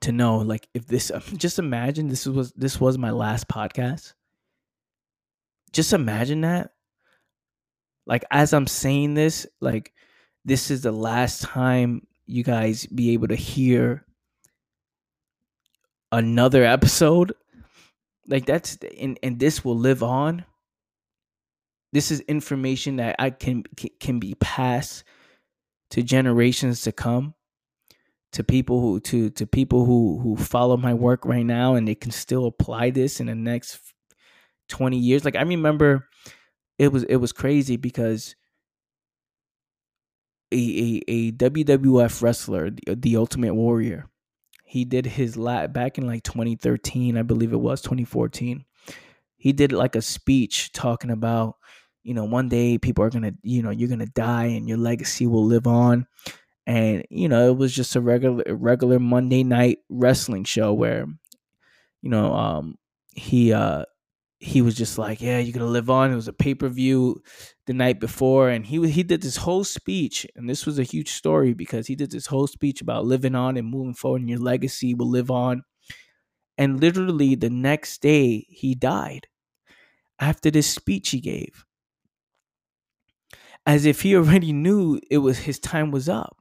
to 0.01 0.11
know 0.11 0.39
like 0.39 0.67
if 0.73 0.85
this 0.87 1.11
just 1.37 1.59
imagine 1.59 2.09
this 2.09 2.25
was 2.25 2.51
this 2.53 2.79
was 2.79 2.97
my 2.97 3.11
last 3.11 3.47
podcast. 3.47 4.13
Just 5.71 5.93
imagine 5.93 6.41
that 6.41 6.72
like 8.05 8.23
as 8.31 8.53
I'm 8.53 8.67
saying 8.67 9.13
this, 9.13 9.47
like 9.61 9.93
this 10.45 10.71
is 10.71 10.81
the 10.81 10.91
last 10.91 11.41
time 11.41 12.05
you 12.25 12.43
guys 12.43 12.85
be 12.85 13.11
able 13.11 13.27
to 13.29 13.35
hear 13.35 14.05
another 16.11 16.63
episode. 16.63 17.33
Like 18.27 18.45
that's 18.45 18.77
and 18.97 19.19
and 19.23 19.39
this 19.39 19.63
will 19.63 19.77
live 19.77 20.03
on. 20.03 20.45
This 21.91 22.11
is 22.11 22.21
information 22.21 22.97
that 22.97 23.15
I 23.19 23.29
can 23.29 23.63
can 23.99 24.19
be 24.19 24.35
passed 24.35 25.03
to 25.91 26.01
generations 26.01 26.81
to 26.81 26.91
come 26.91 27.35
to 28.33 28.43
people 28.43 28.81
who 28.81 28.99
to 28.99 29.29
to 29.29 29.45
people 29.45 29.85
who 29.85 30.19
who 30.19 30.35
follow 30.35 30.75
my 30.75 30.93
work 30.93 31.23
right 31.23 31.45
now 31.45 31.75
and 31.75 31.87
they 31.87 31.95
can 31.95 32.11
still 32.11 32.47
apply 32.47 32.89
this 32.89 33.19
in 33.19 33.27
the 33.27 33.35
next 33.35 33.79
20 34.69 34.97
years 34.97 35.23
like 35.23 35.35
i 35.35 35.41
remember 35.41 36.07
it 36.83 36.91
was 36.91 37.03
it 37.05 37.17
was 37.17 37.31
crazy 37.31 37.77
because 37.77 38.35
a 40.51 41.01
a, 41.07 41.11
a 41.11 41.31
WWF 41.33 42.21
wrestler, 42.21 42.69
the, 42.69 42.95
the 42.95 43.17
Ultimate 43.17 43.55
Warrior, 43.55 44.07
he 44.63 44.85
did 44.85 45.05
his 45.05 45.37
lat 45.37 45.73
back 45.73 45.97
in 45.97 46.07
like 46.07 46.23
2013, 46.23 47.17
I 47.17 47.23
believe 47.23 47.53
it 47.53 47.57
was 47.59 47.81
2014. 47.81 48.65
He 49.37 49.53
did 49.53 49.71
like 49.71 49.95
a 49.95 50.01
speech 50.01 50.71
talking 50.71 51.11
about, 51.11 51.55
you 52.03 52.13
know, 52.13 52.23
one 52.23 52.49
day 52.49 52.77
people 52.77 53.03
are 53.03 53.09
gonna, 53.09 53.33
you 53.43 53.61
know, 53.61 53.71
you're 53.71 53.89
gonna 53.89 54.05
die 54.05 54.45
and 54.45 54.67
your 54.69 54.77
legacy 54.77 55.27
will 55.27 55.45
live 55.45 55.67
on. 55.67 56.07
And 56.65 57.05
you 57.09 57.27
know, 57.29 57.49
it 57.49 57.57
was 57.57 57.73
just 57.73 57.95
a 57.95 58.01
regular 58.01 58.43
regular 58.55 58.99
Monday 58.99 59.43
night 59.43 59.79
wrestling 59.89 60.45
show 60.45 60.73
where, 60.73 61.07
you 62.01 62.09
know, 62.09 62.33
um, 62.33 62.77
he 63.11 63.53
uh 63.53 63.85
he 64.43 64.61
was 64.61 64.75
just 64.75 64.97
like, 64.97 65.21
"Yeah, 65.21 65.39
you're 65.39 65.53
gonna 65.53 65.65
live 65.71 65.89
on." 65.89 66.11
It 66.11 66.15
was 66.15 66.27
a 66.27 66.33
pay 66.33 66.53
per 66.55 66.67
view 66.69 67.21
the 67.67 67.73
night 67.73 67.99
before, 67.99 68.49
and 68.49 68.65
he 68.65 68.89
he 68.89 69.03
did 69.03 69.21
this 69.21 69.37
whole 69.37 69.63
speech, 69.63 70.25
and 70.35 70.49
this 70.49 70.65
was 70.65 70.79
a 70.79 70.83
huge 70.83 71.11
story 71.11 71.53
because 71.53 71.87
he 71.87 71.95
did 71.95 72.11
this 72.11 72.27
whole 72.27 72.47
speech 72.47 72.81
about 72.81 73.05
living 73.05 73.35
on 73.35 73.57
and 73.57 73.67
moving 73.69 73.93
forward, 73.95 74.21
and 74.21 74.29
your 74.29 74.39
legacy 74.39 74.93
will 74.93 75.09
live 75.09 75.31
on. 75.31 75.63
And 76.57 76.81
literally 76.81 77.35
the 77.35 77.49
next 77.51 78.01
day, 78.01 78.45
he 78.49 78.75
died 78.75 79.27
after 80.19 80.51
this 80.51 80.67
speech 80.69 81.09
he 81.11 81.21
gave, 81.21 81.65
as 83.65 83.85
if 83.85 84.01
he 84.01 84.15
already 84.15 84.53
knew 84.53 84.99
it 85.09 85.19
was 85.19 85.39
his 85.39 85.59
time 85.59 85.91
was 85.91 86.07
up 86.09 86.37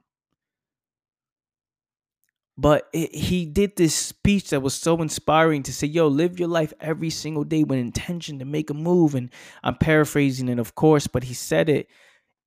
but 2.63 2.87
it, 2.93 3.13
he 3.13 3.45
did 3.45 3.75
this 3.75 3.93
speech 3.93 4.51
that 4.51 4.61
was 4.61 4.73
so 4.73 5.01
inspiring 5.01 5.63
to 5.63 5.73
say 5.73 5.85
yo 5.85 6.07
live 6.07 6.39
your 6.39 6.47
life 6.47 6.71
every 6.79 7.09
single 7.09 7.43
day 7.43 7.65
with 7.65 7.77
intention 7.77 8.39
to 8.39 8.45
make 8.45 8.69
a 8.69 8.73
move. 8.73 9.15
And 9.15 9.29
i'm 9.63 9.75
paraphrasing 9.75 10.47
it 10.47 10.59
of 10.59 10.73
course 10.73 11.05
but 11.05 11.25
he 11.25 11.33
said 11.33 11.67
it 11.67 11.87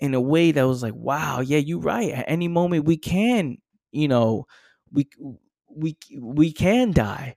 in 0.00 0.14
a 0.14 0.20
way 0.20 0.52
that 0.52 0.66
was 0.66 0.82
like 0.82 0.94
wow 0.94 1.40
yeah 1.40 1.58
you're 1.58 1.80
right. 1.80 2.12
At 2.12 2.24
any 2.28 2.48
moment 2.48 2.86
we 2.86 2.96
can 2.96 3.58
you 3.92 4.08
know 4.08 4.46
we 4.90 5.06
we 5.68 5.98
we 6.18 6.50
can 6.50 6.92
die. 6.92 7.36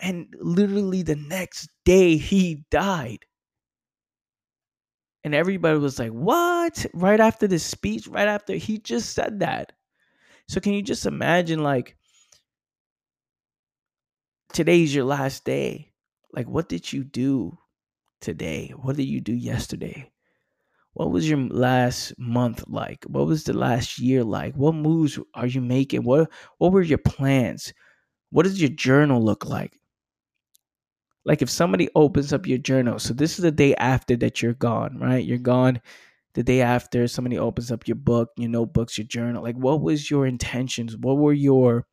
And 0.00 0.34
literally 0.40 1.02
the 1.02 1.16
next 1.16 1.70
day 1.84 2.16
he 2.16 2.64
died. 2.70 3.24
And 5.22 5.36
everybody 5.36 5.78
was 5.78 6.00
like 6.00 6.10
what? 6.10 6.84
Right 6.94 7.20
after 7.20 7.46
this 7.46 7.64
speech 7.64 8.08
right 8.08 8.28
after 8.28 8.54
he 8.54 8.78
just 8.78 9.12
said 9.14 9.38
that 9.38 9.72
so 10.48 10.60
can 10.60 10.72
you 10.72 10.82
just 10.82 11.06
imagine 11.06 11.62
like 11.62 11.96
today's 14.52 14.94
your 14.94 15.04
last 15.04 15.44
day? 15.44 15.92
Like 16.32 16.48
what 16.48 16.68
did 16.68 16.92
you 16.92 17.04
do 17.04 17.58
today? 18.20 18.72
What 18.76 18.96
did 18.96 19.04
you 19.04 19.20
do 19.20 19.34
yesterday? 19.34 20.10
What 20.94 21.10
was 21.10 21.28
your 21.28 21.38
last 21.38 22.14
month 22.18 22.64
like? 22.68 23.04
What 23.06 23.26
was 23.26 23.44
the 23.44 23.52
last 23.52 23.98
year 23.98 24.24
like? 24.24 24.54
What 24.54 24.74
moves 24.74 25.18
are 25.34 25.46
you 25.46 25.60
making? 25.60 26.04
What 26.04 26.30
what 26.58 26.72
were 26.72 26.82
your 26.82 26.98
plans? 26.98 27.74
What 28.30 28.44
does 28.44 28.60
your 28.60 28.70
journal 28.70 29.22
look 29.22 29.44
like? 29.44 29.78
Like 31.24 31.42
if 31.42 31.50
somebody 31.50 31.88
opens 31.94 32.32
up 32.32 32.46
your 32.46 32.58
journal, 32.58 32.98
so 32.98 33.12
this 33.12 33.38
is 33.38 33.42
the 33.42 33.50
day 33.50 33.74
after 33.74 34.16
that 34.16 34.40
you're 34.40 34.54
gone, 34.54 34.98
right? 34.98 35.24
You're 35.24 35.38
gone 35.38 35.80
the 36.36 36.42
day 36.42 36.60
after 36.60 37.08
somebody 37.08 37.38
opens 37.38 37.72
up 37.72 37.88
your 37.88 37.96
book 37.96 38.28
your 38.36 38.50
notebooks 38.50 38.98
your 38.98 39.06
journal 39.06 39.42
like 39.42 39.56
what 39.56 39.80
was 39.80 40.10
your 40.10 40.26
intentions? 40.26 40.96
What 40.96 41.16
were 41.16 41.32
your 41.32 41.86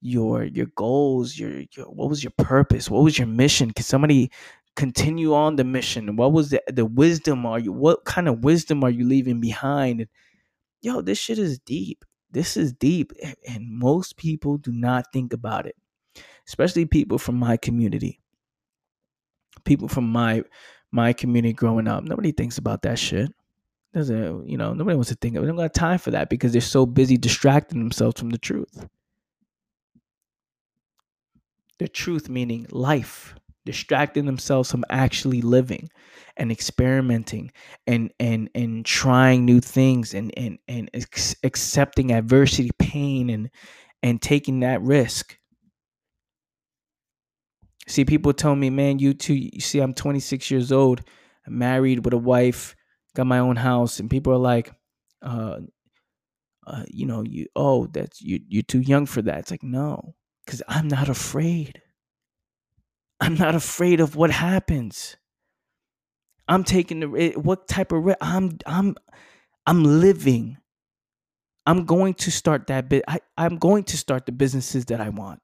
your 0.00 0.44
your 0.44 0.66
goals? 0.76 1.36
Your, 1.36 1.64
your 1.76 1.86
what 1.86 2.08
was 2.08 2.22
your 2.22 2.32
purpose? 2.38 2.88
What 2.88 3.02
was 3.02 3.18
your 3.18 3.26
mission? 3.26 3.72
Can 3.72 3.84
somebody 3.84 4.30
continue 4.76 5.34
on 5.34 5.56
the 5.56 5.64
mission? 5.64 6.14
What 6.14 6.32
was 6.32 6.50
the 6.50 6.62
the 6.68 6.86
wisdom 6.86 7.44
are 7.44 7.58
you 7.58 7.72
what 7.72 8.04
kind 8.04 8.28
of 8.28 8.44
wisdom 8.44 8.84
are 8.84 8.90
you 8.90 9.06
leaving 9.06 9.40
behind? 9.40 10.06
Yo 10.80 11.00
this 11.02 11.18
shit 11.18 11.38
is 11.38 11.58
deep. 11.58 12.04
This 12.30 12.56
is 12.56 12.72
deep 12.72 13.12
and 13.48 13.66
most 13.68 14.16
people 14.16 14.58
do 14.58 14.70
not 14.72 15.06
think 15.12 15.32
about 15.32 15.66
it 15.66 15.74
especially 16.48 16.86
people 16.86 17.18
from 17.18 17.36
my 17.36 17.56
community. 17.56 18.20
People 19.64 19.88
from 19.88 20.08
my 20.08 20.44
my 20.92 21.12
community 21.12 21.52
growing 21.52 21.88
up 21.88 22.04
nobody 22.04 22.30
thinks 22.30 22.58
about 22.58 22.82
that 22.82 22.98
shit 22.98 23.30
doesn't 23.94 24.48
you 24.48 24.56
know 24.56 24.72
nobody 24.72 24.96
wants 24.96 25.10
to 25.10 25.16
think 25.16 25.36
of 25.36 25.42
it. 25.42 25.46
They 25.46 25.50
don't 25.50 25.56
got 25.56 25.74
time 25.74 25.98
for 25.98 26.10
that 26.12 26.30
because 26.30 26.52
they're 26.52 26.60
so 26.60 26.86
busy 26.86 27.16
distracting 27.16 27.78
themselves 27.78 28.18
from 28.18 28.30
the 28.30 28.38
truth. 28.38 28.86
The 31.78 31.88
truth 31.88 32.28
meaning 32.30 32.66
life, 32.70 33.34
distracting 33.66 34.24
themselves 34.24 34.70
from 34.70 34.84
actually 34.88 35.42
living 35.42 35.90
and 36.36 36.50
experimenting 36.50 37.52
and 37.86 38.10
and 38.18 38.48
and 38.54 38.86
trying 38.86 39.44
new 39.44 39.60
things 39.60 40.14
and 40.14 40.32
and 40.38 40.58
and 40.68 40.88
ex- 40.94 41.36
accepting 41.42 42.12
adversity, 42.12 42.70
pain 42.78 43.28
and 43.28 43.50
and 44.02 44.22
taking 44.22 44.60
that 44.60 44.82
risk. 44.82 45.38
See, 47.86 48.04
people 48.04 48.32
tell 48.32 48.54
me, 48.54 48.70
man, 48.70 48.98
you 48.98 49.14
too. 49.14 49.34
You 49.34 49.60
see, 49.60 49.80
I'm 49.80 49.94
26 49.94 50.50
years 50.50 50.70
old, 50.72 51.02
married 51.46 52.04
with 52.04 52.14
a 52.14 52.18
wife 52.18 52.74
got 53.14 53.26
my 53.26 53.38
own 53.38 53.56
house, 53.56 54.00
and 54.00 54.10
people 54.10 54.32
are 54.32 54.38
like, 54.38 54.72
uh, 55.22 55.60
uh, 56.66 56.84
you 56.88 57.06
know, 57.06 57.22
you 57.24 57.46
oh, 57.56 57.86
that's 57.86 58.20
you 58.22 58.40
you're 58.48 58.62
too 58.62 58.80
young 58.80 59.06
for 59.06 59.22
that. 59.22 59.40
It's 59.40 59.50
like 59.50 59.62
no, 59.62 60.14
because 60.44 60.62
I'm 60.68 60.88
not 60.88 61.08
afraid. 61.08 61.82
I'm 63.20 63.34
not 63.34 63.54
afraid 63.54 64.00
of 64.00 64.16
what 64.16 64.30
happens. 64.30 65.16
I'm 66.48 66.64
taking 66.64 67.00
the 67.00 67.32
what 67.36 67.68
type 67.68 67.92
of 67.92 68.08
I'm 68.20 68.58
I'm 68.66 68.96
I'm 69.66 69.84
living. 69.84 70.58
I'm 71.66 71.84
going 71.84 72.14
to 72.14 72.30
start 72.30 72.68
that 72.68 72.88
bit. 72.88 73.04
I, 73.06 73.20
I'm 73.38 73.58
going 73.58 73.84
to 73.84 73.96
start 73.96 74.26
the 74.26 74.32
businesses 74.32 74.86
that 74.86 75.00
I 75.00 75.10
want. 75.10 75.40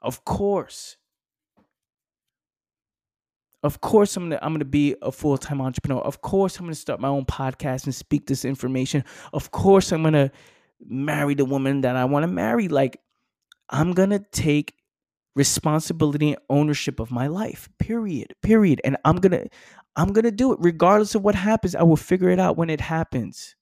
Of 0.00 0.24
course. 0.24 0.97
Of 3.62 3.80
course, 3.80 4.16
I'm 4.16 4.24
gonna 4.24 4.38
I'm 4.40 4.52
gonna 4.54 4.64
be 4.64 4.94
a 5.02 5.10
full 5.10 5.36
time 5.36 5.60
entrepreneur. 5.60 6.00
Of 6.00 6.20
course, 6.22 6.58
I'm 6.58 6.66
gonna 6.66 6.74
start 6.74 7.00
my 7.00 7.08
own 7.08 7.24
podcast 7.24 7.84
and 7.84 7.94
speak 7.94 8.26
this 8.26 8.44
information. 8.44 9.04
Of 9.32 9.50
course, 9.50 9.90
I'm 9.92 10.02
gonna 10.02 10.30
marry 10.86 11.34
the 11.34 11.44
woman 11.44 11.80
that 11.80 11.96
I 11.96 12.04
want 12.04 12.22
to 12.22 12.28
marry. 12.28 12.68
Like, 12.68 13.00
I'm 13.68 13.92
gonna 13.92 14.20
take 14.32 14.74
responsibility 15.34 16.30
and 16.30 16.38
ownership 16.50 17.00
of 17.00 17.10
my 17.10 17.26
life. 17.26 17.68
Period. 17.78 18.34
Period. 18.42 18.80
And 18.84 18.96
I'm 19.04 19.16
gonna 19.16 19.46
I'm 19.96 20.12
gonna 20.12 20.30
do 20.30 20.52
it 20.52 20.58
regardless 20.60 21.16
of 21.16 21.24
what 21.24 21.34
happens. 21.34 21.74
I 21.74 21.82
will 21.82 21.96
figure 21.96 22.30
it 22.30 22.38
out 22.38 22.56
when 22.56 22.70
it 22.70 22.80
happens. 22.80 23.56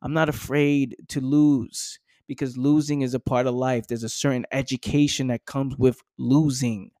I'm 0.00 0.12
not 0.12 0.28
afraid 0.28 0.96
to 1.08 1.20
lose 1.20 1.98
because 2.28 2.56
losing 2.56 3.02
is 3.02 3.14
a 3.14 3.20
part 3.20 3.46
of 3.48 3.54
life. 3.54 3.88
There's 3.88 4.04
a 4.04 4.08
certain 4.08 4.46
education 4.52 5.26
that 5.28 5.44
comes 5.44 5.76
with 5.76 6.00
losing. 6.18 6.92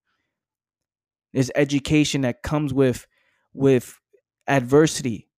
There's 1.32 1.50
education 1.54 2.22
that 2.22 2.42
comes 2.42 2.72
with 2.72 3.06
with 3.52 3.98
adversity. 4.46 5.28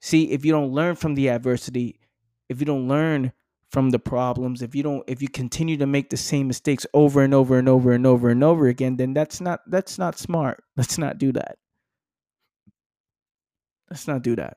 See, 0.00 0.30
if 0.30 0.44
you 0.44 0.52
don't 0.52 0.72
learn 0.72 0.96
from 0.96 1.14
the 1.14 1.28
adversity, 1.28 2.00
if 2.48 2.60
you 2.60 2.66
don't 2.66 2.88
learn 2.88 3.32
from 3.70 3.90
the 3.90 3.98
problems, 3.98 4.62
if 4.62 4.74
you 4.74 4.82
don't 4.82 5.04
if 5.06 5.22
you 5.22 5.28
continue 5.28 5.76
to 5.76 5.86
make 5.86 6.10
the 6.10 6.16
same 6.16 6.48
mistakes 6.48 6.86
over 6.94 7.22
and 7.22 7.34
over 7.34 7.58
and 7.58 7.68
over 7.68 7.92
and 7.92 8.06
over 8.06 8.30
and 8.30 8.42
over 8.42 8.66
again, 8.66 8.96
then 8.96 9.14
that's 9.14 9.40
not 9.40 9.60
that's 9.66 9.98
not 9.98 10.18
smart. 10.18 10.62
Let's 10.76 10.98
not 10.98 11.18
do 11.18 11.32
that. 11.32 11.58
Let's 13.90 14.06
not 14.08 14.22
do 14.22 14.36
that. 14.36 14.56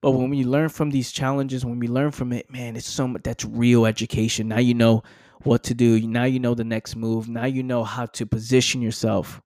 But 0.00 0.12
when 0.12 0.30
we 0.30 0.44
learn 0.44 0.70
from 0.70 0.90
these 0.90 1.12
challenges, 1.12 1.64
when 1.64 1.78
we 1.78 1.86
learn 1.86 2.10
from 2.10 2.32
it, 2.32 2.50
man, 2.50 2.74
it's 2.74 2.86
so 2.86 3.06
much 3.06 3.22
that's 3.22 3.44
real 3.44 3.84
education. 3.84 4.48
Now 4.48 4.58
you 4.58 4.72
know 4.72 5.02
what 5.44 5.64
to 5.64 5.74
do. 5.74 6.00
Now 6.06 6.24
you 6.24 6.38
know 6.38 6.54
the 6.54 6.64
next 6.64 6.96
move. 6.96 7.28
Now 7.28 7.46
you 7.46 7.62
know 7.62 7.84
how 7.84 8.06
to 8.06 8.26
position 8.26 8.82
yourself. 8.82 9.40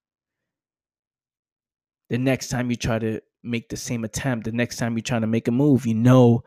The 2.11 2.18
next 2.18 2.49
time 2.49 2.70
you 2.70 2.76
try 2.76 2.99
to 2.99 3.20
make 3.42 3.68
the 3.68 3.76
same 3.76 4.05
attempt, 4.05 4.45
the 4.45 4.53
next 4.53 4.76
time 4.76 4.97
you're 4.97 5.03
trying 5.03 5.22
to 5.22 5.26
make 5.26 5.49
a 5.49 5.53
move, 5.53 5.86
you 5.86 5.95
know 5.95 6.45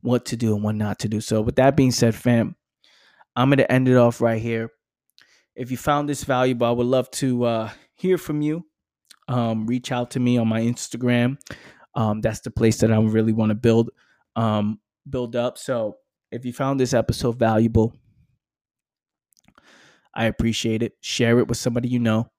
what 0.00 0.24
to 0.26 0.36
do 0.36 0.54
and 0.54 0.62
what 0.62 0.74
not 0.74 0.98
to 1.00 1.08
do. 1.08 1.20
So, 1.20 1.40
with 1.40 1.56
that 1.56 1.76
being 1.76 1.92
said, 1.92 2.14
fam, 2.14 2.56
I'm 3.36 3.48
going 3.48 3.58
to 3.58 3.70
end 3.70 3.88
it 3.88 3.96
off 3.96 4.20
right 4.20 4.40
here. 4.40 4.70
If 5.54 5.70
you 5.70 5.76
found 5.76 6.08
this 6.08 6.24
valuable, 6.24 6.66
I 6.66 6.70
would 6.70 6.86
love 6.86 7.10
to 7.12 7.44
uh, 7.44 7.70
hear 7.94 8.18
from 8.18 8.42
you. 8.42 8.64
Um, 9.26 9.66
reach 9.66 9.92
out 9.92 10.12
to 10.12 10.20
me 10.20 10.38
on 10.38 10.48
my 10.48 10.60
Instagram. 10.60 11.36
Um, 11.94 12.20
that's 12.20 12.40
the 12.40 12.50
place 12.50 12.78
that 12.78 12.92
I 12.92 12.98
really 12.98 13.32
want 13.32 13.50
to 13.50 13.54
build 13.54 13.90
um, 14.36 14.80
build 15.08 15.36
up. 15.36 15.58
So, 15.58 15.96
if 16.30 16.44
you 16.44 16.52
found 16.52 16.78
this 16.78 16.94
episode 16.94 17.38
valuable, 17.38 17.94
I 20.14 20.26
appreciate 20.26 20.82
it. 20.82 20.94
Share 21.00 21.38
it 21.38 21.48
with 21.48 21.58
somebody 21.58 21.88
you 21.88 21.98
know. 21.98 22.30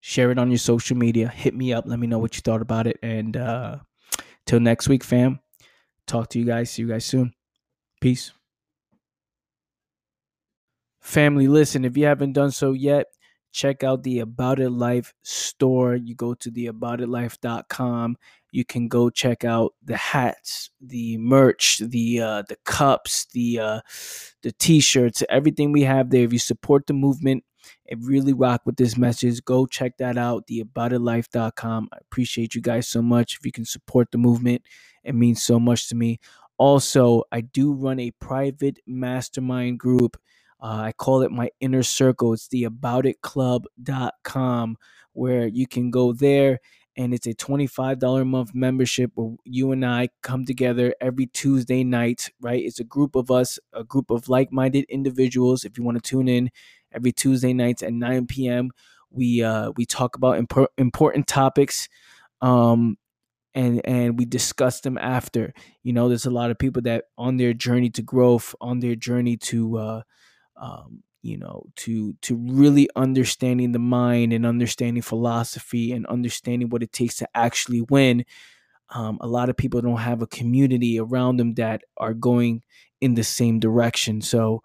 Share 0.00 0.30
it 0.30 0.38
on 0.38 0.50
your 0.50 0.58
social 0.58 0.96
media. 0.96 1.28
Hit 1.28 1.54
me 1.54 1.72
up. 1.72 1.84
Let 1.86 1.98
me 1.98 2.06
know 2.06 2.18
what 2.18 2.34
you 2.34 2.40
thought 2.40 2.62
about 2.62 2.86
it. 2.86 2.98
And 3.02 3.36
uh, 3.36 3.78
till 4.46 4.60
next 4.60 4.88
week, 4.88 5.04
fam. 5.04 5.40
Talk 6.06 6.28
to 6.30 6.38
you 6.38 6.44
guys. 6.44 6.70
See 6.70 6.82
you 6.82 6.88
guys 6.88 7.04
soon. 7.04 7.32
Peace. 8.00 8.32
Family, 11.00 11.48
listen, 11.48 11.84
if 11.84 11.96
you 11.96 12.06
haven't 12.06 12.32
done 12.32 12.52
so 12.52 12.72
yet, 12.72 13.06
check 13.52 13.82
out 13.82 14.02
the 14.02 14.20
About 14.20 14.60
It 14.60 14.70
Life 14.70 15.12
store. 15.22 15.96
You 15.96 16.14
go 16.14 16.34
to 16.34 16.50
the 16.50 16.66
aboutitlife.com. 16.66 18.16
You 18.52 18.64
can 18.64 18.88
go 18.88 19.10
check 19.10 19.44
out 19.44 19.74
the 19.82 19.96
hats, 19.96 20.70
the 20.80 21.18
merch, 21.18 21.78
the 21.78 22.20
uh, 22.20 22.42
the 22.48 22.56
cups, 22.64 23.26
the 23.32 23.58
uh, 23.58 23.80
the 24.42 24.52
t-shirts, 24.52 25.22
everything 25.28 25.72
we 25.72 25.82
have 25.82 26.10
there. 26.10 26.24
If 26.24 26.32
you 26.32 26.38
support 26.38 26.86
the 26.86 26.92
movement 26.92 27.44
and 27.88 28.06
really 28.06 28.32
rock 28.32 28.62
with 28.64 28.76
this 28.76 28.96
message, 28.96 29.44
go 29.44 29.66
check 29.66 29.96
that 29.98 30.16
out. 30.16 30.46
The 30.46 30.62
aboutitlife.com. 30.62 31.88
I 31.92 31.96
appreciate 32.00 32.54
you 32.54 32.60
guys 32.60 32.88
so 32.88 33.02
much. 33.02 33.38
If 33.38 33.46
you 33.46 33.52
can 33.52 33.64
support 33.64 34.10
the 34.12 34.18
movement, 34.18 34.62
it 35.02 35.14
means 35.14 35.42
so 35.42 35.58
much 35.58 35.88
to 35.88 35.96
me. 35.96 36.20
Also, 36.58 37.24
I 37.32 37.40
do 37.40 37.72
run 37.72 37.98
a 37.98 38.12
private 38.12 38.78
mastermind 38.86 39.80
group 39.80 40.16
uh, 40.62 40.82
I 40.84 40.92
call 40.92 41.22
it 41.22 41.32
my 41.32 41.50
inner 41.58 41.82
circle. 41.82 42.32
It's 42.32 42.46
the 42.48 42.62
aboutitclub.com 42.62 44.76
where 45.12 45.48
you 45.48 45.66
can 45.66 45.90
go 45.90 46.12
there 46.12 46.60
and 46.96 47.14
it's 47.14 47.26
a 47.26 47.34
$25 47.34 48.22
a 48.22 48.24
month 48.24 48.54
membership 48.54 49.12
where 49.14 49.34
you 49.44 49.72
and 49.72 49.84
I 49.84 50.08
come 50.22 50.44
together 50.44 50.94
every 51.00 51.26
Tuesday 51.26 51.84
night, 51.84 52.30
right? 52.40 52.62
It's 52.62 52.80
a 52.80 52.84
group 52.84 53.14
of 53.14 53.30
us, 53.30 53.58
a 53.72 53.84
group 53.84 54.10
of 54.10 54.28
like 54.28 54.52
minded 54.52 54.84
individuals. 54.88 55.64
If 55.64 55.78
you 55.78 55.84
want 55.84 56.02
to 56.02 56.08
tune 56.08 56.28
in 56.28 56.50
every 56.92 57.12
Tuesday 57.12 57.52
nights 57.52 57.82
at 57.82 57.92
9 57.92 58.48
p.m., 58.48 58.70
we, 59.10 59.42
uh, 59.42 59.72
we 59.76 59.86
talk 59.86 60.16
about 60.16 60.38
imp- 60.38 60.70
important 60.78 61.26
topics. 61.26 61.88
Um, 62.40 62.98
and 63.54 63.80
and 63.84 64.18
we 64.18 64.24
discuss 64.24 64.80
them 64.80 64.96
after 64.96 65.52
you 65.82 65.92
know 65.92 66.08
there's 66.08 66.24
a 66.24 66.30
lot 66.30 66.50
of 66.50 66.58
people 66.58 66.80
that 66.82 67.04
on 67.18 67.36
their 67.36 67.52
journey 67.52 67.90
to 67.90 68.00
growth 68.02 68.54
on 68.60 68.80
their 68.80 68.94
journey 68.94 69.36
to 69.36 69.76
uh 69.76 70.02
um, 70.56 71.02
you 71.22 71.38
know 71.38 71.64
to 71.76 72.14
to 72.22 72.36
really 72.36 72.88
understanding 72.96 73.72
the 73.72 73.78
mind 73.78 74.32
and 74.32 74.44
understanding 74.44 75.02
philosophy 75.02 75.92
and 75.92 76.04
understanding 76.06 76.68
what 76.68 76.82
it 76.82 76.92
takes 76.92 77.16
to 77.16 77.28
actually 77.34 77.80
win 77.82 78.24
um, 78.94 79.16
a 79.22 79.26
lot 79.26 79.48
of 79.48 79.56
people 79.56 79.80
don't 79.80 79.96
have 79.96 80.20
a 80.20 80.26
community 80.26 81.00
around 81.00 81.38
them 81.38 81.54
that 81.54 81.80
are 81.96 82.12
going 82.12 82.62
in 83.00 83.14
the 83.14 83.24
same 83.24 83.58
direction. 83.58 84.20
So 84.20 84.62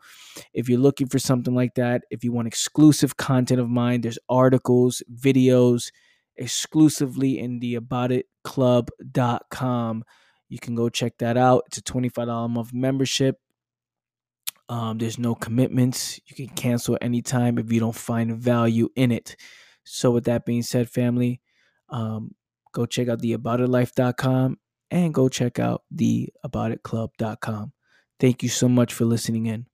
if 0.54 0.68
you're 0.68 0.80
looking 0.80 1.08
for 1.08 1.18
something 1.18 1.56
like 1.56 1.76
that 1.76 2.04
if 2.12 2.24
you 2.24 2.32
want 2.32 2.48
exclusive 2.48 3.18
content 3.18 3.60
of 3.60 3.68
mine 3.70 4.02
there's 4.02 4.20
articles 4.30 5.02
videos 5.12 5.92
exclusively 6.36 7.40
in 7.40 7.58
the 7.60 7.80
aboutitclub.com 7.80 10.04
you 10.50 10.60
can 10.60 10.76
go 10.76 10.88
check 10.88 11.18
that 11.18 11.36
out. 11.36 11.64
It's 11.68 11.80
a 11.80 11.82
$25 11.82 12.46
a 12.46 12.48
month 12.48 12.74
membership 12.74 13.38
um, 14.70 14.98
there's 14.98 15.18
no 15.18 15.36
commitments. 15.36 16.20
You 16.26 16.36
can 16.36 16.54
cancel 16.56 16.98
anytime 17.02 17.58
if 17.58 17.72
you 17.72 17.80
don't 17.80 17.96
find 17.96 18.38
value 18.38 18.90
in 18.96 19.12
it. 19.12 19.36
So, 19.84 20.12
with 20.12 20.26
that 20.26 20.46
being 20.46 20.64
said, 20.64 20.90
family, 20.90 21.42
um, 21.90 22.36
go 22.74 22.86
check 22.86 23.08
out 23.08 23.20
the 23.20 23.38
aboutitlife.com 23.38 24.58
and 24.92 25.14
go 25.14 25.30
check 25.30 25.60
out 25.60 25.84
the 25.90 26.30
aboutitclub.com. 26.46 27.72
Thank 28.20 28.44
you 28.44 28.50
so 28.50 28.68
much 28.68 28.94
for 28.94 29.06
listening 29.06 29.46
in. 29.46 29.68